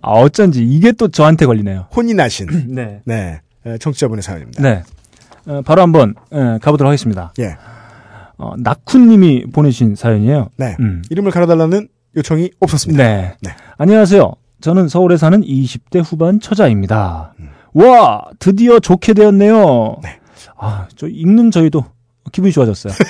아, 0.03 0.11
어쩐지 0.11 0.63
이게 0.63 0.93
또 0.93 1.09
저한테 1.09 1.47
걸리네요. 1.47 1.87
혼이 1.97 2.13
나신 2.13 2.47
네. 2.69 3.01
네. 3.07 3.41
에, 3.65 3.79
청취자분의 3.79 4.23
사연입니다. 4.23 4.63
네. 4.63 4.83
어, 5.47 5.63
바로 5.63 5.81
한번 5.81 6.15
에, 6.31 6.59
가보도록 6.59 6.89
하겠습니다. 6.89 7.33
예. 7.39 7.57
어, 8.39 8.53
낙훈님이 8.57 9.47
보내신 9.53 9.97
사연이에요. 9.97 10.49
네. 10.57 10.77
음. 10.81 11.03
이름을 11.11 11.33
갈아달라는 11.33 11.89
요청이 12.17 12.51
없었습니다. 12.61 13.03
네. 13.03 13.35
네. 13.43 13.51
안녕하세요. 13.77 14.33
저는 14.61 14.89
서울에 14.89 15.17
사는 15.17 15.41
20대 15.41 16.03
후반 16.05 16.41
처자입니다. 16.41 17.35
와, 17.75 18.25
드디어 18.39 18.79
좋게 18.79 19.15
되었네요. 19.15 19.97
음. 19.99 20.03
네. 20.03 20.19
아, 20.57 20.87
저 20.97 21.07
읽는 21.09 21.51
저희도 21.51 21.85
기분이 22.33 22.53
좋아졌어요. 22.53 22.93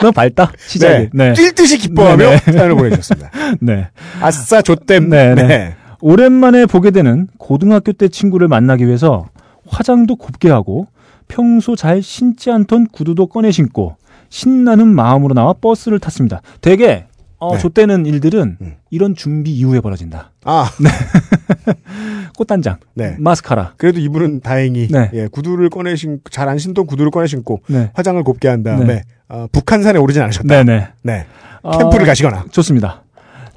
너무 0.00 0.12
밝다, 0.12 0.52
시작이. 0.58 1.10
네. 1.12 1.32
뛸 1.32 1.54
듯이 1.54 1.78
기뻐하며 1.78 2.30
네, 2.30 2.36
사연을 2.38 2.74
보내주셨습니다. 2.74 3.30
네. 3.60 3.88
아싸, 4.20 4.60
좆댐. 4.60 5.08
네, 5.08 5.34
네. 5.34 5.74
오랜만에 6.00 6.66
보게 6.66 6.90
되는 6.90 7.28
고등학교 7.38 7.92
때 7.92 8.08
친구를 8.08 8.48
만나기 8.48 8.86
위해서 8.86 9.26
화장도 9.66 10.16
곱게 10.16 10.50
하고 10.50 10.88
평소 11.28 11.76
잘 11.76 12.02
신지 12.02 12.50
않던 12.50 12.88
구두도 12.88 13.26
꺼내 13.26 13.50
신고 13.50 13.96
신나는 14.28 14.88
마음으로 14.88 15.34
나와 15.34 15.52
버스를 15.54 15.98
탔습니다. 15.98 16.42
되게 16.60 17.06
어, 17.38 17.54
네. 17.54 17.58
좆되는 17.60 18.06
일들은 18.06 18.56
음. 18.60 18.74
이런 18.90 19.14
준비 19.14 19.52
이후에 19.52 19.80
벌어진다. 19.80 20.30
아, 20.44 20.70
꽃단장, 22.36 22.76
네. 22.94 23.16
마스카라. 23.18 23.74
그래도 23.76 24.00
이분은 24.00 24.40
다행히 24.40 24.88
네. 24.88 25.10
예, 25.12 25.26
구두를 25.28 25.70
꺼내 25.70 25.94
신 25.96 26.20
잘 26.30 26.48
안 26.48 26.58
신던 26.58 26.86
구두를 26.86 27.10
꺼내 27.10 27.26
신고 27.26 27.60
네. 27.68 27.90
화장을 27.94 28.22
곱게 28.22 28.48
한 28.48 28.62
다음에 28.62 28.84
네. 28.86 29.02
어, 29.28 29.46
북한산에 29.52 29.98
오르진 29.98 30.22
않으셨다. 30.22 30.46
네네. 30.48 30.88
네. 31.02 31.26
아, 31.62 31.78
캠프를 31.78 32.06
가시거나. 32.06 32.44
좋습니다. 32.50 33.03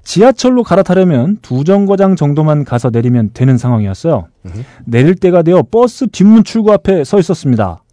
지하철로 0.07 0.63
갈아타려면 0.63 1.37
두 1.41 1.65
정거장 1.65 2.15
정도만 2.15 2.63
가서 2.63 2.89
내리면 2.89 3.31
되는 3.33 3.57
상황이었어요. 3.57 4.29
음흠. 4.45 4.63
내릴 4.85 5.15
때가 5.15 5.41
되어 5.41 5.63
버스 5.69 6.07
뒷문 6.07 6.45
출구 6.45 6.71
앞에 6.71 7.03
서 7.03 7.19
있었습니다. 7.19 7.83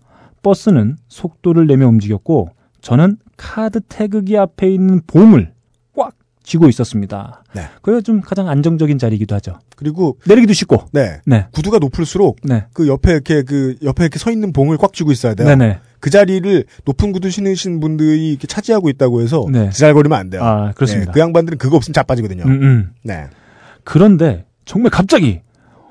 버스는 0.40 0.96
속도를 1.08 1.66
내며 1.66 1.88
움직였고 1.88 2.50
저는 2.80 3.16
카드 3.36 3.80
태그기 3.88 4.38
앞에 4.38 4.72
있는 4.72 5.00
봉을 5.08 5.52
꽉 5.96 6.12
쥐고 6.44 6.68
있었습니다. 6.68 7.42
네. 7.52 7.62
그게 7.82 8.00
좀 8.00 8.20
가장 8.20 8.48
안정적인 8.48 8.96
자리이기도 8.98 9.34
하죠. 9.34 9.58
그리고 9.74 10.16
내리기도 10.24 10.52
쉽고. 10.52 10.84
네. 10.92 11.20
네. 11.26 11.48
구두가 11.50 11.80
높을수록 11.80 12.36
네. 12.44 12.66
그 12.72 12.86
옆에 12.86 13.10
이렇게 13.10 13.42
그 13.42 13.74
옆에 13.82 14.04
이렇게 14.04 14.20
서 14.20 14.30
있는 14.30 14.52
봉을 14.52 14.76
꽉 14.76 14.92
쥐고 14.92 15.10
있어야 15.10 15.34
돼요. 15.34 15.48
네네. 15.48 15.80
그 16.04 16.10
자리를 16.10 16.64
높은 16.84 17.12
구두 17.12 17.30
신으신 17.30 17.80
분들이 17.80 18.32
이렇게 18.32 18.46
차지하고 18.46 18.90
있다고 18.90 19.22
해서 19.22 19.46
네. 19.50 19.70
지잘거리면 19.70 20.18
안 20.18 20.28
돼요. 20.28 20.44
아, 20.44 20.72
그렇습니다. 20.72 21.10
네, 21.10 21.14
그 21.14 21.18
양반들은 21.18 21.56
그거 21.56 21.76
없으면 21.76 21.94
자빠지거든요. 21.94 22.42
음, 22.44 22.62
음. 22.62 22.90
네. 23.02 23.28
그런데 23.84 24.44
정말 24.66 24.90
갑자기 24.90 25.40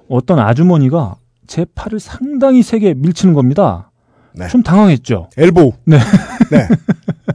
어떤 0.07 0.37
아주머니가 0.37 1.15
제 1.47 1.65
팔을 1.73 1.99
상당히 1.99 2.61
세게 2.61 2.93
밀치는 2.93 3.33
겁니다. 3.33 3.89
네. 4.35 4.47
좀 4.49 4.61
당황했죠. 4.61 5.31
엘보우. 5.35 5.73
네. 5.85 5.97
네. 6.51 6.67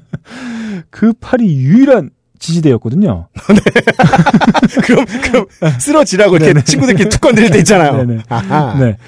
그 0.88 1.12
팔이 1.14 1.52
유일한 1.56 2.10
지지대였거든요. 2.38 3.26
그럼 4.84 5.04
그럼 5.24 5.46
쓰러지라고 5.80 6.36
이렇게 6.36 6.52
네네. 6.52 6.64
친구들끼리 6.64 7.08
툭 7.08 7.22
건드릴 7.22 7.50
때 7.50 7.58
있잖아요. 7.58 8.06
아하. 8.28 8.78
네. 8.78 8.98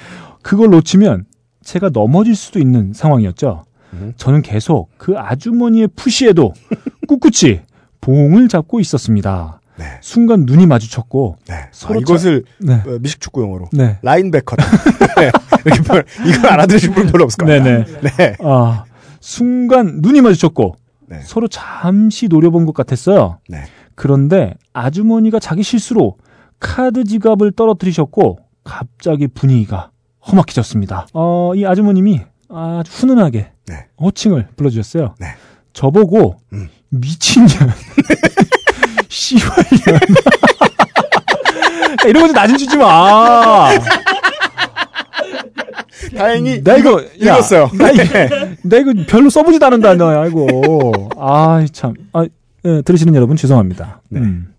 그걸 0.41 0.71
놓치면 0.71 1.23
제가 1.63 1.89
넘어질 1.89 2.35
수도 2.35 2.59
있는 2.59 2.93
상황이었죠. 2.93 3.63
음. 3.93 4.13
저는 4.17 4.41
계속 4.41 4.89
그 4.97 5.17
아주머니의 5.17 5.89
푸시에도 5.95 6.53
꿋꿋이 7.07 7.61
봉을 7.99 8.47
잡고 8.47 8.79
있었습니다. 8.79 9.59
네. 9.77 9.85
순간 10.01 10.45
눈이 10.45 10.67
마주쳤고, 10.67 11.37
네. 11.47 11.55
아, 11.55 11.67
서로 11.71 11.99
이것을 11.99 12.43
네. 12.59 12.75
어, 12.85 12.97
미식축구 12.99 13.41
용어로 13.41 13.69
네. 13.73 13.97
라인백컷. 14.01 14.59
네. 15.17 15.31
이렇게 15.65 15.81
별, 15.81 16.05
이걸 16.27 16.51
알아들으신 16.51 16.93
분 16.93 17.07
별로 17.07 17.23
없을 17.23 17.45
거예요. 17.45 17.63
네네. 17.63 17.85
네. 18.17 18.37
아, 18.43 18.83
순간 19.19 19.99
눈이 20.01 20.21
마주쳤고, 20.21 20.75
네. 21.07 21.19
서로 21.23 21.47
잠시 21.47 22.27
노려본 22.27 22.65
것 22.65 22.73
같았어요. 22.73 23.39
네. 23.49 23.63
그런데 23.95 24.55
아주머니가 24.73 25.39
자기 25.39 25.63
실수로 25.63 26.17
카드 26.59 27.03
지갑을 27.03 27.51
떨어뜨리셨고 27.51 28.37
갑자기 28.63 29.27
분위기가 29.27 29.91
험악해졌습니다. 30.27 31.07
어, 31.13 31.53
이 31.55 31.65
아주머님이 31.65 32.21
아주 32.49 32.91
훈훈하게 32.91 33.51
네. 33.67 33.85
호칭을 33.99 34.49
불러주셨어요. 34.55 35.15
네. 35.19 35.27
저보고 35.73 36.35
음. 36.53 36.69
미친년, 36.89 37.47
씨발년. 39.07 39.95
야, 39.95 39.99
이런 42.07 42.23
거좀 42.23 42.35
낮은 42.35 42.57
주지 42.57 42.77
마. 42.77 43.69
다행히 46.17 46.61
나 46.63 46.75
이거 46.75 47.01
야, 47.01 47.35
읽었어요. 47.35 47.69
나 47.73 47.89
이거, 47.91 48.03
나 48.63 48.77
이거 48.77 48.93
별로 49.07 49.29
써보지도 49.29 49.65
않은다, 49.65 49.93
너 49.95 50.09
아이고. 50.21 51.09
아, 51.17 51.65
참. 51.71 51.93
아, 52.13 52.25
예, 52.65 52.81
들으시는 52.81 53.15
여러분 53.15 53.37
죄송합니다. 53.37 54.01
네. 54.09 54.19
음. 54.19 54.53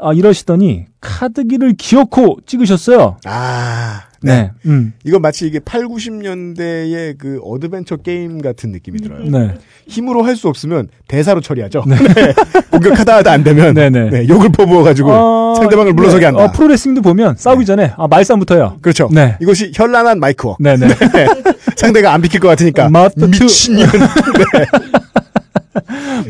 아, 0.00 0.12
이러시더니 0.12 0.86
카드기를 1.06 1.74
기어코 1.78 2.38
찍으셨어요. 2.46 3.18
아. 3.24 4.02
네. 4.22 4.50
음. 4.64 4.92
이건 5.04 5.22
마치 5.22 5.46
이게 5.46 5.60
8, 5.60 5.82
90년대의 5.84 7.16
그 7.16 7.38
어드벤처 7.44 7.96
게임 7.96 8.40
같은 8.40 8.72
느낌이 8.72 8.98
들어요. 9.00 9.22
네. 9.30 9.54
힘으로 9.86 10.22
할 10.22 10.36
수 10.36 10.48
없으면 10.48 10.88
대사로 11.06 11.40
처리하죠. 11.40 11.84
네. 11.86 11.96
공격하다 12.72 13.16
하다 13.16 13.32
안 13.32 13.44
되면 13.44 13.74
네네. 13.74 14.10
네, 14.10 14.28
욕을 14.28 14.50
퍼부어 14.50 14.82
가지고 14.82 15.12
어, 15.12 15.54
상대방을 15.56 15.92
물러서게 15.92 16.20
네. 16.20 16.26
한다. 16.26 16.44
어, 16.44 16.52
프로레슬링도 16.52 17.02
보면 17.02 17.36
싸우기 17.38 17.64
전에 17.64 17.92
아, 17.96 18.08
말싸움부터요. 18.08 18.78
그렇죠. 18.82 19.08
네. 19.12 19.36
이것이 19.40 19.70
현란한 19.74 20.18
mic 20.18 20.32
work. 20.32 20.56
네 20.58 20.76
네. 20.76 20.88
상대가 21.76 22.12
안 22.12 22.20
비킬 22.20 22.40
것 22.40 22.48
같으니까. 22.48 22.90
미친년. 23.16 23.88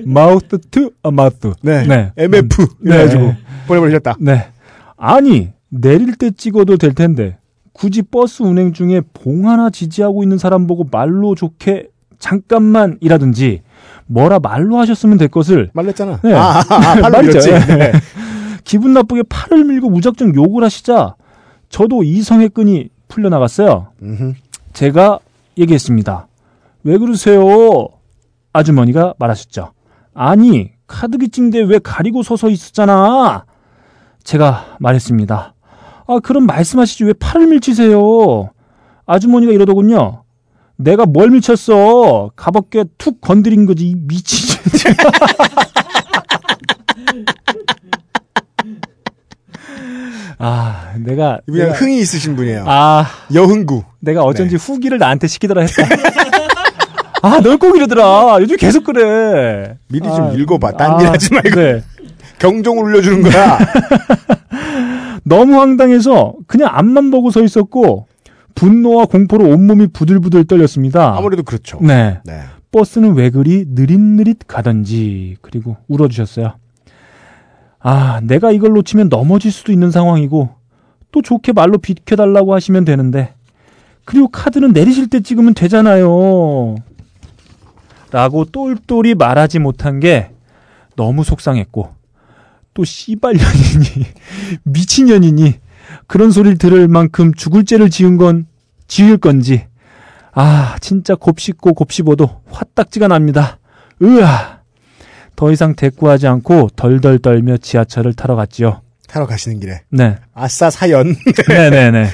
mouth 0.04 0.46
to 0.70 0.90
아, 1.02 1.10
mouth. 1.10 1.36
네. 1.62 1.86
네. 1.86 2.12
MF. 2.16 2.66
네. 2.80 2.94
이래가지고 2.94 3.34
보내 3.66 3.80
버리셨다. 3.80 4.16
네. 4.20 4.48
아니, 4.96 5.52
내릴 5.68 6.16
때 6.16 6.30
찍어도 6.30 6.76
될 6.76 6.94
텐데, 6.94 7.38
굳이 7.72 8.02
버스 8.02 8.42
운행 8.42 8.72
중에 8.72 9.02
봉 9.12 9.48
하나 9.48 9.70
지지하고 9.70 10.22
있는 10.22 10.38
사람 10.38 10.66
보고 10.66 10.86
말로 10.90 11.34
좋게 11.34 11.88
잠깐만이라든지, 12.18 13.62
뭐라 14.06 14.38
말로 14.38 14.78
하셨으면 14.78 15.18
될 15.18 15.28
것을, 15.28 15.70
말랬잖아. 15.74 16.20
네. 16.22 16.32
아, 16.32 16.60
아, 16.60 16.62
아. 16.68 17.22
밀었지. 17.22 17.50
네. 17.66 17.76
네. 17.76 17.92
기분 18.64 18.94
나쁘게 18.94 19.24
팔을 19.28 19.64
밀고 19.64 19.90
무작정 19.90 20.34
욕을 20.34 20.64
하시자, 20.64 21.14
저도 21.68 22.02
이성의 22.02 22.50
끈이 22.50 22.88
풀려 23.08 23.28
나갔어요. 23.28 23.88
음흠. 24.02 24.34
제가 24.72 25.18
얘기했습니다. 25.58 26.26
왜 26.84 26.98
그러세요? 26.98 27.88
아주머니가 28.52 29.14
말하셨죠. 29.18 29.72
아니, 30.14 30.70
카드기 30.86 31.28
찍는데 31.28 31.60
왜 31.62 31.78
가리고 31.78 32.22
서서 32.22 32.48
있었잖아. 32.48 33.44
제가 34.30 34.76
말했습니다. 34.80 35.54
아, 36.08 36.18
그럼 36.22 36.46
말씀하시지 36.46 37.04
왜 37.04 37.12
팔을 37.12 37.46
밀치세요? 37.46 38.50
아주머니가 39.06 39.52
이러더군요. 39.52 40.24
내가 40.76 41.06
뭘 41.06 41.30
밀쳤어? 41.30 42.32
가볍게 42.36 42.84
툭 42.98 43.20
건드린 43.20 43.66
거지, 43.66 43.86
이 43.88 43.94
미친. 43.96 44.56
아, 50.38 50.92
내가. 50.98 51.40
그냥 51.46 51.68
내가- 51.68 51.72
흥이 51.76 51.98
있으신 51.98 52.36
분이에요. 52.36 52.64
아, 52.66 53.06
여흥구. 53.34 53.84
내가 54.00 54.22
어쩐지 54.22 54.56
후기를 54.56 54.98
나한테 54.98 55.26
시키더라 55.28 55.62
했다. 55.62 55.82
아, 57.22 57.40
널 57.40 57.56
꼭 57.56 57.74
이러더라. 57.76 58.36
요즘 58.40 58.56
계속 58.56 58.84
그래. 58.84 59.76
미리 59.88 60.06
아, 60.06 60.14
좀 60.14 60.38
읽어봐. 60.38 60.72
딴 60.72 60.92
아, 60.96 61.00
일 61.02 61.08
하지 61.08 61.32
말고. 61.32 61.60
네. 61.60 61.82
경종을 62.38 62.84
울려주는 62.84 63.22
거야. 63.22 63.58
너무 65.24 65.58
황당해서 65.58 66.34
그냥 66.46 66.70
앞만 66.72 67.10
보고 67.10 67.30
서 67.30 67.42
있었고 67.42 68.06
분노와 68.54 69.06
공포로 69.06 69.44
온몸이 69.44 69.88
부들부들 69.88 70.44
떨렸습니다. 70.44 71.16
아무래도 71.16 71.42
그렇죠. 71.42 71.78
네. 71.80 72.20
네. 72.24 72.42
버스는 72.72 73.14
왜 73.14 73.30
그리 73.30 73.64
느릿느릿 73.68 74.46
가던지 74.46 75.36
그리고 75.40 75.76
울어주셨어요. 75.88 76.54
아, 77.80 78.20
내가 78.22 78.50
이걸 78.52 78.72
놓치면 78.72 79.08
넘어질 79.08 79.52
수도 79.52 79.72
있는 79.72 79.90
상황이고 79.90 80.50
또 81.12 81.22
좋게 81.22 81.52
말로 81.52 81.78
비켜달라고 81.78 82.54
하시면 82.54 82.84
되는데 82.84 83.34
그리고 84.04 84.28
카드는 84.28 84.72
내리실 84.72 85.08
때 85.08 85.20
찍으면 85.20 85.54
되잖아요. 85.54 86.76
라고 88.10 88.44
똘똘이 88.44 89.14
말하지 89.14 89.58
못한 89.58 90.00
게 90.00 90.30
너무 90.94 91.24
속상했고 91.24 91.95
또 92.76 92.84
씨발년이니 92.84 94.06
미친년이니 94.64 95.54
그런 96.06 96.30
소리를 96.30 96.58
들을 96.58 96.86
만큼 96.88 97.32
죽을 97.32 97.64
죄를 97.64 97.88
지은 97.88 98.18
건 98.18 98.46
지을 98.86 99.16
건지 99.16 99.64
아, 100.32 100.76
진짜 100.80 101.14
곱씹고 101.14 101.72
곱씹어도 101.72 102.42
화딱지가 102.50 103.08
납니다. 103.08 103.58
으아! 104.02 104.60
더 105.34 105.50
이상 105.50 105.74
대꾸하지 105.74 106.26
않고 106.26 106.68
덜덜 106.76 107.18
떨며 107.18 107.56
지하철을 107.56 108.12
타러 108.12 108.36
갔지요. 108.36 108.82
타러 109.08 109.26
가시는 109.26 109.60
길에. 109.60 109.80
네. 109.88 110.16
아싸 110.34 110.68
사연. 110.68 111.16
네네네. 111.48 112.10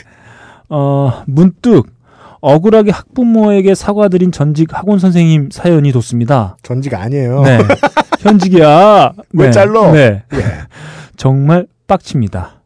어, 0.68 1.24
문득 1.26 1.92
억울하게 2.40 2.92
학부모에게 2.92 3.74
사과드린 3.74 4.30
전직 4.30 4.68
학원 4.76 5.00
선생님 5.00 5.50
사연이 5.50 5.90
돋습니다. 5.90 6.56
전직 6.62 6.94
아니에요. 6.94 7.42
네. 7.42 7.58
현직이야. 8.22 9.12
왜 9.34 9.50
잘러? 9.50 9.92
네. 9.92 10.22
예. 10.32 10.38
정말 11.16 11.66
빡칩니다. 11.86 12.62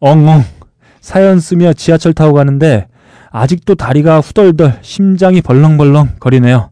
엉엉. 0.00 0.44
사연 1.00 1.38
쓰며 1.38 1.72
지하철 1.72 2.12
타고 2.12 2.34
가는데 2.34 2.88
아직도 3.30 3.74
다리가 3.74 4.20
후덜덜 4.20 4.78
심장이 4.82 5.40
벌렁벌렁 5.40 6.16
거리네요. 6.18 6.70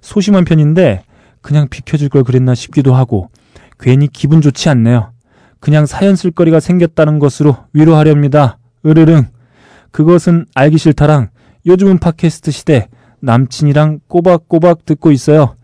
소심한 0.00 0.44
편인데 0.44 1.02
그냥 1.40 1.68
비켜줄 1.68 2.08
걸 2.08 2.24
그랬나 2.24 2.54
싶기도 2.54 2.94
하고 2.94 3.30
괜히 3.78 4.06
기분 4.08 4.40
좋지 4.40 4.68
않네요. 4.68 5.12
그냥 5.60 5.86
사연 5.86 6.16
쓸 6.16 6.30
거리가 6.30 6.60
생겼다는 6.60 7.18
것으로 7.18 7.56
위로하렵니다. 7.72 8.58
으르릉. 8.84 9.28
그것은 9.90 10.46
알기 10.54 10.78
싫다랑 10.78 11.28
요즘은 11.66 11.98
팟캐스트 11.98 12.50
시대 12.50 12.88
남친이랑 13.20 14.00
꼬박꼬박 14.08 14.84
듣고 14.86 15.12
있어요. 15.12 15.54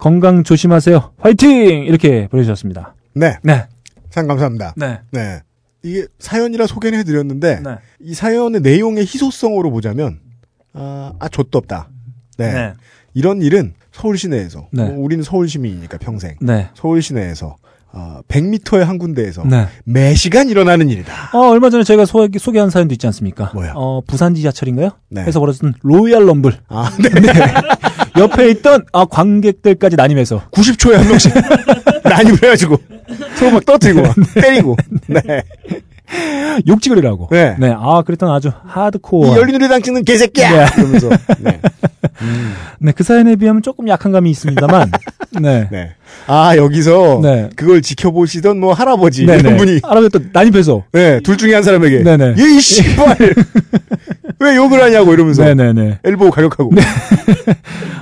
건강 0.00 0.42
조심하세요. 0.42 1.12
화이팅! 1.18 1.84
이렇게 1.84 2.26
보내주셨습니다. 2.28 2.94
네. 3.14 3.36
네. 3.42 3.66
참 4.08 4.26
감사합니다. 4.26 4.72
네. 4.76 4.98
네. 5.10 5.40
이게 5.82 6.06
사연이라 6.18 6.66
소개는 6.66 6.98
해드렸는데 7.00 7.60
네. 7.60 7.76
이 8.00 8.14
사연의 8.14 8.62
내용의 8.62 9.02
희소성으로 9.04 9.70
보자면 9.70 10.20
아, 10.72 11.12
아 11.18 11.28
좆도 11.28 11.58
없다. 11.58 11.90
네. 12.38 12.52
네. 12.52 12.72
이런 13.12 13.42
일은 13.42 13.74
서울 13.92 14.16
시내에서 14.16 14.68
네. 14.72 14.84
뭐 14.84 15.04
우리는 15.04 15.22
서울 15.22 15.48
시민이니까 15.48 15.98
평생 15.98 16.36
네. 16.40 16.70
서울 16.74 17.02
시내에서 17.02 17.56
아, 17.92 18.20
100m의 18.28 18.84
한 18.84 18.98
군데에서 18.98 19.42
네. 19.44 19.66
매 19.84 20.14
시간 20.14 20.48
일어나는 20.48 20.88
일이다. 20.90 21.30
어, 21.32 21.48
얼마 21.48 21.70
전에 21.70 21.82
저희가 21.82 22.04
소, 22.06 22.28
소개한 22.38 22.70
사연도 22.70 22.94
있지 22.94 23.06
않습니까? 23.06 23.50
뭐요? 23.54 23.72
어, 23.74 24.00
부산 24.06 24.34
지하철인가요? 24.34 24.90
네. 25.08 25.22
해서 25.22 25.40
벌어졌던 25.40 25.74
로얄 25.82 26.26
럼블. 26.26 26.52
아, 26.68 26.90
네. 27.02 27.10
옆에 28.20 28.50
있던 28.50 28.84
아, 28.92 29.04
관객들까지 29.04 29.96
나뉘면서 29.96 30.42
90초에 30.52 30.92
한 30.94 31.08
명씩 31.08 31.32
난입을 32.04 32.38
해가지고 32.42 32.76
서로 33.36 33.52
막 33.52 33.66
떠뜨리고 33.66 34.02
막 34.02 34.14
때리고. 34.34 34.76
네. 35.06 35.42
욕지거리를 36.66 37.08
하고. 37.08 37.28
네. 37.30 37.56
네. 37.58 37.72
아, 37.76 38.02
그랬던 38.02 38.30
아주 38.30 38.50
하드코어. 38.66 39.32
이 39.34 39.38
열린우리당 39.38 39.82
찍는 39.82 40.04
개새끼야. 40.04 40.50
네. 40.50 40.66
이러면서. 40.78 41.08
네. 41.40 41.60
음, 42.22 42.54
네, 42.80 42.92
그 42.92 43.02
사연에 43.04 43.36
비하면 43.36 43.62
조금 43.62 43.88
약한 43.88 44.12
감이 44.12 44.30
있습니다만. 44.30 44.90
네. 45.40 45.68
네. 45.70 45.92
아 46.26 46.56
여기서 46.56 47.20
네. 47.22 47.50
그걸 47.56 47.82
지켜보시던 47.82 48.58
뭐 48.58 48.72
할아버지 48.72 49.24
네, 49.26 49.38
이런 49.38 49.52
네. 49.52 49.56
분이 49.56 49.80
알아서 49.84 50.08
또 50.08 50.18
난입해서. 50.32 50.84
네, 50.92 51.20
둘 51.20 51.36
중에 51.36 51.54
한 51.54 51.62
사람에게 51.62 52.02
네네. 52.02 52.34
얘 52.38 52.50
이 52.50 52.60
씨발 52.60 53.16
왜 54.40 54.56
욕을 54.56 54.82
하냐고 54.82 55.12
이러면서 55.12 55.44
네네네. 55.44 56.00
엘보우 56.04 56.30
가격하고 56.30 56.72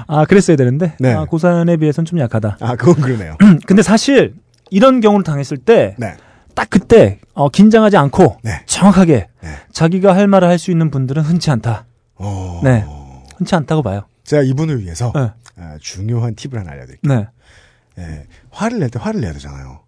아, 0.07 0.25
그랬어야 0.25 0.57
되는데. 0.57 0.95
네. 0.99 1.13
아, 1.13 1.27
그 1.31 1.39
사연에 1.39 1.77
비해서는 1.77 2.07
좀 2.07 2.19
약하다. 2.19 2.57
아 2.61 2.77
그건 2.77 2.95
그러네요. 2.97 3.37
근데 3.67 3.83
사실 3.83 4.35
이런 4.71 5.01
경우를 5.01 5.23
당했을 5.25 5.59
때 5.59 5.95
네. 5.99 6.15
딱 6.59 6.69
그때 6.71 7.21
어, 7.35 7.49
긴장하지 7.49 7.97
않고 7.97 8.39
네. 8.43 8.51
정확하게 8.67 9.29
네. 9.43 9.49
자기가 9.71 10.13
할 10.17 10.27
말을 10.27 10.49
할 10.49 10.59
수 10.59 10.73
있는 10.73 10.91
분들은 10.91 11.23
흔치 11.23 11.53
않다. 11.53 11.87
어, 12.17 12.61
네. 12.65 12.85
흔치 13.37 13.55
않다고 13.55 13.85
봐요. 13.85 14.03
제가 14.25 14.43
이분을 14.43 14.81
위해서 14.83 15.13
네. 15.15 15.31
아, 15.57 15.79
중요한 15.81 16.35
팁을 16.35 16.59
하나 16.59 16.73
알려드릴게요. 16.73 17.15
네. 17.15 17.29
예, 17.99 18.27
화를 18.51 18.81
낼 18.81 18.91
때 18.91 18.99
화를 18.99 19.21
내야 19.21 19.33
되잖아요. 19.35 19.85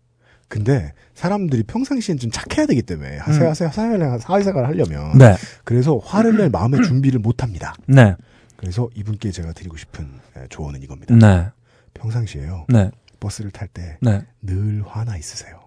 근데 0.46 0.92
사람들이 1.14 1.64
평상시엔 1.64 2.18
좀 2.18 2.30
착해야 2.30 2.66
되기 2.66 2.82
때문에 2.82 3.18
음. 3.18 3.32
사회생활 3.52 4.20
사회생활 4.20 4.66
하려면 4.66 5.18
네. 5.18 5.34
그래서 5.64 5.98
화를 5.98 6.36
낼 6.36 6.50
마음의 6.50 6.82
준비를 6.86 7.18
못 7.18 7.42
합니다. 7.42 7.74
네. 7.88 8.14
그래서 8.56 8.88
이분께 8.94 9.32
제가 9.32 9.52
드리고 9.54 9.76
싶은 9.76 10.08
예, 10.38 10.46
조언은 10.50 10.82
이겁니다. 10.82 11.16
네. 11.16 11.48
평상시에요. 11.94 12.66
네. 12.68 12.92
버스를 13.18 13.50
탈때 13.50 13.98
네. 14.00 14.22
늘 14.40 14.84
화나 14.86 15.16
있으세요. 15.16 15.58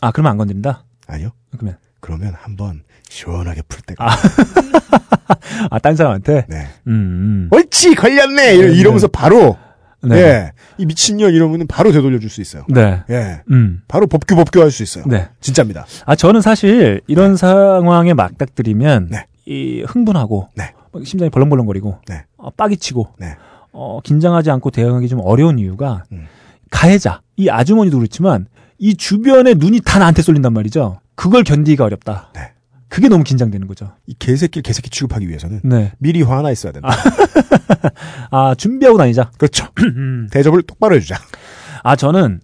아, 0.00 0.10
그러면 0.12 0.32
안 0.32 0.36
건드린다? 0.38 0.84
아니요? 1.06 1.30
그러면. 1.50 1.76
그러면 2.00 2.34
한번 2.36 2.82
시원하게 3.08 3.62
풀 3.68 3.82
때가. 3.82 4.04
아. 4.06 4.16
아, 5.70 5.78
딴 5.78 5.96
사람한테? 5.96 6.46
네. 6.48 6.66
음, 6.86 7.48
옳지 7.50 7.94
걸렸네 7.94 8.54
이러, 8.54 8.68
네, 8.68 8.74
이러면서 8.74 9.08
바로 9.08 9.56
음. 10.04 10.08
네. 10.10 10.16
예, 10.16 10.52
이 10.78 10.86
미친년 10.86 11.32
이러면 11.34 11.66
바로 11.66 11.90
되돌려 11.90 12.18
줄 12.20 12.30
수 12.30 12.40
있어요. 12.40 12.64
네. 12.68 13.02
예, 13.10 13.42
음. 13.50 13.82
바로 13.88 14.06
법규 14.06 14.36
법규 14.36 14.60
할 14.60 14.70
수 14.70 14.82
있어요. 14.84 15.04
네. 15.08 15.28
진짜입니다. 15.40 15.86
아, 16.06 16.14
저는 16.14 16.40
사실 16.40 17.00
이런 17.08 17.36
상황에 17.36 18.14
맞닥뜨리면 18.14 19.08
네. 19.10 19.26
이 19.46 19.82
흥분하고 19.82 20.50
네. 20.54 20.72
막 20.92 21.04
심장이 21.04 21.30
벌렁벌렁거리고 21.30 21.98
네. 22.06 22.24
어, 22.36 22.50
빠기치고 22.50 23.14
네. 23.18 23.36
어, 23.72 23.98
긴장하지 24.04 24.50
않고 24.52 24.70
대응하기 24.70 25.08
좀 25.08 25.20
어려운 25.24 25.58
이유가 25.58 26.04
음. 26.12 26.26
가해자 26.70 27.22
이 27.36 27.48
아주머니도 27.48 27.98
그렇지만 27.98 28.46
이 28.78 28.96
주변에 28.96 29.54
눈이 29.54 29.80
다 29.80 29.98
나한테 29.98 30.22
쏠린단 30.22 30.52
말이죠. 30.52 31.00
그걸 31.14 31.42
견디기가 31.44 31.84
어렵다. 31.84 32.30
네. 32.34 32.52
그게 32.88 33.08
너무 33.08 33.22
긴장되는 33.24 33.66
거죠. 33.66 33.92
이 34.06 34.14
개새끼 34.18 34.62
개새끼 34.62 34.88
취급하기 34.88 35.28
위해서는 35.28 35.60
네. 35.64 35.92
미리 35.98 36.22
화나 36.22 36.50
있어야 36.50 36.72
된다. 36.72 36.88
아 38.30 38.54
준비하고 38.54 38.96
다니자. 38.98 39.30
그렇죠. 39.36 39.66
대접을 40.30 40.62
똑바로 40.62 40.94
해주자. 40.96 41.16
아 41.82 41.96
저는 41.96 42.40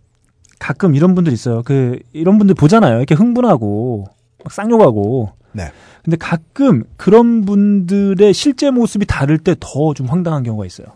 가끔 0.59 0.95
이런 0.95 1.15
분들 1.15 1.33
있어요. 1.33 1.63
그 1.63 1.99
이런 2.13 2.37
분들 2.39 2.55
보잖아요. 2.57 2.97
이렇게 2.99 3.15
흥분하고 3.15 4.07
막 4.45 4.53
쌍욕하고. 4.53 5.33
네. 5.53 5.71
근데 6.05 6.17
가끔 6.19 6.85
그런 6.99 7.45
분들의 7.47 8.35
실제 8.35 8.71
모습이 8.71 9.07
다를 9.07 9.39
때 9.39 9.55
더 9.59 9.95
좀 9.95 10.07
황당한 10.09 10.43
경우가 10.43 10.67
있어요. 10.67 10.89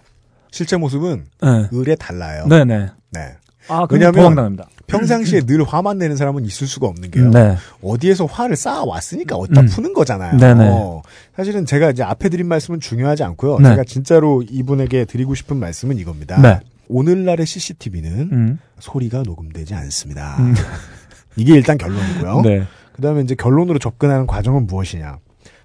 실제 0.51 0.77
모습은 0.77 1.25
네. 1.43 1.69
을에 1.73 1.95
달라요. 1.95 2.47
네네. 2.49 2.89
네. 3.13 3.21
아, 3.69 3.87
왜냐면 3.91 4.13
도망당합니다. 4.15 4.69
평상시에 4.89 5.43
늘 5.47 5.63
화만 5.63 5.99
내는 5.99 6.17
사람은 6.17 6.45
있을 6.45 6.67
수가 6.67 6.89
없는 6.89 7.11
게요. 7.11 7.31
네. 7.31 7.57
어디에서 7.83 8.27
화를 8.27 8.57
쌓아 8.57 8.85
왔으니까 8.85 9.37
어디다 9.37 9.61
음. 9.61 9.67
푸는 9.67 9.93
거잖아요. 9.93 10.37
네네. 10.37 10.69
어, 10.69 11.03
사실은 11.37 11.65
제가 11.65 11.91
이제 11.91 12.03
앞에 12.03 12.29
드린 12.29 12.49
말씀은 12.49 12.81
중요하지 12.81 13.23
않고요. 13.23 13.59
네. 13.61 13.71
제가 13.71 13.85
진짜로 13.85 14.43
이분에게 14.43 15.05
드리고 15.05 15.35
싶은 15.35 15.57
말씀은 15.59 15.97
이겁니다. 15.99 16.41
네. 16.41 16.61
오늘날의 16.89 17.47
CCTV는 17.47 18.11
음. 18.33 18.59
소리가 18.81 19.23
녹음되지 19.23 19.75
않습니다. 19.75 20.37
음. 20.41 20.55
이게 21.37 21.55
일단 21.55 21.79
결론이고요. 21.79 22.41
네. 22.43 22.65
그 22.93 23.03
다음에 23.03 23.21
이제 23.21 23.35
결론으로 23.37 23.79
접근하는 23.79 24.27
과정은 24.27 24.67
무엇이냐. 24.67 25.19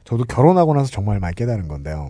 저도 0.03 0.25
결혼하고 0.25 0.73
나서 0.75 0.91
정말 0.91 1.19
많이 1.19 1.33
깨달은 1.33 1.67
건데요. 1.67 2.09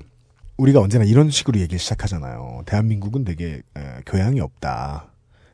우리가 0.58 0.80
언제나 0.82 1.06
이런 1.06 1.30
식으로 1.30 1.60
얘기를 1.60 1.80
시작하잖아요. 1.80 2.64
대한민국은 2.66 3.24
되게 3.24 3.62
에, 3.78 3.82
교양이 4.06 4.40
없다. 4.42 5.13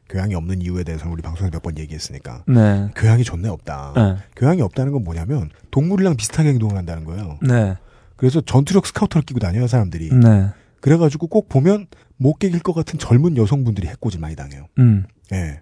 교양이 0.09 0.33
없는 0.35 0.61
이유에 0.61 0.83
대해서는 0.83 1.13
우리 1.13 1.21
방송에서 1.21 1.51
몇 1.55 1.61
번 1.61 1.77
얘기했으니까. 1.77 2.43
네. 2.47 2.89
교양이 2.95 3.23
좋네 3.23 3.47
없다. 3.49 3.93
네. 3.95 4.15
교양이 4.35 4.61
없다는 4.61 4.91
건 4.91 5.03
뭐냐면 5.03 5.49
동물이랑 5.71 6.15
비슷하게 6.15 6.49
행동을 6.49 6.77
한다는 6.77 7.03
거예요. 7.05 7.37
네. 7.41 7.75
그래서 8.15 8.41
전투력 8.41 8.85
스카우터를 8.87 9.23
끼고 9.25 9.39
다녀요 9.39 9.67
사람들이. 9.67 10.09
네. 10.13 10.47
그래가지고 10.81 11.27
꼭 11.27 11.47
보면 11.49 11.87
못 12.17 12.35
깨길 12.35 12.59
것 12.61 12.73
같은 12.73 12.97
젊은 12.97 13.37
여성분들이 13.37 13.87
해코지 13.87 14.17
많이 14.19 14.35
당해요. 14.35 14.67
음. 14.79 15.05
예. 15.33 15.61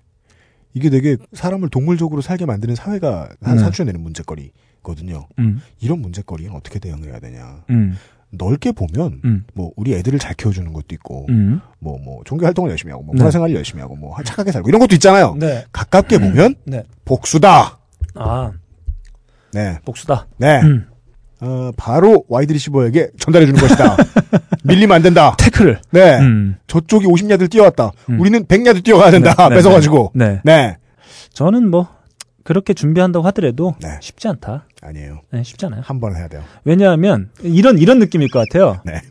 이게 0.74 0.90
되게 0.92 1.18
사람을 1.34 1.70
동물적으로 1.70 2.22
살게 2.22 2.46
만드는 2.46 2.76
사회가 2.76 3.30
네. 3.40 3.58
산출해내는 3.58 4.00
문제거리거든요. 4.02 5.28
음. 5.40 5.60
이런 5.80 6.00
문제거리는 6.00 6.54
어떻게 6.54 6.78
대응을 6.80 7.10
해야 7.10 7.20
되냐. 7.20 7.64
음. 7.72 7.96
넓게 8.32 8.72
보면 8.72 9.22
음. 9.26 9.46
뭐 9.54 9.72
우리 9.76 9.94
애들을 9.94 10.20
잘 10.20 10.34
키워주는 10.34 10.72
것도 10.74 10.88
있고 10.94 11.26
음. 11.30 11.62
뭐뭐 11.80 12.24
종교 12.26 12.46
활동을 12.46 12.72
열심히 12.72 12.92
하고 12.92 13.04
뭐 13.04 13.14
네. 13.14 13.20
문화생활을 13.20 13.56
열심히 13.56 13.82
하고 13.82 13.96
뭐 13.96 14.16
착하게 14.24 14.52
살고 14.52 14.70
이런 14.70 14.80
것도 14.80 14.96
있잖아요. 14.96 15.36
네. 15.40 15.66
가깝게 15.72 16.18
보면 16.20 16.56
네. 16.66 16.84
복수다. 17.06 17.80
아, 18.16 18.52
네, 19.54 19.80
복수다. 19.86 20.28
네. 20.38 20.62
음. 20.62 20.88
어, 21.40 21.72
바로 21.78 22.26
wide 22.30 22.52
receiver에게 22.52 23.12
전달해 23.20 23.46
주는 23.46 23.60
것이다. 23.60 23.96
밀리면 24.64 24.96
안 24.96 25.02
된다. 25.02 25.36
태클을. 25.38 25.80
네, 25.92 26.20
음. 26.20 26.58
저쪽이 26.68 27.06
50야드 27.06 27.50
뛰어왔다. 27.52 27.92
음. 28.10 28.20
우리는 28.20 28.44
100야드 28.46 28.84
뛰어가야 28.84 29.12
된다. 29.12 29.36
네, 29.38 29.50
네, 29.50 29.56
뺏어가지고. 29.56 30.14
네. 30.16 30.42
네. 30.44 30.78
저는 31.34 31.70
뭐 31.70 31.88
그렇게 32.48 32.74
준비한다고 32.74 33.26
하더라도 33.28 33.76
네. 33.82 33.98
쉽지 34.02 34.30
않다. 34.30 34.68
아니에요. 34.82 35.20
네, 35.34 35.44
쉽지 35.44 35.66
않아요. 35.66 35.82
한 35.84 36.00
번 36.00 36.16
해야 36.16 36.30
돼요. 36.30 36.42
왜냐하면 36.64 37.30
이런 37.44 37.78
이런 37.78 38.00
느낌일 38.00 38.30
것 38.32 38.40
같아요. 38.48 38.80
네. 38.86 39.02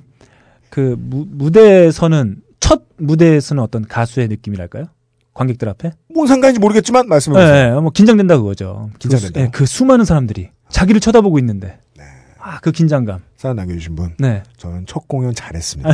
그 0.71 0.97
무, 0.99 1.27
무대에서는 1.29 2.37
첫 2.61 2.85
무대에서는 2.97 3.63
어떤 3.63 3.87
가수의 3.87 4.29
느낌이랄까요? 4.29 4.87
관객들 5.35 5.69
앞에? 5.69 5.93
뭔 6.15 6.27
상관인지 6.27 6.61
모르겠지만 6.61 7.09
말씀해 7.09 7.39
네, 7.39 7.45
보세요. 7.47 7.75
네, 7.75 7.81
뭐 7.83 7.91
긴장된다 7.91 8.39
그거죠. 8.39 8.89
긴장된다고? 8.99 9.11
그, 9.11 9.27
수- 9.27 9.33
네, 9.35 9.51
그 9.53 9.67
수많은 9.67 10.07
사람들이 10.07 10.49
자기를 10.71 11.03
쳐다보고 11.03 11.39
있는데, 11.41 11.79
네. 11.99 12.05
아그 12.41 12.73
긴장감. 12.73 13.21
사연 13.37 13.57
남겨주신 13.57 13.97
분. 13.97 14.15
네. 14.19 14.45
저는 14.57 14.87
첫 14.87 15.07
공연 15.09 15.35
잘했습니다. 15.35 15.91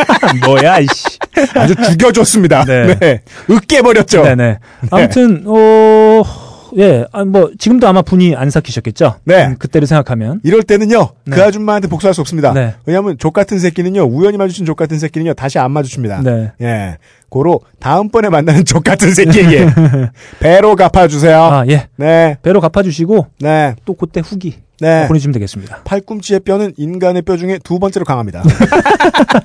뭐야 0.46 0.78
이씨. 0.78 1.18
아주 1.56 1.74
죽여줬습니다. 1.76 2.64
네. 2.64 2.98
네. 2.98 3.22
으깨버렸죠. 3.50 4.22
네네. 4.22 4.60
아무튼 4.90 5.44
어. 5.46 6.45
예, 6.76 7.06
아, 7.12 7.24
뭐, 7.24 7.50
지금도 7.58 7.88
아마 7.88 8.02
분이 8.02 8.36
안 8.36 8.50
삭히셨겠죠? 8.50 9.16
네. 9.24 9.46
음, 9.46 9.56
그때를 9.58 9.86
생각하면. 9.86 10.40
이럴 10.44 10.62
때는요, 10.62 11.08
네. 11.24 11.34
그 11.34 11.42
아줌마한테 11.42 11.88
복수할 11.88 12.12
수 12.12 12.20
없습니다. 12.20 12.52
네. 12.52 12.74
왜냐하면 12.84 13.16
족 13.18 13.32
같은 13.32 13.58
새끼는요, 13.58 14.02
우연히 14.02 14.36
마주친 14.36 14.66
족 14.66 14.76
같은 14.76 14.98
새끼는요, 14.98 15.34
다시 15.34 15.58
안 15.58 15.70
마주칩니다. 15.70 16.22
네. 16.22 16.52
예. 16.60 16.98
고로 17.28 17.60
다음번에 17.80 18.28
만나는 18.28 18.64
족 18.64 18.84
같은 18.84 19.12
새끼에게 19.12 19.66
배로 20.38 20.76
갚아주세요. 20.76 21.42
아, 21.42 21.64
예. 21.68 21.88
네, 21.96 22.36
배로 22.42 22.60
갚아주시고, 22.60 23.26
네, 23.40 23.74
또 23.84 23.94
그때 23.94 24.20
후기 24.20 24.56
네. 24.80 25.06
보내주시면 25.08 25.32
되겠습니다. 25.32 25.82
팔꿈치의 25.84 26.40
뼈는 26.40 26.74
인간의 26.76 27.22
뼈 27.22 27.36
중에 27.36 27.58
두 27.64 27.78
번째로 27.78 28.04
강합니다. 28.04 28.42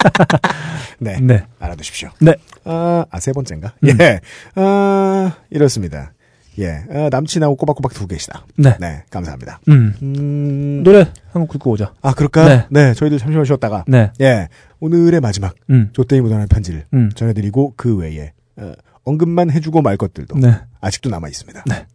네, 0.99 1.17
네. 1.21 1.43
알아두십시오. 1.59 2.09
네. 2.19 2.35
아, 2.65 3.05
아, 3.09 3.19
세 3.19 3.31
번째인가? 3.31 3.73
음. 3.83 3.97
예. 3.99 4.19
아, 4.55 5.33
이렇습니다. 5.49 6.11
예. 6.59 6.83
아, 6.89 7.09
남친하고 7.11 7.55
꼬박꼬박 7.55 7.93
두 7.93 8.07
계시다. 8.07 8.45
네. 8.57 8.75
네, 8.79 9.03
감사합니다. 9.09 9.59
음. 9.69 9.93
음, 10.01 10.83
노래 10.83 10.99
한 11.31 11.41
곡 11.43 11.51
듣고 11.53 11.71
오자. 11.71 11.93
아, 12.01 12.13
그럴까요? 12.13 12.47
네. 12.47 12.65
네. 12.69 12.93
저희들 12.93 13.17
잠시만 13.19 13.45
쉬었다가. 13.45 13.85
네. 13.87 14.11
예. 14.21 14.49
오늘의 14.79 15.21
마지막, 15.21 15.55
음. 15.69 15.89
조땡이 15.93 16.21
묻어나는 16.21 16.47
편지를 16.47 16.85
음. 16.93 17.09
전해드리고 17.15 17.73
그 17.77 17.95
외에, 17.95 18.33
어, 18.57 18.73
언급만 19.03 19.49
해주고 19.51 19.81
말 19.81 19.95
것들도 19.97 20.37
네. 20.39 20.59
아직도 20.81 21.09
남아 21.09 21.27
있습니다. 21.29 21.63
네. 21.67 21.85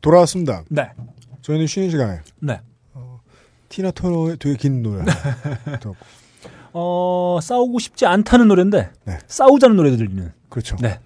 돌아왔습니다. 0.00 0.64
네. 0.68 0.90
저희는 1.42 1.66
쉬는 1.66 1.90
시간에 1.90 2.20
네. 2.40 2.60
티나 3.68 3.90
터너의 3.90 4.36
되게 4.38 4.56
긴 4.56 4.82
노래 4.82 5.04
들었고. 5.80 5.96
어, 6.74 7.38
싸우고 7.42 7.78
싶지 7.78 8.06
않다는 8.06 8.48
노래인데, 8.48 8.90
네. 9.04 9.18
싸우자는 9.26 9.76
노래도 9.76 9.96
들리는. 9.98 10.32
그렇죠. 10.48 10.76
네. 10.80 10.98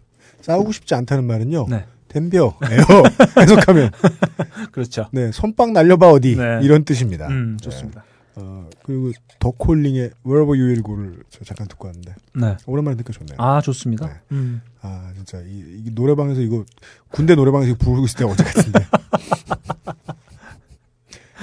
싸우고 0.47 0.71
싶지 0.73 0.95
않다는 0.95 1.25
말은요. 1.25 1.67
네. 1.69 1.85
덤벼예요. 2.09 2.53
해석하면 3.39 3.91
그렇죠. 4.71 5.09
네 5.13 5.33
손빵 5.33 5.73
날려봐 5.73 6.11
어디 6.11 6.37
네. 6.37 6.61
이런 6.63 6.85
뜻입니다. 6.85 7.27
음, 7.29 7.59
좋습니다. 7.61 8.03
네. 8.03 8.07
어, 8.37 8.69
그리고 8.85 9.11
더 9.41 9.51
콜링의 9.51 10.11
Wherever 10.25 10.57
You 10.59 10.67
Will 10.69 10.83
Go를 10.85 11.25
저 11.31 11.45
잠깐 11.45 11.67
듣고 11.67 11.89
왔는데 11.89 12.15
네. 12.35 12.57
오랜만에 12.67 12.97
듣니까 12.97 13.13
좋네요. 13.13 13.37
아, 13.39 13.61
좋습니다. 13.61 14.07
네. 14.07 14.13
음. 14.33 14.63
아 14.83 15.11
진짜 15.17 15.39
이, 15.39 15.83
이 15.87 15.91
노래방에서 15.93 16.41
이거 16.41 16.65
군대 17.11 17.35
노래방에서 17.35 17.71
이거 17.71 17.79
부르고 17.79 18.05
있을 18.07 18.19
때가 18.19 18.31
어제 18.31 18.45
같은데. 18.45 18.87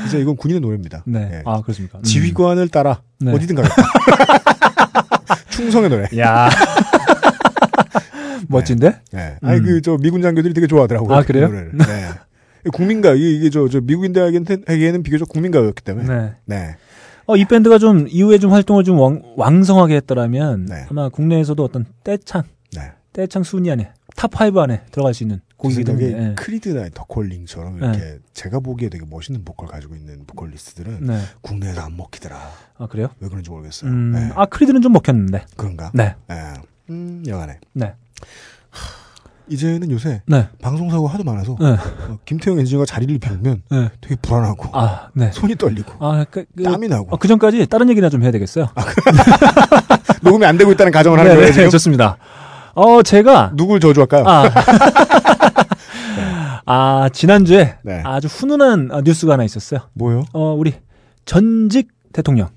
진짜 0.04 0.18
이건 0.18 0.36
군인의 0.38 0.62
노래입니다. 0.62 1.04
네. 1.06 1.30
예. 1.34 1.42
아, 1.46 1.62
그렇습니까? 1.62 2.00
음. 2.00 2.04
지휘관을 2.04 2.70
따라 2.70 3.02
네. 3.20 3.32
어디든 3.34 3.56
가겠다. 3.56 3.76
충성의 5.50 5.90
노래. 5.90 6.08
야 6.18 6.50
멋진데? 8.54 9.02
네. 9.12 9.38
아니 9.42 9.60
음. 9.60 9.66
그저 9.66 9.98
미군 9.98 10.22
장교들이 10.22 10.54
되게 10.54 10.68
좋아하더라고요. 10.68 11.16
아, 11.16 11.22
그 11.22 11.28
그래요? 11.28 11.50
네. 11.50 12.70
국민가 12.72 13.14
이게, 13.14 13.32
이게 13.32 13.50
저, 13.50 13.68
저 13.68 13.82
미국인들에게는 13.82 15.04
비교적 15.04 15.28
국민가였기 15.30 15.84
때문에. 15.84 16.08
네. 16.08 16.34
네. 16.46 16.76
어, 17.26 17.36
이 17.38 17.46
밴드가 17.46 17.78
좀 17.78 18.08
이후에 18.10 18.38
좀 18.38 18.52
활동을 18.52 18.84
좀 18.84 19.00
왕, 19.00 19.22
왕성하게 19.38 19.96
했더라면 19.98 20.66
네. 20.66 20.86
아마 20.90 21.10
국내에서도 21.10 21.64
어떤 21.64 21.86
떼창, 22.04 22.44
네. 22.76 22.92
떼창 23.14 23.44
순위 23.44 23.72
안에 23.72 23.92
top 24.16 24.32
5 24.40 24.60
안에 24.60 24.84
들어갈 24.92 25.14
수 25.14 25.24
있는 25.24 25.42
그 25.52 25.70
곡이기 25.70 25.84
때문에. 25.86 26.06
예. 26.06 26.36
Creed나 26.36 26.90
The 26.94 27.09
Calling처럼 27.09 27.78
이렇게 27.78 28.20
제가 28.34 28.60
보기에 28.60 28.90
되게 28.90 29.06
멋있는 29.10 29.46
보컬 29.46 29.68
가지고 29.68 29.96
있는 29.96 30.26
보컬리스트들은 30.26 31.08
네. 31.08 31.20
국내에서 31.42 31.82
안 31.82 31.96
먹히더라. 31.96 32.38
아, 32.78 32.88
그래요? 32.88 33.08
왜 33.20 33.30
그런지 33.30 33.50
모르겠어요. 33.50 33.90
음, 33.90 34.12
네. 34.12 34.30
아, 34.36 34.46
Creed는 34.46 34.82
좀 34.82 34.92
먹혔는데. 34.92 35.46
그런가? 35.56 35.92
네. 35.94 36.16
네. 36.28 36.36
음, 36.90 37.24
여하간에. 37.28 37.60
네. 37.72 37.94
이제는 39.50 39.92
요새 39.92 40.22
네. 40.26 40.48
방송사고 40.62 41.08
하도 41.08 41.24
많아서 41.24 41.58
네. 41.60 41.72
어, 41.72 42.18
김태형 42.26 42.60
엔지니어가 42.60 42.86
자리를 42.86 43.20
비우면 43.20 43.64
네. 43.70 43.90
되게 44.00 44.16
불안하고 44.22 44.70
아, 44.72 45.10
네. 45.14 45.32
손이 45.32 45.56
떨리고 45.56 45.94
아, 46.00 46.26
그, 46.30 46.46
그, 46.56 46.64
땀이 46.64 46.88
나고 46.88 47.08
어, 47.12 47.18
그 47.18 47.28
전까지 47.28 47.68
다른 47.68 47.90
얘기나 47.90 48.10
좀 48.10 48.24
해야 48.24 48.32
되겠어요. 48.32 48.70
녹음이 50.24 50.46
안 50.46 50.58
되고 50.58 50.72
있다는 50.72 50.92
가정을 50.92 51.20
하는 51.20 51.32
네, 51.32 51.36
거예요 51.36 51.48
네, 51.48 51.54
지금? 51.54 51.70
좋습니다. 51.70 52.18
어, 52.74 53.04
제가 53.04 53.52
누굴 53.56 53.80
저주할까요? 53.80 54.24
아, 54.26 54.50
아 56.66 57.10
지난주에 57.12 57.76
네. 57.84 58.02
아주 58.06 58.28
훈훈한 58.28 58.90
아, 58.92 59.02
뉴스가 59.02 59.34
하나 59.34 59.44
있었어요. 59.44 59.82
뭐요? 59.94 60.24
어, 60.32 60.54
우리 60.54 60.74
전직 61.26 61.90
대통령. 62.14 62.50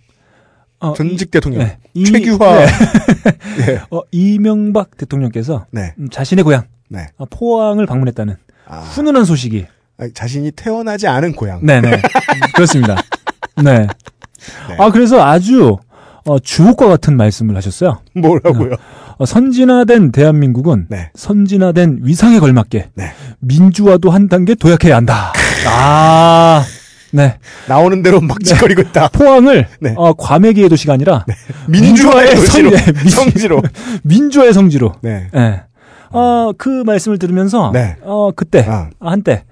어, 0.81 0.93
전직 0.95 1.29
이- 1.29 1.31
대통령 1.31 1.61
네, 1.65 1.79
이- 1.95 2.05
최규화 2.05 2.59
네, 2.59 2.67
네. 3.67 3.81
어, 3.91 4.01
이명박 4.13 4.97
대통령께서 4.97 5.67
네. 5.71 5.95
음, 5.99 6.09
자신의 6.11 6.45
고향 6.45 6.65
네. 6.89 7.07
어, 7.17 7.25
포항을 7.27 7.87
방문했다는 7.87 8.37
아, 8.69 8.81
훈훈한 8.81 9.25
소식이. 9.25 9.67
아니, 9.99 10.13
자신이 10.13 10.51
태어나지 10.53 11.07
않은 11.09 11.33
고향. 11.33 11.65
네네. 11.65 12.03
그렇습니다. 12.55 12.97
네. 13.63 13.87
네. 14.69 14.77
아, 14.79 14.91
그래서 14.91 15.25
아주 15.25 15.77
어, 16.27 16.39
주옥과 16.41 16.89
같은 16.89 17.17
말씀을 17.17 17.57
하셨어요. 17.57 18.01
뭐라고요? 18.15 18.75
어, 19.19 19.25
선진화된 19.25 20.11
대한민국은 20.13 20.87
네. 20.91 21.11
선진화된 21.15 22.01
위상에 22.03 22.39
걸맞게 22.41 22.91
네. 22.95 23.13
민주화도 23.39 24.11
한 24.11 24.29
단계 24.29 24.55
도약해야 24.55 24.97
한다. 24.97 25.33
아, 25.67 26.65
네. 27.13 27.39
나오는 27.69 28.03
대로 28.03 28.21
막 28.21 28.43
짓거리고 28.43 28.83
있다. 28.83 29.09
포항을 29.09 29.69
네. 29.81 29.95
어, 29.97 30.13
과메기의 30.15 30.69
도시가 30.69 30.93
아니라 30.95 31.25
민주화의. 31.69 32.37
성, 32.37 32.63
네, 32.71 32.93
민- 32.93 33.09
성지로. 33.11 33.63
민주화의 34.03 34.53
성지로. 34.53 34.93
네. 35.03 35.29
예. 35.35 35.63
어, 36.11 36.53
그 36.57 36.83
말씀을 36.85 37.19
들으면서 37.19 37.71
네. 37.73 37.97
어, 38.03 38.31
그때 38.35 38.65
아. 38.69 38.91
아, 39.01 39.11
한때 39.11 39.45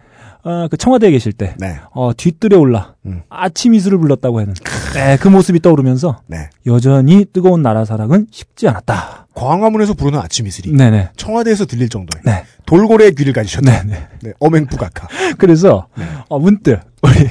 어, 0.45 0.67
그 0.71 0.77
청와대에 0.77 1.11
계실 1.11 1.33
때 1.33 1.55
네. 1.59 1.79
어, 1.95 2.13
뒤뜰에 2.17 2.57
올라 2.57 2.95
음. 3.07 3.23
아침 3.29 3.75
이슬을 3.75 3.99
불렀다고 3.99 4.41
하는 4.41 4.55
네, 4.95 5.17
그 5.21 5.29
모습이 5.29 5.61
떠오르면서 5.61 6.21
네. 6.27 6.51
여전히 6.67 7.25
뜨거운 7.33 7.63
나라 7.63 7.85
사랑은 7.85 8.27
식지 8.31 8.69
않았다. 8.69 9.24
광화문에서 9.35 9.95
부르는 9.95 10.19
아침 10.19 10.47
이슬이 10.47 10.73
네네. 10.73 11.11
청와대에서 11.17 11.67
들릴 11.67 11.89
정도의 11.89 12.23
네. 12.25 12.45
돌고래의 12.67 13.15
귀를 13.15 13.33
가지셨다. 13.33 13.83
네네. 13.83 14.09
네. 14.23 14.33
어맹부각하. 14.39 15.09
그래서 15.39 15.89
네. 15.97 16.05
어, 16.29 16.39
문득 16.39 16.81
우리 17.03 17.29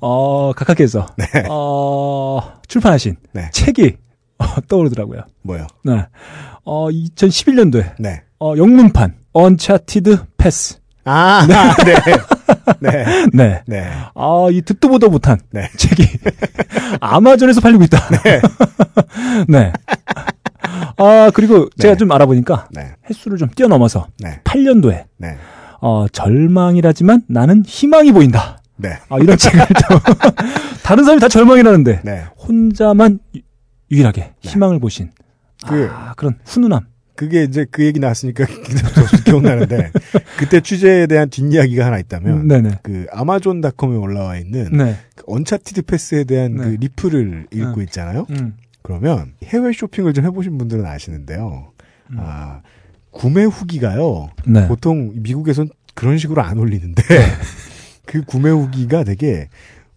어, 0.00 0.52
각하께서 0.52 1.06
네. 1.16 1.26
어, 1.50 2.40
출판하신 2.68 3.16
네. 3.32 3.50
책이 3.52 3.96
어, 4.38 4.44
떠오르더라고요. 4.68 5.22
뭐요? 5.42 5.66
네. 5.84 6.06
어, 6.64 6.88
2011년도에 6.88 7.94
네. 7.98 8.22
어, 8.40 8.54
영문판 8.56 9.14
Uncharted 9.32 10.24
Path. 10.36 10.78
아, 11.04 11.46
네. 11.84 11.94
네. 12.80 13.04
네. 13.32 13.62
네. 13.66 13.90
아, 14.14 14.46
이 14.52 14.62
듣도 14.62 14.88
보도 14.88 15.10
못한 15.10 15.40
네. 15.50 15.68
책이 15.76 16.06
아마존에서 17.00 17.60
팔리고 17.60 17.82
있다. 17.84 17.98
네. 18.22 18.40
네. 19.48 19.72
아, 20.96 21.30
그리고 21.34 21.68
제가 21.78 21.94
네. 21.94 21.98
좀 21.98 22.10
알아보니까 22.12 22.68
네. 22.72 22.92
횟수를 23.08 23.38
좀 23.38 23.48
뛰어넘어서 23.50 24.08
네. 24.20 24.40
8년도에 24.44 25.04
네. 25.18 25.36
어, 25.80 26.06
절망이라지만 26.12 27.22
나는 27.28 27.64
희망이 27.66 28.12
보인다. 28.12 28.60
네. 28.76 28.98
아, 29.08 29.18
이런 29.18 29.36
책을 29.36 29.58
좀 29.58 29.98
다른 30.82 31.04
사람이 31.04 31.20
다 31.20 31.28
절망이라는데 31.28 32.00
네. 32.04 32.24
혼자만 32.46 33.18
유- 33.36 33.40
유일하게 33.90 34.32
희망을 34.40 34.78
보신 34.80 35.10
그- 35.66 35.88
아, 35.92 36.14
그런 36.16 36.38
훈훈함. 36.44 36.86
그게 37.14 37.44
이제 37.44 37.66
그 37.70 37.84
얘기 37.84 38.00
나왔으니까 38.00 38.46
저 38.46 39.22
기억나는데 39.24 39.92
그때 40.38 40.60
취재에 40.60 41.06
대한 41.06 41.28
뒷이야기가 41.28 41.84
하나 41.86 41.98
있다면 41.98 42.48
네네. 42.48 42.78
그 42.82 43.06
아마존닷컴에 43.12 43.96
올라와 43.96 44.38
있는 44.38 44.70
네. 44.72 44.96
그 45.14 45.22
언차티드 45.26 45.82
패스에 45.82 46.24
대한 46.24 46.56
네. 46.56 46.62
그 46.64 46.68
리플을 46.80 47.48
읽고 47.52 47.76
네. 47.76 47.82
있잖아요. 47.84 48.26
음. 48.30 48.54
그러면 48.82 49.34
해외 49.44 49.72
쇼핑을 49.72 50.12
좀 50.12 50.24
해보신 50.24 50.58
분들은 50.58 50.84
아시는데요. 50.84 51.72
음. 52.10 52.16
아 52.18 52.62
구매 53.10 53.44
후기가요. 53.44 54.30
네. 54.46 54.66
보통 54.68 55.12
미국에선 55.16 55.68
그런 55.94 56.18
식으로 56.18 56.42
안 56.42 56.58
올리는데 56.58 57.02
그 58.06 58.22
구매 58.24 58.50
후기가 58.50 59.04
되게 59.04 59.48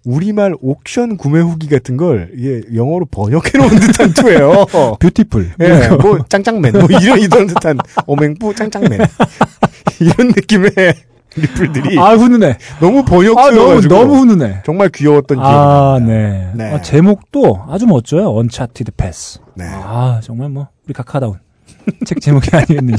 우리말 0.04 0.54
옥션 0.62 1.18
구매 1.18 1.40
후기 1.40 1.68
같은 1.68 1.98
걸 1.98 2.32
이게 2.36 2.62
영어로 2.76 3.06
번역해 3.06 3.58
놓은 3.58 3.80
듯한 3.80 4.14
투예요. 4.14 4.66
Beautiful. 5.00 5.54
예, 5.60 5.88
뭐 6.02 6.24
짱짱맨 6.30 6.74
뭐 6.74 6.88
이런 7.02 7.20
이런 7.20 7.48
듯한 7.48 7.80
어맹부 8.06 8.54
짱짱맨 8.54 9.00
이런 10.00 10.28
느낌의 10.28 10.72
리플들이 11.36 12.00
아, 12.00 12.14
훈훈해. 12.16 12.58
너무 12.80 13.00
아, 13.38 13.52
너무, 13.52 13.82
너무 13.88 14.16
훈훈해. 14.16 14.62
정말 14.66 14.90
귀여웠던 14.90 15.38
기억이 15.38 15.52
아. 15.54 16.00
네. 16.02 16.52
네. 16.54 16.72
아, 16.74 16.82
제목도 16.82 17.66
아주 17.70 17.86
멋져요. 17.88 18.30
Uncharted 18.36 18.92
Path. 18.96 19.40
네. 19.56 19.66
아, 19.68 20.20
정말 20.24 20.50
뭐, 20.50 20.68
우리 20.86 20.94
가카다운. 20.94 21.40
책 22.06 22.22
제목이 22.22 22.50
아니겠느냐. 22.54 22.98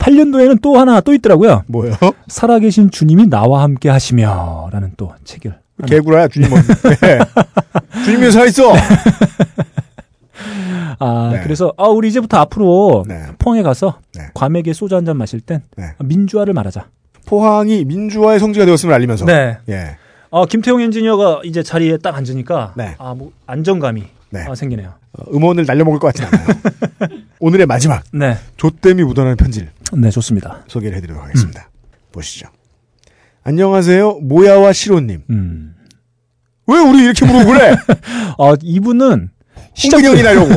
8년도에는 0.00 0.60
또 0.62 0.78
하나 0.78 1.00
또 1.00 1.12
있더라고요. 1.14 1.64
뭐요? 1.66 1.94
살아계신 2.28 2.90
주님이 2.90 3.28
나와 3.28 3.62
함께 3.62 3.88
하시며. 3.88 4.68
라는 4.72 4.92
또 4.96 5.12
책을. 5.24 5.58
개구라야 5.86 6.28
주님 6.28 6.48
뭐 6.48 6.58
네. 7.02 7.18
주님이 8.04 8.30
살아있어 8.30 8.72
아, 10.98 11.30
네. 11.34 11.40
그래서, 11.42 11.72
아, 11.76 11.84
우리 11.88 12.08
이제부터 12.08 12.38
앞으로 12.38 13.04
네. 13.06 13.24
포항에 13.38 13.62
가서 13.62 13.98
네. 14.14 14.22
과메기에 14.32 14.72
소주 14.72 14.96
한 14.96 15.04
잔 15.04 15.16
마실 15.18 15.40
땐 15.40 15.62
네. 15.76 15.90
민주화를 16.02 16.54
말하자. 16.54 16.86
포항이 17.26 17.84
민주화의 17.84 18.38
성지가 18.40 18.64
되었음을 18.64 18.94
알리면서 18.94 19.26
네. 19.26 19.58
예. 19.68 19.96
어, 20.30 20.46
김태용 20.46 20.80
엔지니어가 20.80 21.42
이제 21.44 21.62
자리에 21.62 21.98
딱 21.98 22.14
앉으니까 22.16 22.74
네. 22.76 22.94
아, 22.98 23.14
뭐 23.14 23.32
안정감이 23.46 24.04
네. 24.30 24.44
아, 24.48 24.54
생기네요. 24.54 24.94
어, 25.12 25.24
음원을 25.32 25.64
날려먹을 25.66 25.98
것 25.98 26.08
같진 26.14 26.24
않아요 26.26 26.46
오늘의 27.40 27.66
마지막 27.66 28.02
네. 28.12 28.36
조땜이 28.56 29.02
묻어나는 29.04 29.36
편지를 29.36 29.70
네, 29.92 30.10
좋습니다. 30.10 30.64
소개를 30.68 30.96
해드리도록 30.96 31.22
하겠습니다 31.24 31.70
보시죠 32.12 32.48
안녕하세요 33.44 34.20
모야와 34.22 34.72
시로님 34.72 35.22
음. 35.30 35.74
왜 36.66 36.78
우리 36.80 37.04
이렇게 37.04 37.24
물어보 37.24 37.52
그래 37.52 37.76
어, 38.38 38.54
이분은 38.60 39.30
홍근영이 39.84 40.22
나려고 40.22 40.48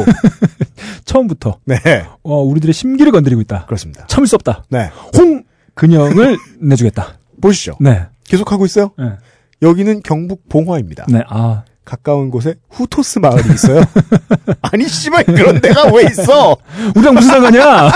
처음부터 1.06 1.60
네 1.66 1.78
어, 2.24 2.42
우리들의 2.42 2.74
심기를 2.74 3.12
건드리고 3.12 3.42
있다. 3.42 3.66
그렇습니다 3.66 4.06
참을 4.08 4.28
수 4.28 4.36
없다. 4.36 4.64
네 4.70 4.90
홍 5.18 5.39
근영을 5.80 6.38
내주겠다. 6.62 7.18
보시죠 7.42 7.78
네. 7.80 8.06
계속하고 8.26 8.66
있어요 8.66 8.92
네. 8.98 9.12
여기는 9.62 10.02
경북 10.04 10.50
봉화입니다 10.50 11.06
네. 11.08 11.24
아, 11.30 11.64
가까운 11.86 12.30
곳에 12.30 12.56
후토스 12.70 13.20
마을이 13.20 13.54
있어요 13.54 13.82
아니 14.62 14.88
씨발 14.88 15.24
그런 15.26 15.62
데가 15.62 15.92
왜 15.94 16.04
있어 16.04 16.58
우리랑 16.96 17.16
무슨 17.16 17.30
상관이야? 17.30 17.92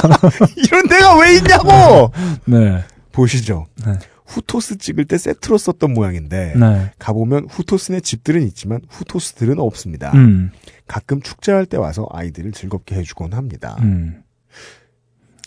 이런 0.58 0.88
데가 0.88 1.20
왜 1.20 1.36
있냐고 1.36 2.12
네. 2.46 2.84
보시죠 3.12 3.68
네. 3.86 3.94
후토스 4.26 4.78
찍을 4.78 5.06
때 5.06 5.18
세트로 5.18 5.58
썼던 5.58 5.94
모양인데 5.94 6.54
네. 6.56 6.92
가보면 6.98 7.48
후토스네 7.52 8.00
집들은 8.00 8.42
있지만 8.48 8.80
후토스들은 8.90 9.60
없습니다. 9.60 10.12
음. 10.16 10.50
가끔 10.88 11.22
축제할 11.22 11.68
때 11.68 11.78
와서 11.78 12.08
아이들을 12.12 12.52
즐겁게 12.54 12.96
해주곤 12.96 13.34
합니다. 13.34 13.76
음. 13.82 14.23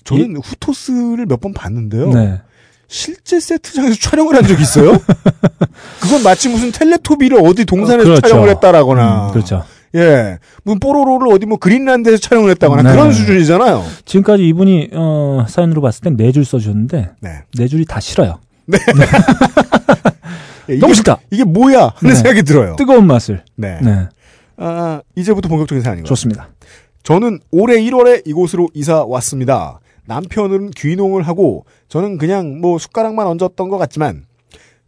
저는 0.07 0.36
후토스를 0.42 1.26
몇 1.26 1.40
번 1.40 1.52
봤는데요. 1.52 2.09
네. 2.11 2.40
실제 2.88 3.40
세트장에서 3.40 3.96
촬영을 4.00 4.36
한 4.36 4.46
적이 4.46 4.62
있어요? 4.62 4.92
그건 6.00 6.22
마치 6.22 6.48
무슨 6.48 6.70
텔레토비를 6.72 7.38
어디 7.44 7.64
동산에서 7.64 8.02
어, 8.09 8.14
그렇죠. 8.14 8.28
촬영을 8.28 8.48
했다라거나. 8.50 9.26
음, 9.28 9.32
그렇죠. 9.32 9.64
예. 9.96 10.38
무슨 10.62 10.78
뽀로로를 10.78 11.32
어디 11.32 11.46
뭐 11.46 11.59
그린란드에서 11.59 12.18
촬영을 12.18 12.50
했다거나 12.50 12.82
네. 12.82 12.92
그런 12.92 13.12
수준이잖아요. 13.12 13.84
지금까지 14.04 14.46
이분이 14.46 14.90
어, 14.92 15.44
사연으로 15.48 15.80
봤을 15.82 16.02
땐 16.02 16.16
네 16.16 16.30
줄 16.32 16.44
써주셨는데 16.44 17.11
네. 17.20 17.30
네 17.59 17.66
줄이 17.68 17.84
다 17.84 17.98
싫어요. 18.00 18.38
예, 20.68 20.74
이게, 20.74 20.80
너무 20.80 20.94
싫다. 20.94 21.18
이게 21.30 21.44
뭐야? 21.44 21.92
하는 21.96 21.98
네. 22.02 22.14
생각이 22.14 22.42
들어요. 22.42 22.74
뜨거운 22.76 23.07
맛을. 23.07 23.42
네. 23.54 23.78
네. 23.80 24.09
아, 24.59 25.00
이제부터 25.14 25.48
본격적인 25.48 25.82
사연인가요? 25.82 26.09
좋습니다. 26.09 26.48
저는 27.02 27.38
올해 27.52 27.76
1월에 27.80 28.22
이곳으로 28.26 28.68
이사 28.74 29.04
왔습니다. 29.04 29.78
남편은 30.07 30.70
귀농을 30.70 31.22
하고 31.22 31.64
저는 31.88 32.18
그냥 32.18 32.61
뭐 32.61 32.78
숟가락만 32.78 33.26
얹었던 33.26 33.68
것 33.68 33.78
같지만 33.78 34.24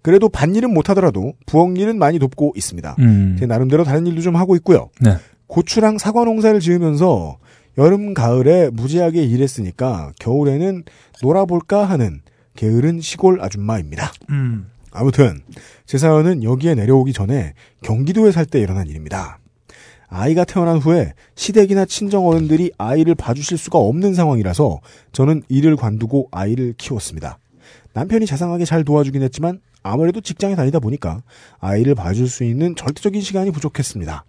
그래도 0.03 0.29
밭일은 0.29 0.73
못하더라도 0.73 1.35
부엌일은 1.47 1.99
많이 1.99 2.19
돕고 2.19 2.53
있습니다. 2.57 2.97
음. 3.01 3.37
제 3.39 3.47
나름대로 3.47 3.85
다른 3.85 4.07
일도 4.07 4.23
좀 4.23 4.37
하고 4.37 4.55
있고요. 4.57 4.89
네. 5.01 5.17
고추랑 5.49 5.99
사과 5.99 6.25
농사를 6.25 6.59
지으면서 6.61 7.39
여름 7.79 8.15
가을에 8.15 8.71
무지하게 8.71 9.25
일했으니까 9.25 10.13
겨울에는 10.21 10.85
놀아볼까 11.23 11.85
하는 11.85 12.21
게으른 12.57 13.01
시골 13.01 13.41
아줌마입니다. 13.41 14.13
음. 14.31 14.69
아무튼 14.91 15.41
제 15.87 15.99
사연은 15.99 16.43
여기에 16.43 16.75
내려오기 16.75 17.13
전에 17.13 17.55
경기도에 17.83 18.33
살 18.33 18.47
때 18.47 18.59
일어난 18.61 18.87
일입니다. 18.89 19.39
아이가 20.09 20.45
태어난 20.45 20.79
후에 20.79 21.13
시댁이나 21.35 21.85
친정 21.85 22.27
어른들이 22.27 22.71
아이를 22.79 23.15
봐주실 23.15 23.59
수가 23.59 23.79
없는 23.79 24.15
상황이라서 24.15 24.81
저는 25.13 25.43
일을 25.49 25.77
관두고 25.77 26.29
아이를 26.31 26.75
키웠습니다. 26.79 27.39
남편이 27.93 28.27
자상하게 28.27 28.65
잘 28.65 28.85
도와주긴 28.85 29.23
했지만 29.23 29.61
아무래도 29.83 30.21
직장에 30.21 30.55
다니다 30.57 30.79
보니까 30.79 31.23
아이를 31.61 31.95
봐줄 31.95 32.29
수 32.29 32.45
있는 32.45 32.75
절대적인 32.75 33.21
시간이 33.21 33.51
부족했습니다. 33.51 34.25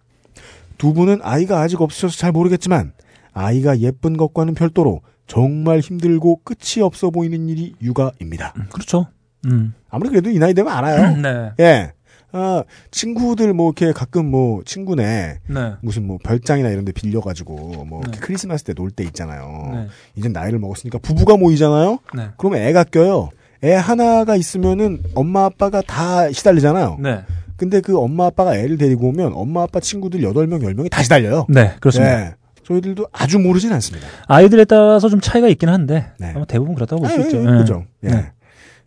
두 0.77 0.93
분은 0.93 1.19
아이가 1.21 1.59
아직 1.59 1.81
없으셔서 1.81 2.17
잘 2.17 2.31
모르겠지만 2.31 2.93
아이가 3.33 3.79
예쁜 3.79 4.17
것과는 4.17 4.53
별도로 4.53 5.01
정말 5.27 5.79
힘들고 5.79 6.41
끝이 6.43 6.81
없어 6.81 7.09
보이는 7.11 7.47
일이 7.47 7.75
육아입니다. 7.81 8.53
음, 8.57 8.65
그렇죠. 8.71 9.07
음. 9.45 9.73
아무리 9.89 10.09
그래도 10.09 10.29
이 10.29 10.39
나이 10.39 10.53
되면 10.53 10.71
알아요. 10.71 11.15
네. 11.21 11.51
예. 11.59 11.93
아, 12.31 12.63
친구들 12.91 13.53
뭐 13.53 13.67
이렇게 13.75 13.91
가끔 13.91 14.29
뭐 14.29 14.61
친구네 14.63 15.39
네. 15.47 15.73
무슨 15.81 16.05
뭐 16.05 16.17
별장이나 16.23 16.69
이런 16.69 16.85
데 16.85 16.91
빌려 16.91 17.21
가지고 17.21 17.85
뭐 17.85 18.01
이렇게 18.01 18.19
네. 18.19 18.25
크리스마스 18.25 18.63
때 18.63 18.73
놀 18.73 18.91
때 18.91 19.03
있잖아요. 19.05 19.69
네. 19.73 19.87
이제 20.15 20.29
나이를 20.29 20.59
먹었으니까 20.59 20.99
부부가 20.99 21.37
모이잖아요. 21.37 21.99
네. 22.15 22.27
그러면 22.37 22.61
애가 22.61 22.83
껴요. 22.85 23.29
애 23.63 23.73
하나가 23.73 24.35
있으면은 24.35 25.01
엄마 25.15 25.45
아빠가 25.45 25.81
다 25.81 26.31
시달리잖아요. 26.31 26.97
네. 27.01 27.21
근데 27.57 27.81
그 27.81 27.97
엄마 27.99 28.27
아빠가 28.27 28.55
애를 28.55 28.77
데리고 28.77 29.09
오면 29.09 29.33
엄마 29.33 29.63
아빠 29.63 29.79
친구들 29.81 30.21
8명, 30.21 30.61
10명이 30.63 30.89
다 30.89 31.03
시달려요. 31.03 31.45
네. 31.49 31.73
그렇습니다. 31.81 32.17
네. 32.17 32.35
저희들도 32.63 33.07
아주 33.11 33.39
모르진 33.39 33.73
않습니다. 33.73 34.07
아이들에 34.27 34.63
따라서 34.65 35.09
좀 35.09 35.19
차이가 35.19 35.47
있긴 35.49 35.67
한데 35.69 36.11
네. 36.19 36.31
아마 36.35 36.45
대부분 36.45 36.75
그렇다고 36.75 37.01
볼수 37.01 37.19
아, 37.19 37.23
있죠. 37.25 37.37
예, 37.37 37.45
네. 37.45 37.57
그죠. 37.57 37.85
예. 38.03 38.07
네. 38.09 38.31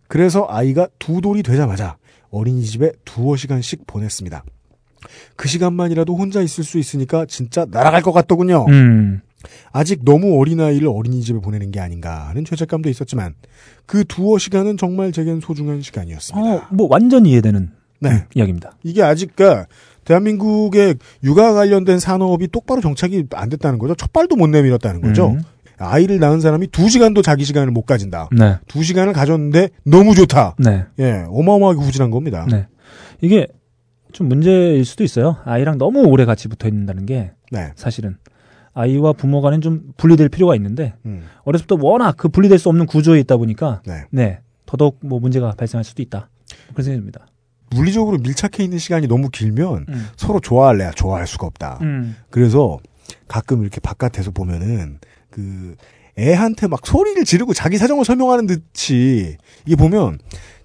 그래서 0.08 0.46
아이가 0.48 0.86
두 0.98 1.20
돌이 1.20 1.42
되자마자 1.42 1.96
어린이집에 2.32 2.92
두어 3.04 3.36
시간씩 3.36 3.86
보냈습니다. 3.86 4.44
그 5.36 5.48
시간만이라도 5.48 6.16
혼자 6.16 6.42
있을 6.42 6.64
수 6.64 6.78
있으니까 6.78 7.26
진짜 7.26 7.66
날아갈 7.70 8.02
것 8.02 8.12
같더군요. 8.12 8.66
음. 8.68 9.20
아직 9.72 10.04
너무 10.04 10.38
어린아이를 10.40 10.88
어린이집에 10.88 11.40
보내는 11.40 11.70
게 11.70 11.80
아닌가 11.80 12.28
하는 12.28 12.44
죄책감도 12.44 12.88
있었지만 12.88 13.34
그 13.86 14.04
두어 14.04 14.38
시간은 14.38 14.76
정말 14.76 15.12
제겐 15.12 15.40
소중한 15.40 15.82
시간이었습니다. 15.82 16.54
어, 16.54 16.66
뭐 16.70 16.86
완전 16.88 17.26
이해되는 17.26 17.70
네. 18.00 18.24
이야기입니다. 18.34 18.72
이게 18.82 19.02
아직 19.02 19.34
그 19.36 19.64
대한민국의 20.04 20.96
육아 21.22 21.52
관련된 21.52 21.98
산업이 21.98 22.48
똑바로 22.48 22.80
정착이 22.80 23.24
안 23.32 23.48
됐다는 23.48 23.78
거죠. 23.78 23.94
첫 23.94 24.12
발도 24.12 24.36
못 24.36 24.48
내밀었다는 24.48 25.00
거죠. 25.00 25.30
음. 25.30 25.42
아이를 25.82 26.18
낳은 26.18 26.40
사람이 26.40 26.68
두 26.68 26.88
시간도 26.88 27.22
자기 27.22 27.44
시간을 27.44 27.70
못 27.70 27.82
가진다. 27.82 28.28
네. 28.32 28.58
두 28.68 28.82
시간을 28.82 29.12
가졌는데 29.12 29.70
너무 29.84 30.14
좋다. 30.14 30.56
네. 30.58 30.84
예, 30.98 31.24
어마어마하게 31.28 31.80
후진한 31.80 32.10
겁니다. 32.10 32.46
네. 32.50 32.66
이게 33.20 33.46
좀 34.12 34.28
문제일 34.28 34.84
수도 34.84 35.04
있어요. 35.04 35.36
아이랑 35.44 35.78
너무 35.78 36.04
오래 36.04 36.24
같이 36.24 36.48
붙어 36.48 36.68
있는다는 36.68 37.06
게 37.06 37.32
네. 37.50 37.72
사실은 37.76 38.16
아이와 38.74 39.12
부모 39.12 39.40
간엔 39.42 39.60
좀 39.60 39.92
분리될 39.96 40.28
필요가 40.28 40.54
있는데 40.56 40.94
음, 41.04 41.24
어렸을 41.44 41.66
때 41.66 41.76
워낙 41.78 42.16
그 42.16 42.28
분리될 42.28 42.58
수 42.58 42.68
없는 42.68 42.86
구조에 42.86 43.20
있다 43.20 43.36
보니까 43.36 43.82
네. 43.86 44.04
네 44.10 44.40
더더욱 44.66 44.98
뭐 45.02 45.20
문제가 45.20 45.52
발생할 45.52 45.84
수도 45.84 46.02
있다 46.02 46.30
그런 46.72 46.84
생각입니다. 46.84 47.26
물리적으로 47.70 48.18
밀착해 48.18 48.64
있는 48.64 48.78
시간이 48.78 49.08
너무 49.08 49.28
길면 49.30 49.86
음. 49.88 50.06
서로 50.16 50.40
좋아할래야 50.40 50.92
좋아할 50.92 51.26
수가 51.26 51.46
없다. 51.46 51.78
음. 51.82 52.16
그래서 52.30 52.78
가끔 53.28 53.62
이렇게 53.62 53.80
바깥에서 53.80 54.30
보면은 54.30 54.98
그 55.32 55.74
애한테 56.18 56.68
막 56.68 56.86
소리를 56.86 57.24
지르고 57.24 57.54
자기 57.54 57.78
사정을 57.78 58.04
설명하는 58.04 58.46
듯이 58.46 59.36
이게 59.66 59.74
보면 59.74 60.18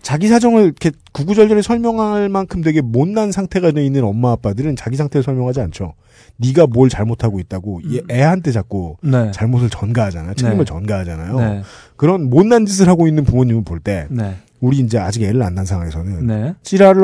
자기 0.03 0.27
사정을 0.27 0.63
이렇게 0.63 0.91
구구절절히 1.13 1.61
설명할 1.63 2.29
만큼 2.29 2.61
되게 2.61 2.81
못난 2.81 3.31
상태가 3.31 3.71
돼 3.71 3.85
있는 3.85 4.03
엄마 4.03 4.31
아빠들은 4.33 4.75
자기 4.75 4.95
상태를 4.95 5.23
설명하지 5.23 5.61
않죠. 5.61 5.93
네가 6.37 6.67
뭘 6.67 6.89
잘못하고 6.89 7.39
있다고 7.39 7.81
이 7.83 8.01
애한테 8.11 8.51
자꾸 8.51 8.97
네. 9.01 9.31
잘못을 9.31 9.69
전가하잖아요. 9.69 10.35
책임을 10.35 10.59
네. 10.59 10.65
전가하잖아요. 10.65 11.39
네. 11.39 11.61
그런 11.95 12.29
못난 12.29 12.65
짓을 12.65 12.87
하고 12.87 13.07
있는 13.07 13.23
부모님을 13.23 13.63
볼때 13.63 14.07
네. 14.09 14.35
우리 14.59 14.77
이제 14.79 14.97
아직 14.97 15.21
애를 15.23 15.41
안 15.43 15.53
낳은 15.55 15.65
상황에서는 15.65 16.25
네. 16.25 16.53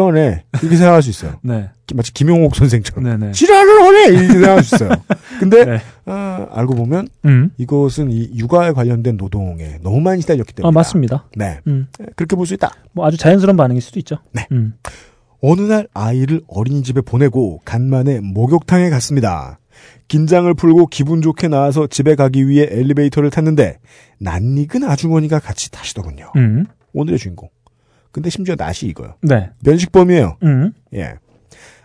하네 0.05 0.43
이렇게 0.61 0.75
생각할 0.75 1.01
수 1.03 1.09
있어요. 1.09 1.39
네. 1.43 1.69
마치 1.93 2.11
김용옥 2.13 2.55
선생처럼 2.55 3.03
네. 3.03 3.17
네. 3.27 3.31
하네 3.31 4.07
이렇게 4.07 4.27
생각할 4.33 4.63
수 4.63 4.75
있어요. 4.75 4.89
근데 5.39 5.65
네. 5.65 5.81
아, 6.05 6.47
알고 6.51 6.73
보면 6.75 7.07
음. 7.25 7.51
이것은 7.57 8.11
이 8.11 8.31
육아에 8.35 8.71
관련된 8.71 9.17
노동에 9.17 9.77
너무 9.83 9.99
많이 10.01 10.21
시달렸기 10.21 10.53
때문에 10.53 10.69
아 10.69 10.71
맞습니다. 10.71 11.25
네 11.35 11.59
음. 11.67 11.87
그렇게 12.15 12.35
볼 12.35 12.45
수 12.47 12.53
있다. 12.55 12.71
뭐 12.91 13.05
아주 13.05 13.17
자연스러운 13.17 13.55
반응일 13.55 13.81
수도 13.81 13.99
있죠. 13.99 14.17
네. 14.31 14.47
음. 14.51 14.73
어느 15.41 15.61
날 15.61 15.87
아이를 15.93 16.41
어린이집에 16.47 17.01
보내고 17.01 17.61
간만에 17.65 18.19
목욕탕에 18.21 18.89
갔습니다. 18.89 19.59
긴장을 20.07 20.51
풀고 20.53 20.87
기분 20.87 21.21
좋게 21.21 21.47
나와서 21.49 21.87
집에 21.87 22.15
가기 22.15 22.47
위해 22.47 22.67
엘리베이터를 22.69 23.29
탔는데 23.29 23.79
낯익은 24.19 24.83
아주머니가 24.83 25.39
같이 25.39 25.69
타시더군요. 25.71 26.31
음. 26.37 26.65
오늘의 26.93 27.19
주인공. 27.19 27.49
근데 28.11 28.29
심지어 28.29 28.55
낯이 28.55 28.89
익어요. 28.89 29.15
네. 29.21 29.49
면식범이에요. 29.63 30.37
음. 30.43 30.73
예. 30.93 31.13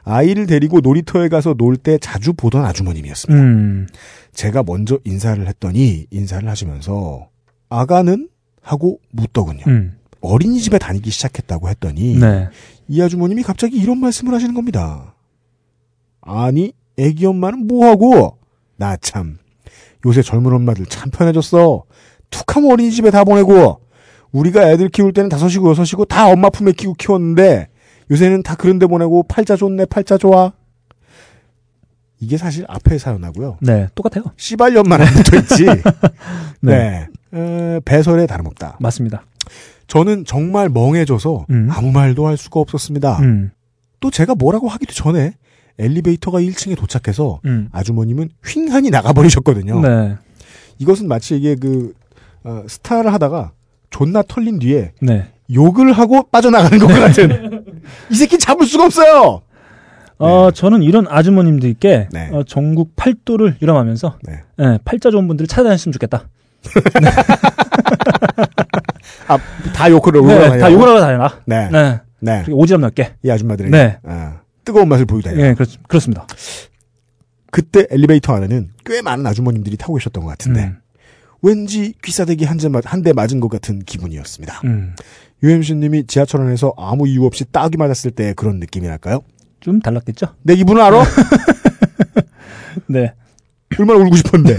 아이를 0.05 0.47
데리고 0.47 0.81
놀이터에 0.81 1.29
가서 1.29 1.55
놀 1.55 1.77
때 1.77 1.99
자주 1.99 2.33
보던 2.33 2.65
아주머님이었습니다. 2.65 3.43
음. 3.43 3.87
제가 4.33 4.63
먼저 4.63 4.99
인사를 5.05 5.47
했더니 5.47 6.07
인사를 6.11 6.49
하시면서 6.49 7.29
아가는 7.69 8.29
하고 8.63 9.01
묻더군요. 9.11 9.65
음. 9.67 9.99
어린이집에 10.21 10.79
다니기 10.79 11.11
시작했다고 11.11 11.69
했더니 11.69 12.17
네. 12.19 12.49
이 12.89 13.01
아주머님이 13.03 13.43
갑자기 13.43 13.77
이런 13.79 13.99
말씀을 13.99 14.35
하시는 14.35 14.55
겁니다. 14.55 15.15
아니 16.21 16.73
애기 16.99 17.25
엄마는 17.27 17.67
뭐하고 17.67 18.37
나 18.77 18.97
참 18.97 19.39
요새 20.07 20.23
젊은 20.23 20.53
엄마들 20.53 20.87
참 20.87 21.11
편해졌어. 21.11 21.85
툭하면 22.31 22.71
어린이집에 22.73 23.11
다 23.11 23.25
보내고 23.25 23.81
우리가 24.33 24.71
애들 24.71 24.89
키울 24.89 25.13
때는 25.13 25.29
다섯이고 25.29 25.71
여섯이고 25.71 26.05
다 26.05 26.29
엄마 26.29 26.51
품에 26.51 26.73
키고 26.73 26.95
키웠는데 26.95 27.69
요새는 28.11 28.43
다 28.43 28.55
그런 28.55 28.79
데 28.79 28.87
보내고 28.87 29.23
팔자 29.25 29.57
좋네 29.57 29.87
팔자 29.87 30.19
좋아. 30.19 30.53
이게 32.21 32.37
사실 32.37 32.65
앞에 32.69 32.99
사연하고요. 32.99 33.59
네. 33.61 33.89
똑같아요. 33.95 34.33
씨발년만 34.37 35.01
안 35.01 35.07
붙어 35.15 35.37
있지. 35.39 35.67
네. 36.61 37.07
네. 37.31 37.41
에, 37.41 37.81
배설에 37.85 38.27
다름없다. 38.27 38.79
맞습니다. 38.81 39.25
저는 39.87 40.25
정말 40.25 40.69
멍해져서 40.69 41.47
음. 41.51 41.69
아무 41.71 41.93
말도 41.93 42.27
할 42.27 42.37
수가 42.37 42.61
없었습니다. 42.61 43.21
음. 43.21 43.51
또 44.01 44.11
제가 44.11 44.35
뭐라고 44.35 44.69
하기도 44.69 44.93
전에 44.93 45.35
엘리베이터가 45.79 46.41
1층에 46.41 46.77
도착해서 46.77 47.41
음. 47.45 47.69
아주머님은 47.73 48.31
휙하니 48.45 48.91
나가버리셨거든요. 48.91 49.81
네. 49.81 50.17
이것은 50.79 51.07
마치 51.09 51.37
이게 51.37 51.55
그 51.55 51.95
어, 52.43 52.65
스타를 52.67 53.13
하다가 53.13 53.53
존나 53.91 54.23
털린 54.23 54.59
뒤에 54.59 54.93
네. 55.01 55.29
욕을 55.53 55.93
하고 55.93 56.29
빠져나가는 56.31 56.79
것 56.79 56.87
같은 56.89 57.65
이 58.11 58.15
새끼 58.15 58.39
잡을 58.39 58.67
수가 58.67 58.85
없어요. 58.85 59.43
어, 60.19 60.51
저는 60.51 60.83
이런 60.83 61.07
아주머님들께 61.09 62.09
네. 62.11 62.29
어, 62.33 62.43
전국 62.43 62.97
팔도를 62.97 63.57
유람하면서 63.63 64.19
네. 64.25 64.43
예, 64.61 64.79
팔자 64.85 65.11
좋은 65.11 65.29
분들을 65.29 65.47
찾아다녔으면 65.47 65.93
좋겠다. 65.93 66.29
아, 69.29 69.39
다 69.75 69.91
욕을 69.91 70.15
욕을 70.17 70.51
네? 70.51 70.59
다 70.59 70.73
욕을 70.73 70.89
하고 70.89 71.01
다녀라. 71.01 71.41
네. 71.47 71.69
네. 71.71 72.01
네. 72.21 72.45
오지랖 72.47 72.81
넓게. 72.81 73.15
이 73.23 73.31
아줌마들에게 73.31 73.71
네. 73.71 73.99
아, 74.05 74.41
뜨거운 74.65 74.89
맛을 74.89 75.07
보이다. 75.07 75.31
예, 75.37 75.55
그렇, 75.55 75.67
그렇습니다. 75.87 76.27
그때 77.51 77.87
엘리베이터 77.91 78.35
안에는 78.35 78.71
꽤 78.85 79.01
많은 79.03 79.27
아주머님들이 79.27 79.77
타고 79.77 79.95
계셨던 79.95 80.25
것 80.25 80.31
같은데 80.31 80.65
음, 80.65 80.79
왠지 81.43 81.95
귀싸대기 82.05 82.45
한 82.45 82.59
대 83.03 83.13
맞은 83.13 83.41
것 83.41 83.49
같은 83.49 83.81
기분이었습니다. 83.81 84.61
음. 84.65 84.95
UMC님이 85.43 86.07
지하철 86.07 86.41
안에서 86.43 86.75
아무 86.77 87.07
이유 87.07 87.25
없이 87.25 87.45
딱이 87.51 87.77
맞았을 87.77 88.11
때 88.11 88.35
그런 88.35 88.59
느낌이랄까요? 88.59 89.21
좀 89.61 89.81
달랐겠죠? 89.81 90.27
내 90.43 90.57
기분을 90.57 90.83
알아? 90.83 91.05
네. 92.89 93.13
얼마나 93.79 94.01
울고 94.05 94.17
싶었는데. 94.17 94.57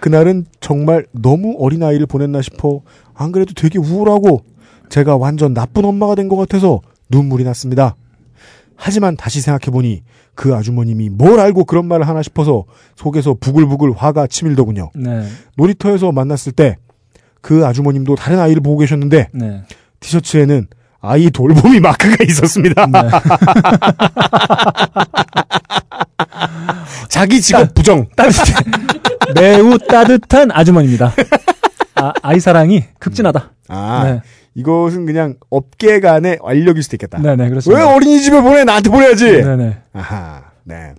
그날은 0.00 0.46
정말 0.60 1.06
너무 1.12 1.56
어린아이를 1.58 2.06
보냈나 2.06 2.42
싶어 2.42 2.82
안 3.14 3.32
그래도 3.32 3.54
되게 3.54 3.78
우울하고 3.78 4.44
제가 4.90 5.16
완전 5.16 5.54
나쁜 5.54 5.84
엄마가 5.84 6.14
된 6.14 6.28
것 6.28 6.36
같아서 6.36 6.80
눈물이 7.10 7.44
났습니다. 7.44 7.96
하지만 8.76 9.16
다시 9.16 9.40
생각해보니 9.40 10.02
그 10.34 10.54
아주머님이 10.54 11.10
뭘 11.10 11.40
알고 11.40 11.64
그런 11.64 11.86
말을 11.86 12.06
하나 12.08 12.22
싶어서 12.22 12.64
속에서 12.96 13.34
부글부글 13.38 13.92
화가 13.96 14.26
치밀더군요. 14.26 14.90
네. 14.94 15.26
놀이터에서 15.56 16.12
만났을 16.12 16.52
때 16.52 16.76
그 17.40 17.66
아주머님도 17.66 18.14
다른 18.14 18.38
아이를 18.40 18.62
보고 18.62 18.78
계셨는데 18.78 19.28
네. 19.34 19.62
티셔츠에는 20.00 20.66
아이 21.02 21.28
돌봄이 21.28 21.78
마크가 21.78 22.24
있었습니다. 22.24 22.86
네. 22.86 22.98
자기 27.08 27.40
직업 27.42 27.74
부정. 27.74 28.06
따뜻해. 28.16 28.54
매우 29.34 29.76
따뜻한 29.78 30.50
아주머니입니다. 30.52 31.12
아, 31.96 32.12
아이 32.22 32.40
사랑이 32.40 32.84
극진하다. 32.98 33.52
아, 33.68 34.02
네. 34.04 34.22
이것은 34.54 35.06
그냥 35.06 35.34
업계 35.50 36.00
간의 36.00 36.38
완력일 36.40 36.82
수도 36.82 36.96
있겠다. 36.96 37.18
네, 37.18 37.34
네, 37.36 37.44
왜 37.44 37.48
그렇습니다. 37.50 37.94
어린이집에 37.94 38.40
보내? 38.40 38.64
나한테 38.64 38.90
보내야지. 38.90 39.42
네, 39.42 39.56
네. 39.56 39.76
아하, 39.92 40.44
네. 40.64 40.94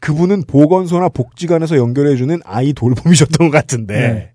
그분은 0.00 0.44
보건소나 0.46 1.08
복지관에서 1.08 1.76
연결해주는 1.78 2.40
아이 2.44 2.74
돌봄이셨던 2.74 3.48
것 3.48 3.56
같은데 3.56 3.94
네. 3.94 4.30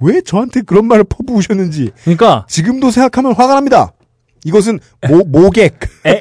왜 0.00 0.20
저한테 0.20 0.60
그런 0.60 0.86
말을 0.86 1.04
퍼부으셨는지 1.04 1.92
그러니까 2.02 2.44
지금도 2.48 2.90
생각하면 2.90 3.32
화가 3.32 3.54
납니다. 3.54 3.92
이것은 4.44 4.78
모, 5.08 5.24
모객. 5.24 5.78
애, 6.06 6.20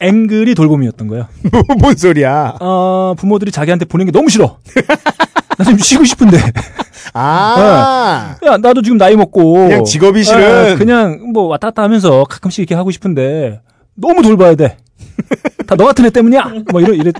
앵글이 0.00 0.54
돌봄이었던 0.54 1.08
거예요. 1.08 1.28
뭔 1.80 1.94
소리야. 1.94 2.56
어, 2.60 3.14
부모들이 3.18 3.50
자기한테 3.50 3.84
보내는 3.84 4.12
게 4.12 4.18
너무 4.18 4.30
싫어. 4.30 4.58
나 5.58 5.64
지금 5.64 5.78
쉬고 5.78 6.04
싶은데. 6.04 6.38
아, 7.14 8.36
야, 8.46 8.56
나도 8.58 8.82
지금 8.82 8.96
나이 8.98 9.16
먹고. 9.16 9.54
그냥 9.54 9.84
직업이 9.84 10.22
싫은. 10.22 10.70
예, 10.70 10.76
그냥 10.76 11.32
뭐 11.32 11.44
왔다 11.44 11.68
갔다 11.68 11.82
하면서 11.82 12.24
가끔씩 12.24 12.60
이렇게 12.60 12.74
하고 12.74 12.90
싶은데 12.90 13.60
너무 13.94 14.22
돌봐야 14.22 14.54
돼. 14.54 14.76
다 15.66 15.74
너 15.76 15.84
같은 15.84 16.04
애 16.06 16.10
때문이야. 16.10 16.52
뭐 16.72 16.80
이런 16.80 16.94
이랬 16.96 17.14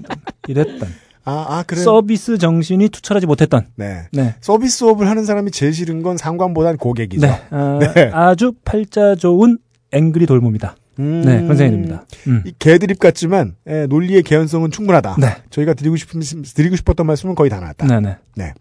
이랬던 0.47 0.89
아, 1.25 1.47
아, 1.49 1.65
그래. 1.67 1.81
서비스 1.83 2.39
정신이 2.39 2.89
투철하지 2.89 3.27
못했던. 3.27 3.67
네. 3.77 4.05
네. 4.13 4.35
서비스업을 4.41 5.09
하는 5.11 5.25
사람이 5.27 5.51
제일 5.51 5.75
싫은 5.75 6.03
건 6.03 6.17
상관보단 6.17 6.79
고객이죠. 6.79 7.27
네. 7.27 7.43
아, 7.51 7.79
네. 7.95 8.11
아주 8.15 8.53
팔자 8.65 9.17
좋은 9.17 9.59
앵글이 9.93 10.25
돌봄이다. 10.27 10.77
음. 10.99 11.23
네, 11.23 11.43
그런 11.43 11.57
생각이 11.57 11.71
듭니다. 11.71 12.07
음. 12.27 12.43
이 12.45 12.53
개드립 12.59 12.99
같지만 12.99 13.55
예, 13.69 13.87
논리의 13.87 14.23
개연성은 14.23 14.71
충분하다. 14.71 15.17
네. 15.21 15.37
저희가 15.51 15.75
드리고 15.75 15.97
싶은 15.97 16.21
드리고 16.21 16.77
싶었던 16.77 17.07
말씀은 17.07 17.35
거의 17.35 17.51
다 17.51 17.61
나왔다. 17.61 17.87
네, 18.01 18.17
네. 18.37 18.55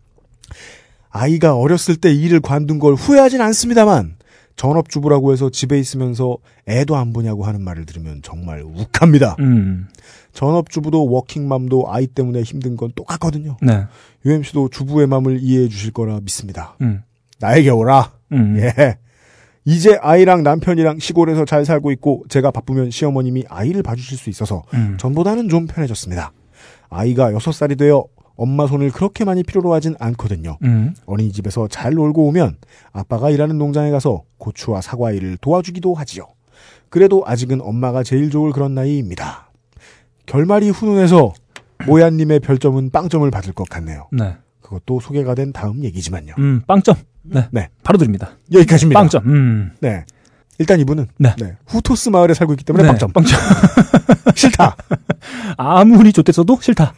아이가 1.09 1.55
어렸을 1.55 1.95
때 1.95 2.13
일을 2.13 2.41
관둔 2.41 2.79
걸 2.79 2.93
후회하진 2.93 3.41
않습니다만 3.41 4.17
전업주부라고 4.55 5.33
해서 5.33 5.49
집에 5.49 5.79
있으면서 5.79 6.37
애도 6.67 6.95
안 6.95 7.13
보냐고 7.13 7.45
하는 7.45 7.61
말을 7.61 7.85
들으면 7.85 8.21
정말 8.23 8.63
욱합니다. 8.63 9.35
음. 9.39 9.87
전업주부도 10.33 11.07
워킹맘도 11.09 11.85
아이 11.91 12.07
때문에 12.07 12.41
힘든 12.41 12.75
건 12.75 12.91
똑같거든요. 12.95 13.57
네. 13.61 13.85
UMC도 14.25 14.69
주부의 14.69 15.07
마음을 15.07 15.39
이해해 15.41 15.69
주실 15.69 15.91
거라 15.91 16.19
믿습니다. 16.21 16.75
음. 16.81 17.01
나에게 17.39 17.69
오라. 17.69 18.11
음. 18.31 18.57
예. 18.59 18.97
이제 19.67 19.97
아이랑 20.01 20.43
남편이랑 20.43 20.99
시골에서 20.99 21.43
잘 21.43 21.65
살고 21.65 21.91
있고 21.91 22.23
제가 22.29 22.51
바쁘면 22.51 22.89
시어머님이 22.89 23.43
아이를 23.49 23.83
봐주실 23.83 24.17
수 24.17 24.29
있어서 24.29 24.63
음. 24.73 24.95
전보다는 24.97 25.49
좀 25.49 25.67
편해졌습니다. 25.67 26.31
아이가 26.89 27.33
6살이 27.33 27.77
되어 27.77 28.05
엄마 28.37 28.65
손을 28.65 28.91
그렇게 28.91 29.25
많이 29.25 29.43
필요로 29.43 29.73
하진 29.73 29.93
않거든요. 29.99 30.57
음. 30.63 30.95
어린이집에서 31.05 31.67
잘 31.67 31.95
놀고 31.95 32.27
오면 32.27 32.55
아빠가 32.93 33.29
일하는 33.29 33.57
농장에 33.57 33.91
가서 33.91 34.23
고추와 34.37 34.79
사과 34.79 35.11
일을 35.11 35.35
도와주기도 35.41 35.93
하지요. 35.95 36.27
그래도 36.87 37.23
아직은 37.25 37.59
엄마가 37.59 38.03
제일 38.03 38.29
좋을 38.29 38.53
그런 38.53 38.73
나이입니다. 38.73 39.51
결말이 40.27 40.69
훈훈해서 40.69 41.33
모야님의 41.85 42.39
별점은 42.39 42.91
빵점을 42.91 43.29
받을 43.31 43.51
것 43.51 43.67
같네요. 43.67 44.07
네. 44.13 44.37
그것도 44.61 45.01
소개가 45.01 45.35
된 45.35 45.51
다음 45.51 45.83
얘기지만요. 45.83 46.35
음, 46.37 46.61
빵점. 46.67 46.95
네. 47.29 47.47
네. 47.51 47.69
바로 47.83 47.97
드립니다. 47.97 48.31
여기까지입니다. 48.51 48.99
빵점. 48.99 49.23
음. 49.25 49.71
네. 49.79 50.05
일단 50.59 50.79
이분은 50.79 51.07
네. 51.19 51.35
후토스 51.67 52.09
마을에 52.09 52.33
살고 52.33 52.53
있기 52.53 52.63
때문에 52.65 52.83
네, 52.83 52.87
빵점. 52.89 53.11
빵점. 53.11 53.39
싫다. 54.35 54.75
아무리 55.57 56.11
좋댔어도 56.11 56.59
싫다. 56.61 56.93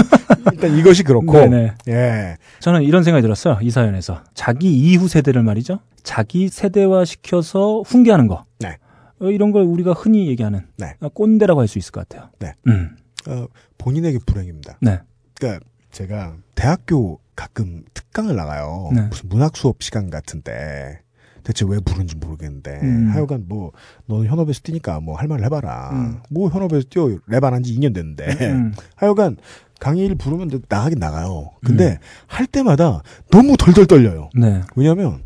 일단 0.52 0.76
이것이 0.76 1.02
그렇고. 1.04 1.32
네네. 1.32 1.74
예. 1.88 2.36
저는 2.60 2.82
이런 2.82 3.04
생각이 3.04 3.22
들었어요. 3.22 3.58
이 3.62 3.70
사연에서. 3.70 4.22
자기 4.34 4.72
이후 4.76 5.06
세대를 5.08 5.42
말이죠. 5.42 5.78
자기 6.02 6.48
세대화 6.48 7.04
시켜서 7.04 7.82
훈계하는 7.86 8.26
거. 8.26 8.44
네. 8.58 8.78
어, 9.20 9.26
이런 9.30 9.52
걸 9.52 9.62
우리가 9.62 9.92
흔히 9.92 10.26
얘기하는 10.28 10.66
네. 10.76 10.94
어, 11.00 11.08
꼰대라고 11.08 11.60
할 11.60 11.68
수 11.68 11.78
있을 11.78 11.92
것 11.92 12.08
같아요. 12.08 12.30
네. 12.40 12.52
음. 12.66 12.96
어, 13.28 13.46
본인에게 13.78 14.18
불행입니다. 14.26 14.78
네. 14.80 15.00
그러니까 15.38 15.64
제가 15.92 16.34
대학교 16.56 17.20
가끔 17.36 17.82
특강을 17.94 18.36
나가요. 18.36 18.90
네. 18.94 19.02
무슨 19.08 19.28
문학 19.28 19.56
수업 19.56 19.82
시간 19.82 20.10
같은데 20.10 21.00
대체 21.42 21.64
왜 21.68 21.78
부른지 21.84 22.16
모르겠는데 22.16 22.80
음. 22.82 23.10
하여간 23.12 23.44
뭐 23.48 23.72
너는 24.06 24.26
현업에서 24.28 24.60
뛰니까 24.62 25.00
뭐 25.00 25.16
할 25.16 25.28
말을 25.28 25.44
해봐라. 25.44 25.90
음. 25.92 26.16
뭐 26.30 26.48
현업에서 26.48 26.86
뛰어 26.88 27.06
랩 27.28 27.44
안 27.44 27.52
한 27.52 27.62
지 27.62 27.74
2년 27.78 27.94
됐는데 27.94 28.26
음. 28.50 28.72
하여간 28.96 29.36
강의를 29.80 30.16
부르면 30.16 30.62
나가긴 30.68 30.98
나가요. 30.98 31.50
근데 31.64 31.90
음. 31.92 31.96
할 32.26 32.46
때마다 32.46 33.02
너무 33.30 33.56
덜덜 33.58 33.86
떨려요. 33.86 34.30
네. 34.38 34.62
왜냐하면 34.76 35.22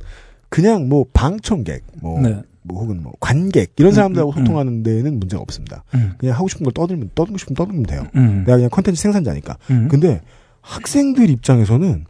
그냥 0.48 0.88
뭐 0.88 1.04
방청객 1.12 1.84
뭐, 2.00 2.20
네. 2.20 2.42
뭐 2.62 2.80
혹은 2.82 3.02
뭐 3.02 3.12
관객 3.20 3.74
이런 3.76 3.92
사람들하고 3.92 4.32
음, 4.32 4.38
음, 4.38 4.44
소통하는 4.44 4.82
데는 4.82 5.20
문제가 5.20 5.40
없습니다. 5.42 5.84
음. 5.94 6.14
그냥 6.18 6.34
하고 6.34 6.48
싶은 6.48 6.64
걸 6.64 6.72
떠들면 6.72 7.10
떠들고 7.14 7.38
싶으면 7.38 7.54
떠들면 7.54 7.82
돼요. 7.84 8.06
음. 8.16 8.42
내가 8.44 8.56
그냥 8.56 8.70
컨텐츠 8.70 9.00
생산자니까. 9.00 9.56
음. 9.70 9.88
근데 9.88 10.20
학생들 10.68 11.30
입장에서는 11.30 12.04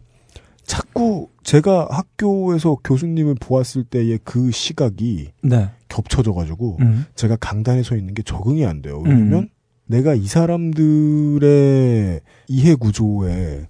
자꾸 0.64 1.28
제가 1.44 1.88
학교에서 1.90 2.76
교수님을 2.84 3.36
보았을 3.40 3.84
때의 3.84 4.18
그 4.24 4.50
시각이 4.50 5.28
네. 5.42 5.70
겹쳐져가지고 5.88 6.76
음. 6.80 7.06
제가 7.14 7.36
강단에 7.36 7.82
서 7.82 7.96
있는 7.96 8.12
게 8.14 8.22
적응이 8.22 8.66
안 8.66 8.82
돼요. 8.82 9.00
왜냐면 9.04 9.44
음. 9.44 9.48
내가 9.86 10.14
이 10.14 10.26
사람들의 10.26 12.20
이해 12.48 12.74
구조에 12.74 13.68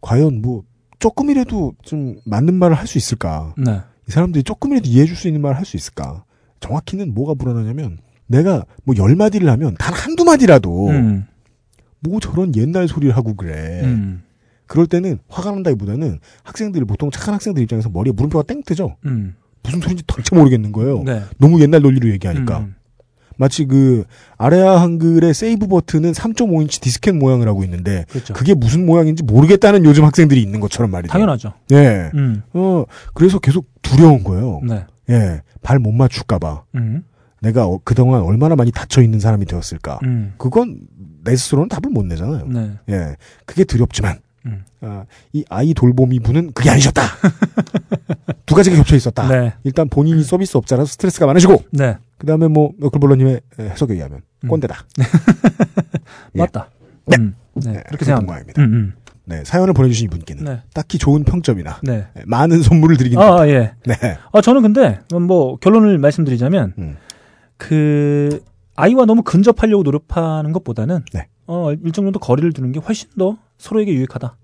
과연 0.00 0.40
뭐 0.42 0.64
조금이라도 0.98 1.74
좀 1.82 2.16
맞는 2.24 2.54
말을 2.54 2.76
할 2.76 2.86
수 2.86 2.98
있을까? 2.98 3.54
네. 3.56 3.80
이 4.08 4.10
사람들이 4.10 4.42
조금이라도 4.42 4.88
이해해 4.88 5.06
줄 5.06 5.14
수 5.16 5.28
있는 5.28 5.40
말을 5.42 5.56
할 5.56 5.64
수 5.64 5.76
있을까? 5.76 6.24
정확히는 6.60 7.14
뭐가 7.14 7.34
불안하냐면 7.34 7.98
내가 8.26 8.64
뭐 8.84 8.96
열 8.96 9.14
마디를 9.14 9.48
하면 9.50 9.76
단 9.78 9.94
한두 9.94 10.24
마디라도 10.24 10.88
음. 10.88 11.26
뭐 12.02 12.20
저런 12.20 12.54
옛날 12.56 12.88
소리를 12.88 13.16
하고 13.16 13.34
그래. 13.34 13.80
음. 13.84 14.22
그럴 14.66 14.86
때는 14.86 15.18
화가 15.28 15.50
난다기보다는 15.50 16.18
학생들 16.44 16.84
보통 16.84 17.10
착한 17.10 17.34
학생들 17.34 17.62
입장에서 17.62 17.90
머리에 17.90 18.12
물음표가 18.12 18.44
땡 18.44 18.62
뜨죠. 18.62 18.96
음. 19.06 19.34
무슨 19.62 19.80
소리인지 19.80 20.04
도대체 20.06 20.34
모르겠는 20.34 20.72
거예요. 20.72 21.02
네. 21.04 21.22
너무 21.38 21.60
옛날 21.60 21.82
논리로 21.82 22.08
얘기하니까. 22.10 22.60
음. 22.60 22.74
마치 23.38 23.64
그 23.64 24.04
아래아 24.36 24.80
한글의 24.82 25.32
save 25.34 25.66
버튼은 25.66 26.12
3.5인치 26.12 26.80
디스켓 26.80 27.14
모양을 27.16 27.48
하고 27.48 27.64
있는데 27.64 28.04
그렇죠. 28.10 28.34
그게 28.34 28.54
무슨 28.54 28.84
모양인지 28.86 29.22
모르겠다는 29.24 29.84
요즘 29.84 30.04
학생들이 30.04 30.40
있는 30.42 30.60
것처럼 30.60 30.90
말이죠. 30.90 31.12
당연하죠. 31.12 31.52
예. 31.72 32.10
음. 32.14 32.42
어 32.52 32.84
그래서 33.14 33.38
계속 33.38 33.66
두려운 33.82 34.22
거예요. 34.22 34.60
네. 34.66 34.84
예. 35.10 35.40
발 35.62 35.78
못 35.78 35.92
맞출까 35.92 36.38
봐 36.38 36.64
음. 36.74 37.04
내가 37.40 37.66
어, 37.66 37.80
그동안 37.84 38.22
얼마나 38.22 38.54
많이 38.54 38.70
닫혀 38.70 39.02
있는 39.02 39.18
사람이 39.18 39.46
되었을까. 39.46 39.98
음. 40.04 40.34
그건 40.38 40.78
내 41.24 41.36
스스로는 41.36 41.68
답을 41.68 41.92
못 41.92 42.04
내잖아요. 42.04 42.46
네. 42.46 42.72
예. 42.90 43.16
그게 43.46 43.64
두렵지만 43.64 44.18
음. 44.46 44.64
아, 44.80 45.04
이 45.32 45.44
아이 45.48 45.72
돌보미 45.74 46.20
분은 46.20 46.52
그게 46.52 46.70
아니셨다. 46.70 47.02
두 48.46 48.54
가지가 48.54 48.76
겹쳐 48.76 48.96
있었다. 48.96 49.28
네. 49.28 49.54
일단 49.64 49.88
본인이 49.88 50.22
서비스 50.22 50.56
업자라서 50.56 50.90
스트레스가 50.92 51.26
많으시고 51.26 51.62
네. 51.70 51.96
그 52.18 52.26
다음에 52.26 52.48
뭐 52.48 52.72
너클볼러님의 52.78 53.40
해석에 53.60 53.94
의하면 53.94 54.22
음. 54.44 54.48
꼰대다. 54.48 54.84
예. 56.34 56.38
맞다. 56.38 56.70
네. 57.06 57.16
음. 57.18 57.34
네. 57.54 57.72
네, 57.72 57.82
그렇게 57.86 58.04
생각합니다. 58.04 58.32
모양입니다. 58.32 58.62
음, 58.62 58.72
음. 58.72 58.92
네, 59.24 59.44
사연을 59.44 59.72
보내주신 59.72 60.06
이분께는 60.06 60.44
네. 60.44 60.62
딱히 60.74 60.98
좋은 60.98 61.22
평점이나 61.24 61.80
네. 61.82 62.06
네, 62.14 62.22
많은 62.26 62.62
선물을 62.62 62.96
드리긴 62.96 63.18
아, 63.18 63.46
예. 63.48 63.74
네. 63.86 64.18
아, 64.32 64.40
저는 64.40 64.62
근데, 64.62 65.00
뭐, 65.12 65.56
결론을 65.56 65.98
말씀드리자면, 65.98 66.74
음. 66.78 66.96
그, 67.56 68.42
아이와 68.74 69.04
너무 69.04 69.22
근접하려고 69.22 69.82
노력하는 69.82 70.52
것보다는, 70.52 71.04
네. 71.12 71.28
어, 71.46 71.72
일정 71.72 72.04
정도 72.04 72.18
거리를 72.18 72.52
두는 72.52 72.72
게 72.72 72.80
훨씬 72.80 73.08
더 73.18 73.38
서로에게 73.58 73.92
유익하다. 73.92 74.36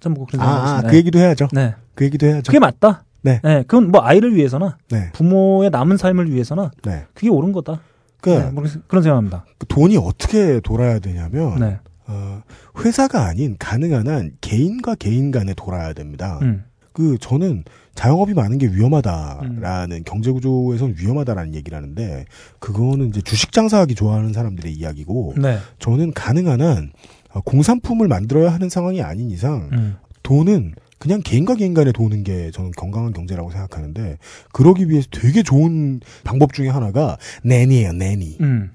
저는 0.00 0.14
뭐 0.14 0.26
그런 0.26 0.40
생각이 0.40 0.70
아, 0.70 0.76
아. 0.78 0.82
그 0.82 0.96
얘기도 0.96 1.18
해야죠. 1.18 1.48
네. 1.52 1.74
그 1.94 2.04
얘기도 2.04 2.26
해야죠. 2.26 2.50
그게 2.50 2.58
맞다. 2.58 3.04
네. 3.22 3.40
그건 3.42 3.90
뭐 3.90 4.02
아이를 4.04 4.34
위해서나, 4.34 4.78
네. 4.90 5.10
부모의 5.12 5.70
남은 5.70 5.96
삶을 5.96 6.30
위해서나, 6.32 6.70
네. 6.84 7.06
그게 7.14 7.28
옳은 7.28 7.52
거다. 7.52 7.80
그 8.20 8.30
네, 8.30 8.50
뭐 8.50 8.64
그런 8.88 9.02
생각합니다. 9.02 9.44
돈이 9.68 9.96
어떻게 9.96 10.60
돌아야 10.60 10.98
되냐면 10.98 11.58
네. 11.60 11.78
어, 12.06 12.42
회사가 12.78 13.26
아닌 13.26 13.56
가능한 13.58 14.08
한 14.08 14.32
개인과 14.40 14.96
개인 14.96 15.30
간에 15.30 15.54
돌아야 15.54 15.92
됩니다. 15.92 16.38
음. 16.42 16.64
그 16.96 17.18
저는 17.20 17.62
자영업이 17.94 18.32
많은 18.32 18.56
게 18.56 18.68
위험하다라는 18.68 20.04
경제 20.06 20.30
구조에선 20.30 20.94
위험하다라는 20.96 21.54
얘기를 21.54 21.76
하는데 21.76 22.24
그거는 22.58 23.10
이제 23.10 23.20
주식 23.20 23.52
장사하기 23.52 23.94
좋아하는 23.94 24.32
사람들의 24.32 24.72
이야기고 24.72 25.34
네. 25.36 25.58
저는 25.78 26.14
가능한 26.14 26.62
한 26.62 26.92
어, 27.34 27.42
공산품을 27.42 28.08
만들어야 28.08 28.50
하는 28.50 28.70
상황이 28.70 29.02
아닌 29.02 29.30
이상 29.30 29.68
음. 29.74 29.96
돈은 30.22 30.72
그냥 30.96 31.20
개인과 31.22 31.56
개인 31.56 31.74
간에 31.74 31.92
도는 31.92 32.24
게 32.24 32.50
저는 32.50 32.70
건강한 32.70 33.12
경제라고 33.12 33.50
생각하는데 33.50 34.16
그러기 34.52 34.88
위해서 34.88 35.06
되게 35.10 35.42
좋은 35.42 36.00
방법 36.24 36.54
중에 36.54 36.70
하나가 36.70 37.18
내니예요 37.42 37.92
내니 37.92 38.38
음. 38.40 38.70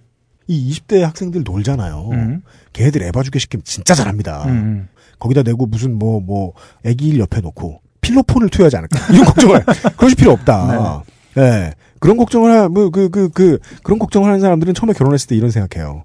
이 0.46 0.72
20대 0.72 1.00
학생들 1.00 1.42
놀잖아요 1.44 2.10
음. 2.12 2.44
걔네들 2.74 3.02
에바 3.02 3.24
주게 3.24 3.40
시키면 3.40 3.64
진짜 3.64 3.96
잘합니다 3.96 4.46
음. 4.46 4.90
거기다 5.18 5.42
내고 5.42 5.66
무슨 5.66 5.98
뭐뭐 5.98 6.54
애기일 6.86 7.18
옆에 7.18 7.42
놓고 7.42 7.82
필로폰을 8.02 8.50
투여하지 8.50 8.78
않을까. 8.78 9.00
이런 9.14 9.26
걱정을 9.26 9.64
그러실 9.98 10.16
필요 10.18 10.32
없다. 10.32 11.04
네. 11.36 11.72
그런 12.00 12.18
걱정을 12.18 12.70
뭐그 12.70 13.10
그 13.10 13.30
그 13.30 13.60
그런 13.84 14.00
걱정을 14.00 14.28
하는 14.28 14.40
사람들은 14.40 14.74
처음에 14.74 14.94
결혼했을 14.94 15.28
때 15.28 15.36
이런 15.36 15.52
생각해요. 15.52 16.04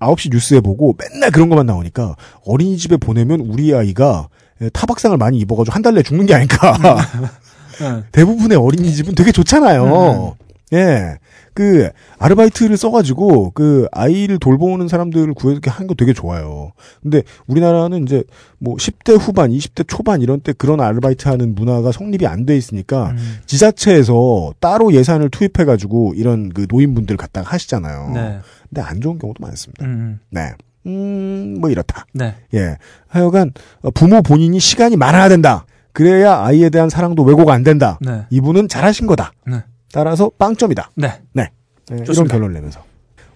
9시 0.00 0.32
뉴스에 0.32 0.60
보고 0.60 0.96
맨날 0.96 1.30
그런 1.32 1.48
것만 1.48 1.66
나오니까 1.66 2.14
어린이집에 2.46 2.96
보내면 2.98 3.40
우리 3.40 3.74
아이가 3.74 4.28
타박상을 4.72 5.16
많이 5.16 5.38
입어가지고 5.38 5.74
한 5.74 5.82
달 5.82 5.94
내에 5.94 6.02
죽는 6.04 6.26
게 6.26 6.34
아닐까. 6.34 6.78
네. 7.80 8.02
대부분의 8.12 8.56
어린이집은 8.56 9.16
되게 9.16 9.32
좋잖아요 9.32 10.36
예. 10.74 11.18
그 11.54 11.88
아르바이트를 12.18 12.76
써가지고 12.76 13.52
그 13.52 13.86
아이를 13.92 14.38
돌보는 14.38 14.88
사람들을 14.88 15.34
구해서 15.34 15.60
하는 15.68 15.86
거 15.86 15.94
되게 15.94 16.12
좋아요. 16.12 16.72
근데 17.00 17.22
우리나라는 17.46 18.02
이제 18.02 18.24
뭐 18.58 18.74
10대 18.76 19.16
후반, 19.18 19.50
20대 19.50 19.86
초반 19.86 20.20
이런 20.20 20.40
때 20.40 20.52
그런 20.52 20.80
아르바이트 20.80 21.28
하는 21.28 21.54
문화가 21.54 21.92
성립이 21.92 22.26
안 22.26 22.44
돼 22.44 22.56
있으니까 22.56 23.10
음. 23.10 23.38
지자체에서 23.46 24.52
따로 24.60 24.92
예산을 24.92 25.30
투입해가지고 25.30 26.14
이런 26.16 26.50
그 26.50 26.66
노인분들 26.68 27.16
갖다가 27.16 27.52
하시잖아요. 27.52 28.10
네. 28.14 28.38
근데 28.68 28.82
안 28.82 29.00
좋은 29.00 29.18
경우도 29.18 29.40
많습니다. 29.40 29.84
음. 29.84 30.18
네. 30.30 30.52
음, 30.86 31.56
뭐 31.60 31.70
이렇다. 31.70 32.04
네. 32.12 32.34
예. 32.52 32.76
하여간 33.08 33.52
어, 33.82 33.90
부모 33.92 34.20
본인이 34.22 34.58
시간이 34.60 34.96
많아야 34.96 35.28
된다. 35.28 35.64
그래야 35.92 36.40
아이에 36.42 36.68
대한 36.70 36.90
사랑도 36.90 37.22
왜곡 37.22 37.48
안 37.48 37.62
된다. 37.62 37.98
네. 38.02 38.22
이분은 38.30 38.68
잘하신 38.68 39.06
거다. 39.06 39.32
네. 39.46 39.62
따라서 39.94 40.28
빵점이다. 40.38 40.90
네. 40.96 41.12
네, 41.34 41.50
이런 41.88 42.04
좋습니다. 42.04 42.34
결론을 42.34 42.52
내면서 42.54 42.82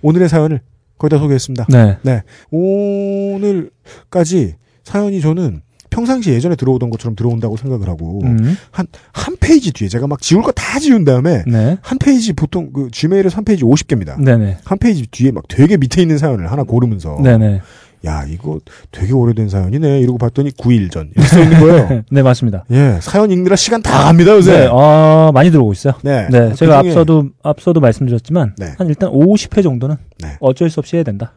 오늘의 0.02 0.28
사연을 0.28 0.60
거의 0.98 1.10
다 1.10 1.18
소개했습니다. 1.18 1.66
네. 1.70 1.98
네, 2.02 2.22
오늘까지 2.50 4.56
사연이 4.82 5.20
저는 5.20 5.62
평상시 5.90 6.30
예전에 6.30 6.56
들어오던 6.56 6.90
것처럼 6.90 7.14
들어온다고 7.14 7.56
생각을 7.56 7.88
하고 7.88 8.20
음. 8.24 8.56
한한 8.72 9.36
페이지 9.40 9.72
뒤에 9.72 9.88
제가 9.88 10.06
막 10.06 10.20
지울 10.20 10.42
거 10.42 10.52
다 10.52 10.78
지운 10.80 11.04
다음에 11.04 11.44
네. 11.46 11.78
한 11.80 11.98
페이지 11.98 12.32
보통 12.32 12.72
그 12.72 12.88
gmail에서 12.90 13.36
한 13.36 13.44
페이지 13.44 13.64
50개입니다. 13.64 14.22
네네. 14.22 14.58
한 14.64 14.78
페이지 14.78 15.06
뒤에 15.06 15.30
막 15.30 15.44
되게 15.48 15.76
밑에 15.76 16.02
있는 16.02 16.18
사연을 16.18 16.50
하나 16.50 16.64
고르면서 16.64 17.18
네네. 17.22 17.60
야 18.08 18.24
이거 18.28 18.58
되게 18.90 19.12
오래된 19.12 19.48
사연이네 19.50 20.00
이러고 20.00 20.16
봤더니 20.18 20.50
9일 20.52 20.90
전 20.90 21.10
이렇게 21.14 21.28
써 21.28 21.40
있는 21.42 21.60
거예요. 21.60 22.02
네, 22.10 22.22
맞습니다. 22.22 22.64
예, 22.70 22.98
사연 23.02 23.30
읽느라 23.30 23.54
시간 23.54 23.82
다 23.82 24.04
갑니다 24.04 24.32
요새. 24.32 24.60
네, 24.60 24.66
어, 24.70 25.30
많이 25.34 25.50
들어오고 25.50 25.72
있어요. 25.72 25.94
네, 26.02 26.26
네, 26.30 26.48
그 26.50 26.54
제가 26.56 26.80
중에- 26.82 26.88
앞서도, 26.88 27.28
앞서도 27.42 27.80
말씀드렸지만, 27.80 28.54
네. 28.56 28.72
한 28.78 28.88
일단 28.88 29.10
50회 29.10 29.62
정도는 29.62 29.96
네. 30.20 30.36
어쩔 30.40 30.70
수 30.70 30.80
없이 30.80 30.96
해야 30.96 31.02
된다. 31.04 31.32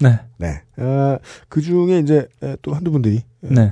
네, 0.00 0.18
네, 0.38 0.60
어, 0.76 1.16
그 1.48 1.62
중에 1.62 2.00
이제 2.00 2.26
에, 2.42 2.56
또 2.62 2.74
한두 2.74 2.90
분들이 2.90 3.16
에, 3.16 3.22
네, 3.40 3.70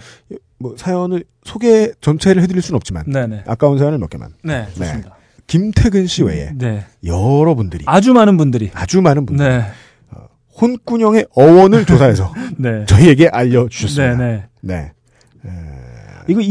뭐 0.58 0.74
사연을 0.78 1.24
소개 1.44 1.90
전체를 2.00 2.42
해드릴 2.42 2.62
수는 2.62 2.76
없지만 2.76 3.04
네, 3.06 3.26
네. 3.26 3.42
아까운 3.46 3.76
사연을 3.78 3.98
몇 3.98 4.08
개만. 4.08 4.30
네, 4.42 4.66
좋습니다. 4.76 5.16
김태근 5.46 6.06
씨 6.06 6.22
외에 6.22 6.52
네. 6.54 6.84
여러분들이 7.04 7.84
아주 7.86 8.14
많은 8.14 8.38
분들이. 8.38 8.70
아주 8.72 9.02
많은 9.02 9.26
분들 9.26 9.46
네, 9.46 9.64
혼꾸녕의 10.60 11.26
어원을 11.34 11.84
조사해서 11.86 12.32
네. 12.58 12.84
저희에게 12.86 13.28
알려주셨습니다. 13.28 14.16
네, 14.16 14.44
네. 14.60 14.92
네. 15.42 15.50
이거 16.28 16.40
이, 16.40 16.46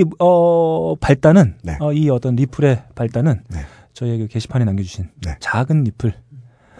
이, 0.00 0.04
어, 0.18 0.94
발단은, 0.96 1.54
네. 1.62 1.78
어, 1.80 1.92
이 1.92 2.10
어떤 2.10 2.36
리플의 2.36 2.82
발단은, 2.94 3.42
네. 3.48 3.60
저희에게 3.94 4.26
게시판에 4.26 4.64
남겨주신 4.66 5.08
네. 5.24 5.36
작은 5.40 5.84
리플. 5.84 6.12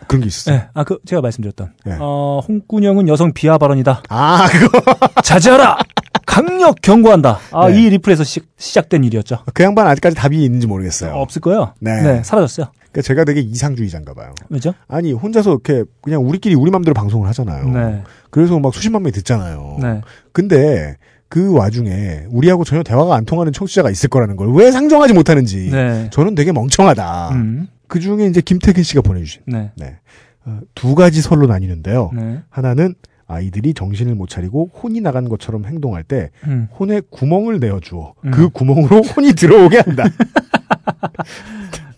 그런 0.07 0.21
게 0.23 0.27
있었어요. 0.27 0.57
네. 0.57 0.67
아, 0.75 0.85
그, 0.85 0.99
제가 1.07 1.23
말씀드렸던, 1.23 1.73
네. 1.87 1.97
어, 1.99 2.41
홍군영은 2.47 3.09
여성 3.09 3.33
비하 3.33 3.57
발언이다. 3.57 4.03
아, 4.11 4.49
그거. 4.51 4.83
자제하라! 5.23 5.79
강력 6.27 6.77
경고한다. 6.83 7.39
아, 7.53 7.69
네. 7.71 7.81
이 7.81 7.89
리플에서 7.91 8.23
시, 8.25 8.41
시작된 8.59 9.03
일이었죠. 9.05 9.39
그 9.55 9.63
양반 9.63 9.87
아직까지 9.87 10.15
답이 10.15 10.45
있는지 10.45 10.67
모르겠어요. 10.67 11.15
없을 11.15 11.41
거예요. 11.41 11.75
네. 11.81 12.23
사라졌어요. 12.23 12.67
그러니까 12.93 13.03
제가 13.07 13.25
되게 13.25 13.41
이상주의자인가 13.41 14.15
봐요. 14.15 14.35
왜죠? 14.49 14.75
아니, 14.89 15.13
혼자서 15.13 15.51
이렇게 15.51 15.85
그냥 16.03 16.27
우리끼리 16.27 16.55
우리 16.55 16.71
맘대로 16.71 16.95
방송을 16.95 17.29
하잖아요. 17.29 17.69
네. 17.71 18.03
그래서 18.31 18.59
막 18.59 18.75
수십만 18.75 19.03
명이 19.03 19.13
듣잖아요. 19.13 19.79
네. 19.81 20.01
근데 20.33 20.97
그 21.29 21.53
와중에 21.55 22.25
우리하고 22.31 22.65
전혀 22.65 22.83
대화가 22.83 23.15
안 23.15 23.25
통하는 23.25 23.53
청취자가 23.53 23.91
있을 23.91 24.09
거라는 24.09 24.35
걸 24.37 24.49
왜 24.53 24.73
상정하지 24.73 25.13
못하는지 25.15 25.71
네. 25.71 26.09
저는 26.11 26.35
되게 26.35 26.51
멍청하다. 26.51 27.31
음. 27.35 27.69
그 27.87 28.01
중에 28.01 28.27
이제 28.27 28.41
김태근 28.41 28.83
씨가 28.83 29.03
보내주신 29.03 29.43
네. 29.47 29.71
네. 29.77 29.99
어, 30.45 30.59
두 30.75 30.97
가지 30.97 31.21
설로 31.23 31.47
나뉘는데요. 31.47 32.11
네. 32.15 32.43
하나는 32.51 32.95
아이들이 33.29 33.75
정신을 33.75 34.17
못 34.17 34.29
차리고 34.29 34.71
혼이 34.83 35.01
나간 35.01 35.29
것처럼 35.29 35.65
행동할 35.67 36.03
때 36.03 36.31
음. 36.49 36.67
혼에 36.77 37.01
구멍을 37.11 37.61
내어 37.61 37.79
주어 37.79 38.15
음. 38.25 38.33
그 38.33 38.49
구멍으로 38.49 39.03
혼이 39.03 39.33
들어오게 39.35 39.79
한다. 39.79 40.05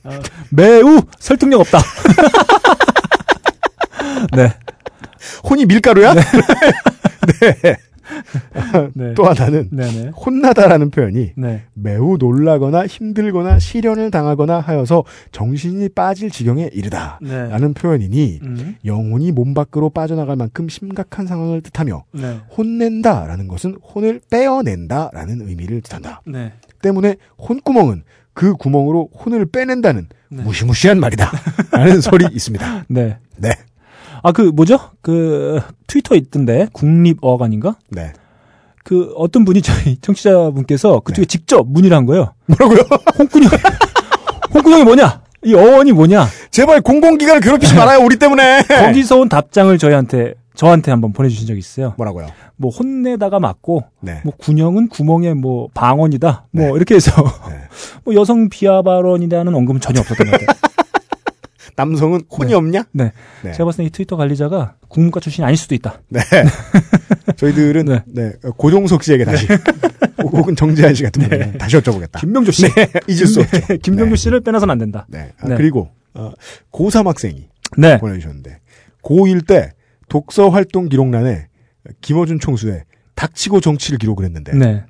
매우 0.51 1.01
설득력 1.19 1.61
없다. 1.61 1.79
네. 4.37 4.53
혼이 5.49 5.67
밀가루야? 5.67 6.15
네. 6.15 6.23
네. 8.95 9.15
또 9.15 9.25
하나는 9.25 9.69
네네. 9.71 10.11
혼나다라는 10.11 10.91
표현이 10.91 11.33
네. 11.37 11.63
매우 11.75 12.17
놀라거나 12.19 12.87
힘들거나 12.87 13.59
시련을 13.59 14.11
당하거나 14.11 14.61
하여서 14.61 15.05
정신이 15.31 15.89
빠질 15.91 16.31
지경에 16.31 16.71
이르다. 16.73 17.19
네. 17.23 17.49
라는 17.49 17.75
표현이니 17.75 18.41
음. 18.43 18.77
영혼이 18.85 19.33
몸 19.33 19.55
밖으로 19.55 19.91
빠져나갈 19.91 20.37
만큼 20.37 20.69
심각한 20.69 21.27
상황을 21.27 21.63
뜻하며 21.63 22.05
네. 22.13 22.41
혼낸다라는 22.57 23.49
것은 23.49 23.77
혼을 23.95 24.21
빼어낸다라는 24.31 25.49
의미를 25.49 25.81
뜻한다. 25.81 26.23
네. 26.27 26.53
때문에 26.83 27.17
혼구멍은 27.39 28.03
그 28.35 28.55
구멍으로 28.55 29.11
혼을 29.25 29.47
빼낸다는 29.47 30.09
네. 30.31 30.43
무시무시한 30.43 30.99
말이다. 31.01 31.31
라는 31.71 32.01
설이 32.03 32.27
있습니다. 32.33 32.85
네. 32.89 33.19
네. 33.37 33.51
아, 34.23 34.33
그, 34.33 34.43
뭐죠? 34.43 34.79
그, 35.01 35.61
트위터 35.87 36.15
있던데, 36.15 36.69
국립어학원인가? 36.73 37.77
네. 37.91 38.13
그, 38.85 39.13
어떤 39.17 39.45
분이 39.45 39.63
저희 39.63 39.97
청취자분께서 40.01 41.01
그쪽에 41.01 41.23
네. 41.23 41.27
직접 41.27 41.67
문의를 41.69 41.97
한 41.97 42.07
거예요. 42.07 42.33
뭐라고요? 42.47 42.81
홍군형, 43.19 43.51
홍군형이 44.55 44.85
뭐냐? 44.85 45.23
이 45.45 45.55
어원이 45.55 45.93
뭐냐? 45.93 46.29
제발 46.53 46.81
공공기관을 46.83 47.41
괴롭히지 47.41 47.75
말아요, 47.75 47.99
우리 48.05 48.17
때문에! 48.17 48.63
거기서 48.63 49.19
온 49.19 49.29
답장을 49.29 49.77
저희한테, 49.77 50.35
저한테 50.55 50.91
한번 50.91 51.13
보내주신 51.13 51.47
적이 51.47 51.59
있어요. 51.61 51.95
뭐라고요? 51.97 52.27
뭐, 52.57 52.71
혼내다가 52.71 53.41
맞고, 53.41 53.85
네. 54.01 54.21
뭐, 54.25 54.35
군형은 54.37 54.89
구멍에 54.89 55.35
뭐, 55.35 55.69
방언이다. 55.75 56.49
뭐, 56.51 56.65
네. 56.67 56.73
이렇게 56.75 56.95
해서, 56.95 57.11
네. 57.49 57.57
뭐, 58.05 58.15
여성 58.15 58.49
비하 58.49 58.83
발언이라는 58.83 59.55
언급은 59.55 59.81
전혀 59.81 60.01
없었던 60.01 60.27
것 60.27 60.33
같아요. 60.41 60.59
남성은 61.75 62.23
혼이 62.31 62.51
네. 62.51 62.55
없냐? 62.55 62.85
네. 62.93 63.13
네. 63.43 63.53
제가 63.53 63.65
봤을 63.65 63.79
때 63.79 63.87
이 63.87 63.91
트위터 63.91 64.17
관리자가 64.17 64.75
국문과 64.89 65.21
출신이 65.21 65.45
아닐 65.47 65.57
수도 65.57 65.75
있다. 65.75 66.01
네. 66.11 66.21
저희들은 67.37 67.87
네. 67.87 68.03
네. 68.07 68.33
고종석 68.59 69.03
씨에게 69.03 69.25
다시 69.25 69.47
혹은 70.23 70.55
정재한 70.55 70.95
씨 70.95 71.03
같은 71.03 71.23
분에게 71.23 71.57
다시 71.59 71.79
여쭤보겠다. 71.79 72.21
김명조 72.21 72.53
씨. 72.53 72.69
네. 72.69 72.89
잊을 73.09 73.27
수 73.27 73.41
없죠. 73.41 73.59
김명조 73.83 74.11
네. 74.11 74.17
씨를 74.17 74.41
빼놔서는 74.41 74.71
안 74.71 74.79
된다. 74.79 75.07
네. 75.09 75.33
아, 75.41 75.49
네. 75.49 75.57
그리고 75.57 75.89
어, 76.13 76.33
고3 76.73 77.07
학생이 77.07 77.49
네. 77.79 77.99
보내주셨는데 77.99 78.59
고1 79.03 79.47
때 79.47 79.73
독서 80.13 80.51
활동 80.51 80.91
기록란에 80.91 81.47
김어준 82.03 82.39
총수의 82.39 82.85
닥치고 83.15 83.63
정치를 83.63 83.97
기록을 83.99 84.27
했는데 84.27 84.53
네. 84.55 84.85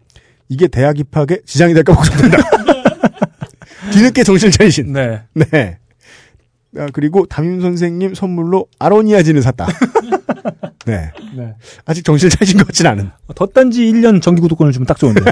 이게 0.49 0.67
대학 0.67 0.99
입학에 0.99 1.43
지장이 1.47 1.75
될까 1.75 1.95
걱정된다. 1.95 2.39
뒤늦게 3.93 4.25
정신을 4.25 4.51
차리신. 4.51 4.93
네. 4.93 5.23
네. 5.35 5.79
아, 6.77 6.89
그리고 6.93 7.25
담임 7.27 7.61
선생님 7.61 8.15
선물로 8.17 8.67
아로니아진을 8.81 9.43
샀다. 9.43 9.69
네. 10.87 11.13
네. 11.37 11.55
아직 11.85 12.05
정신을 12.05 12.31
차리신 12.31 12.59
것 12.59 12.67
같진 12.67 12.89
않은. 12.89 13.11
덧단지 13.37 13.83
1년 13.93 14.21
정기 14.21 14.41
구독권을 14.41 14.73
주면 14.73 14.87
딱 14.87 14.99
좋은데. 14.99 15.21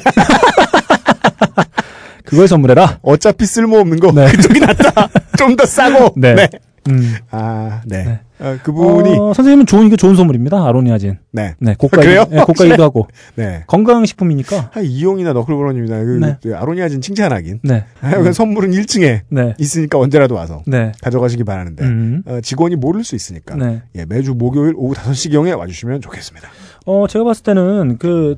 그걸 2.24 2.46
선물해라. 2.46 3.00
어차피 3.02 3.44
쓸모없는 3.44 3.98
거 3.98 4.12
네. 4.12 4.30
그쪽이 4.30 4.60
낫다. 4.60 5.08
좀 5.36 5.56
더 5.56 5.66
싸고. 5.66 6.14
네. 6.16 6.48
음. 6.88 7.16
아, 7.32 7.82
네. 7.86 8.20
네. 8.40 8.46
아, 8.46 8.58
그분이 8.62 9.18
어, 9.18 9.32
선생님은 9.34 9.66
좋은 9.66 9.86
이게 9.86 9.96
좋은 9.96 10.16
선물입니다. 10.16 10.66
아로니아진. 10.66 11.18
네. 11.30 11.54
네, 11.58 11.74
고가 11.78 12.00
그래요? 12.00 12.24
네, 12.30 12.42
고가이기도 12.42 12.82
하고 12.82 13.06
네. 13.34 13.64
건강 13.66 14.04
식품이니까. 14.06 14.70
한 14.72 14.84
이용이나 14.84 15.32
너클브런입니다. 15.34 15.98
그, 16.04 16.10
네. 16.20 16.36
그 16.42 16.56
아로니아진 16.56 17.00
칭찬하긴. 17.02 17.60
네. 17.62 17.84
하여간 18.00 18.32
선물은 18.32 18.70
1층에 18.70 19.20
네. 19.28 19.54
있으니까 19.58 19.98
언제라도 19.98 20.34
와서 20.34 20.62
네. 20.66 20.92
가져가시기 21.02 21.44
바라는데 21.44 21.84
음. 21.84 22.22
어, 22.26 22.40
직원이 22.40 22.76
모를 22.76 23.04
수 23.04 23.14
있으니까 23.14 23.56
네. 23.56 23.82
예, 23.96 24.06
매주 24.06 24.34
목요일 24.34 24.72
오후 24.76 24.94
5시경에 24.94 25.56
와주시면 25.56 26.00
좋겠습니다. 26.00 26.48
어, 26.86 27.06
제가 27.06 27.24
봤을 27.24 27.42
때는 27.42 27.98
그 27.98 28.36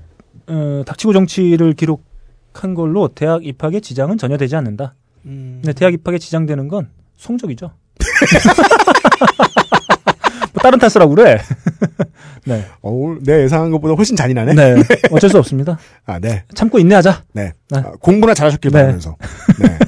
어, 0.49 0.83
닥치고 0.85 1.13
정치를 1.13 1.75
기록한 1.75 2.75
걸로 2.75 3.09
대학 3.09 3.47
입학에 3.47 3.79
지장은 3.81 4.19
전혀 4.19 4.37
되지 4.37 4.57
않는다. 4.57 4.95
네, 5.23 5.73
대학 5.75 5.95
입학에 5.95 6.19
지장되는 6.19 6.67
건 6.67 6.89
성적이죠. 7.17 7.71
뭐 10.63 10.71
다른 10.71 10.79
탓을 10.79 11.03
하고 11.03 11.15
그래. 11.15 11.39
네. 12.47 12.65
어, 12.83 12.91
오늘 12.91 13.19
내 13.23 13.43
예상한 13.43 13.71
것보다 13.73 13.95
훨씬 13.95 14.15
잔인하네. 14.17 14.55
네. 14.55 14.77
어쩔 15.11 15.29
수 15.29 15.39
없습니다. 15.39 15.79
아, 16.07 16.19
네. 16.21 16.45
참고 16.55 16.79
인내하자. 16.79 17.25
네. 17.33 17.53
네. 17.71 17.79
아, 17.79 17.93
공부나 18.01 18.35
잘하셨길 18.35 18.71
네. 18.71 18.79
바라면서. 18.79 19.17
네. 19.61 19.79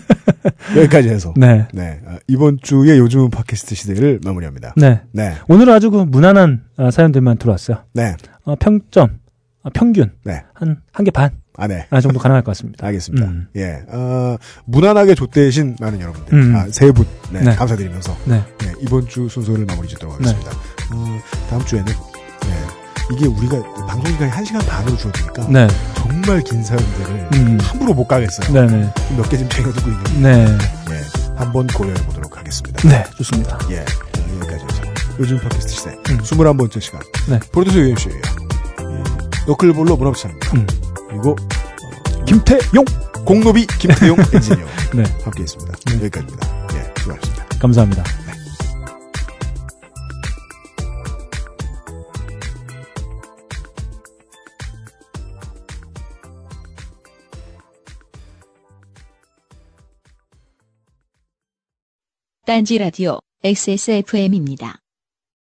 여기까지 0.80 1.08
해서. 1.08 1.32
네. 1.36 1.66
네. 1.72 2.00
아, 2.06 2.18
이번 2.26 2.58
주의 2.60 2.98
요즘 2.98 3.30
팟캐스트 3.30 3.74
시대를 3.74 4.20
마무리합니다. 4.24 4.74
네. 4.76 5.00
네. 5.12 5.34
오늘은 5.48 5.72
아주 5.72 5.90
그 5.90 5.98
무난한 5.98 6.62
어, 6.76 6.90
사연들만 6.90 7.38
들어왔어요. 7.38 7.84
네. 7.92 8.16
어, 8.44 8.56
평점, 8.56 9.18
어, 9.62 9.70
평균 9.72 10.12
네. 10.24 10.42
한 10.54 10.82
한 10.92 11.04
개 11.04 11.10
반 11.12 11.30
아, 11.56 11.68
네. 11.68 11.86
아, 11.90 12.00
정도 12.00 12.18
가능할 12.18 12.42
것 12.42 12.50
같습니다. 12.50 12.86
알겠습니다. 12.86 13.26
음. 13.26 13.46
예. 13.56 13.82
어, 13.88 14.36
무난하게 14.64 15.14
좆대신 15.14 15.76
많은 15.80 16.00
여러분들. 16.00 16.34
음. 16.34 16.56
아, 16.56 16.66
세 16.70 16.90
분. 16.90 17.06
네, 17.30 17.40
네. 17.40 17.54
감사드리면서. 17.54 18.16
네. 18.24 18.42
네, 18.58 18.72
이번 18.80 19.06
주 19.08 19.28
순서를 19.28 19.64
마무리 19.64 19.88
짓도록 19.88 20.14
하겠습니다. 20.14 20.50
어, 20.50 21.20
다음 21.48 21.64
주에는, 21.64 21.86
네, 21.86 22.84
이게 23.12 23.26
우리가 23.26 23.62
방송 23.86 24.12
기간이 24.12 24.30
1시간 24.32 24.66
반으로 24.66 24.96
줄어드니까 24.96 25.46
네. 25.48 25.68
정말 25.94 26.40
긴 26.42 26.64
사연들을 26.64 27.28
음. 27.34 27.58
함부로 27.60 27.94
못 27.94 28.06
가겠어요. 28.06 28.52
네, 28.52 28.66
네. 28.66 28.92
몇개 29.16 29.36
지금 29.36 29.50
챙겨두고 29.50 29.90
있는 29.90 30.22
네. 30.22 30.46
예, 30.90 31.34
한번 31.36 31.66
고려해 31.66 31.94
보도록 32.06 32.36
하겠습니다. 32.36 32.88
네, 32.88 33.04
좋습니다. 33.16 33.58
예, 33.70 33.80
어, 33.80 34.40
여기까지 34.40 34.64
해서 34.64 34.82
요즘 35.20 35.38
팟캐스트 35.38 35.68
시대 35.72 35.90
음. 35.90 36.18
21번째 36.18 36.80
시간 36.80 37.00
네. 37.28 37.38
프로듀서 37.52 37.78
유엠씨예요. 37.78 38.20
너클볼로 39.46 39.96
문화부차입니다. 39.96 40.83
그리고 41.14 41.36
김태용 42.26 42.84
공노비 43.24 43.66
김태용 43.78 44.16
네. 44.30 44.36
엔지니어 44.36 44.66
네. 44.94 45.02
함께했습니다. 45.22 45.72
네. 45.86 45.94
여기까지입니다. 45.96 46.68
예, 46.74 47.00
수고하셨습니다. 47.00 47.46
감사합니다. 47.58 48.02
네. 48.02 48.34
딴지 62.44 62.76
라디오 62.76 63.20
XSFM입니다. 63.42 64.83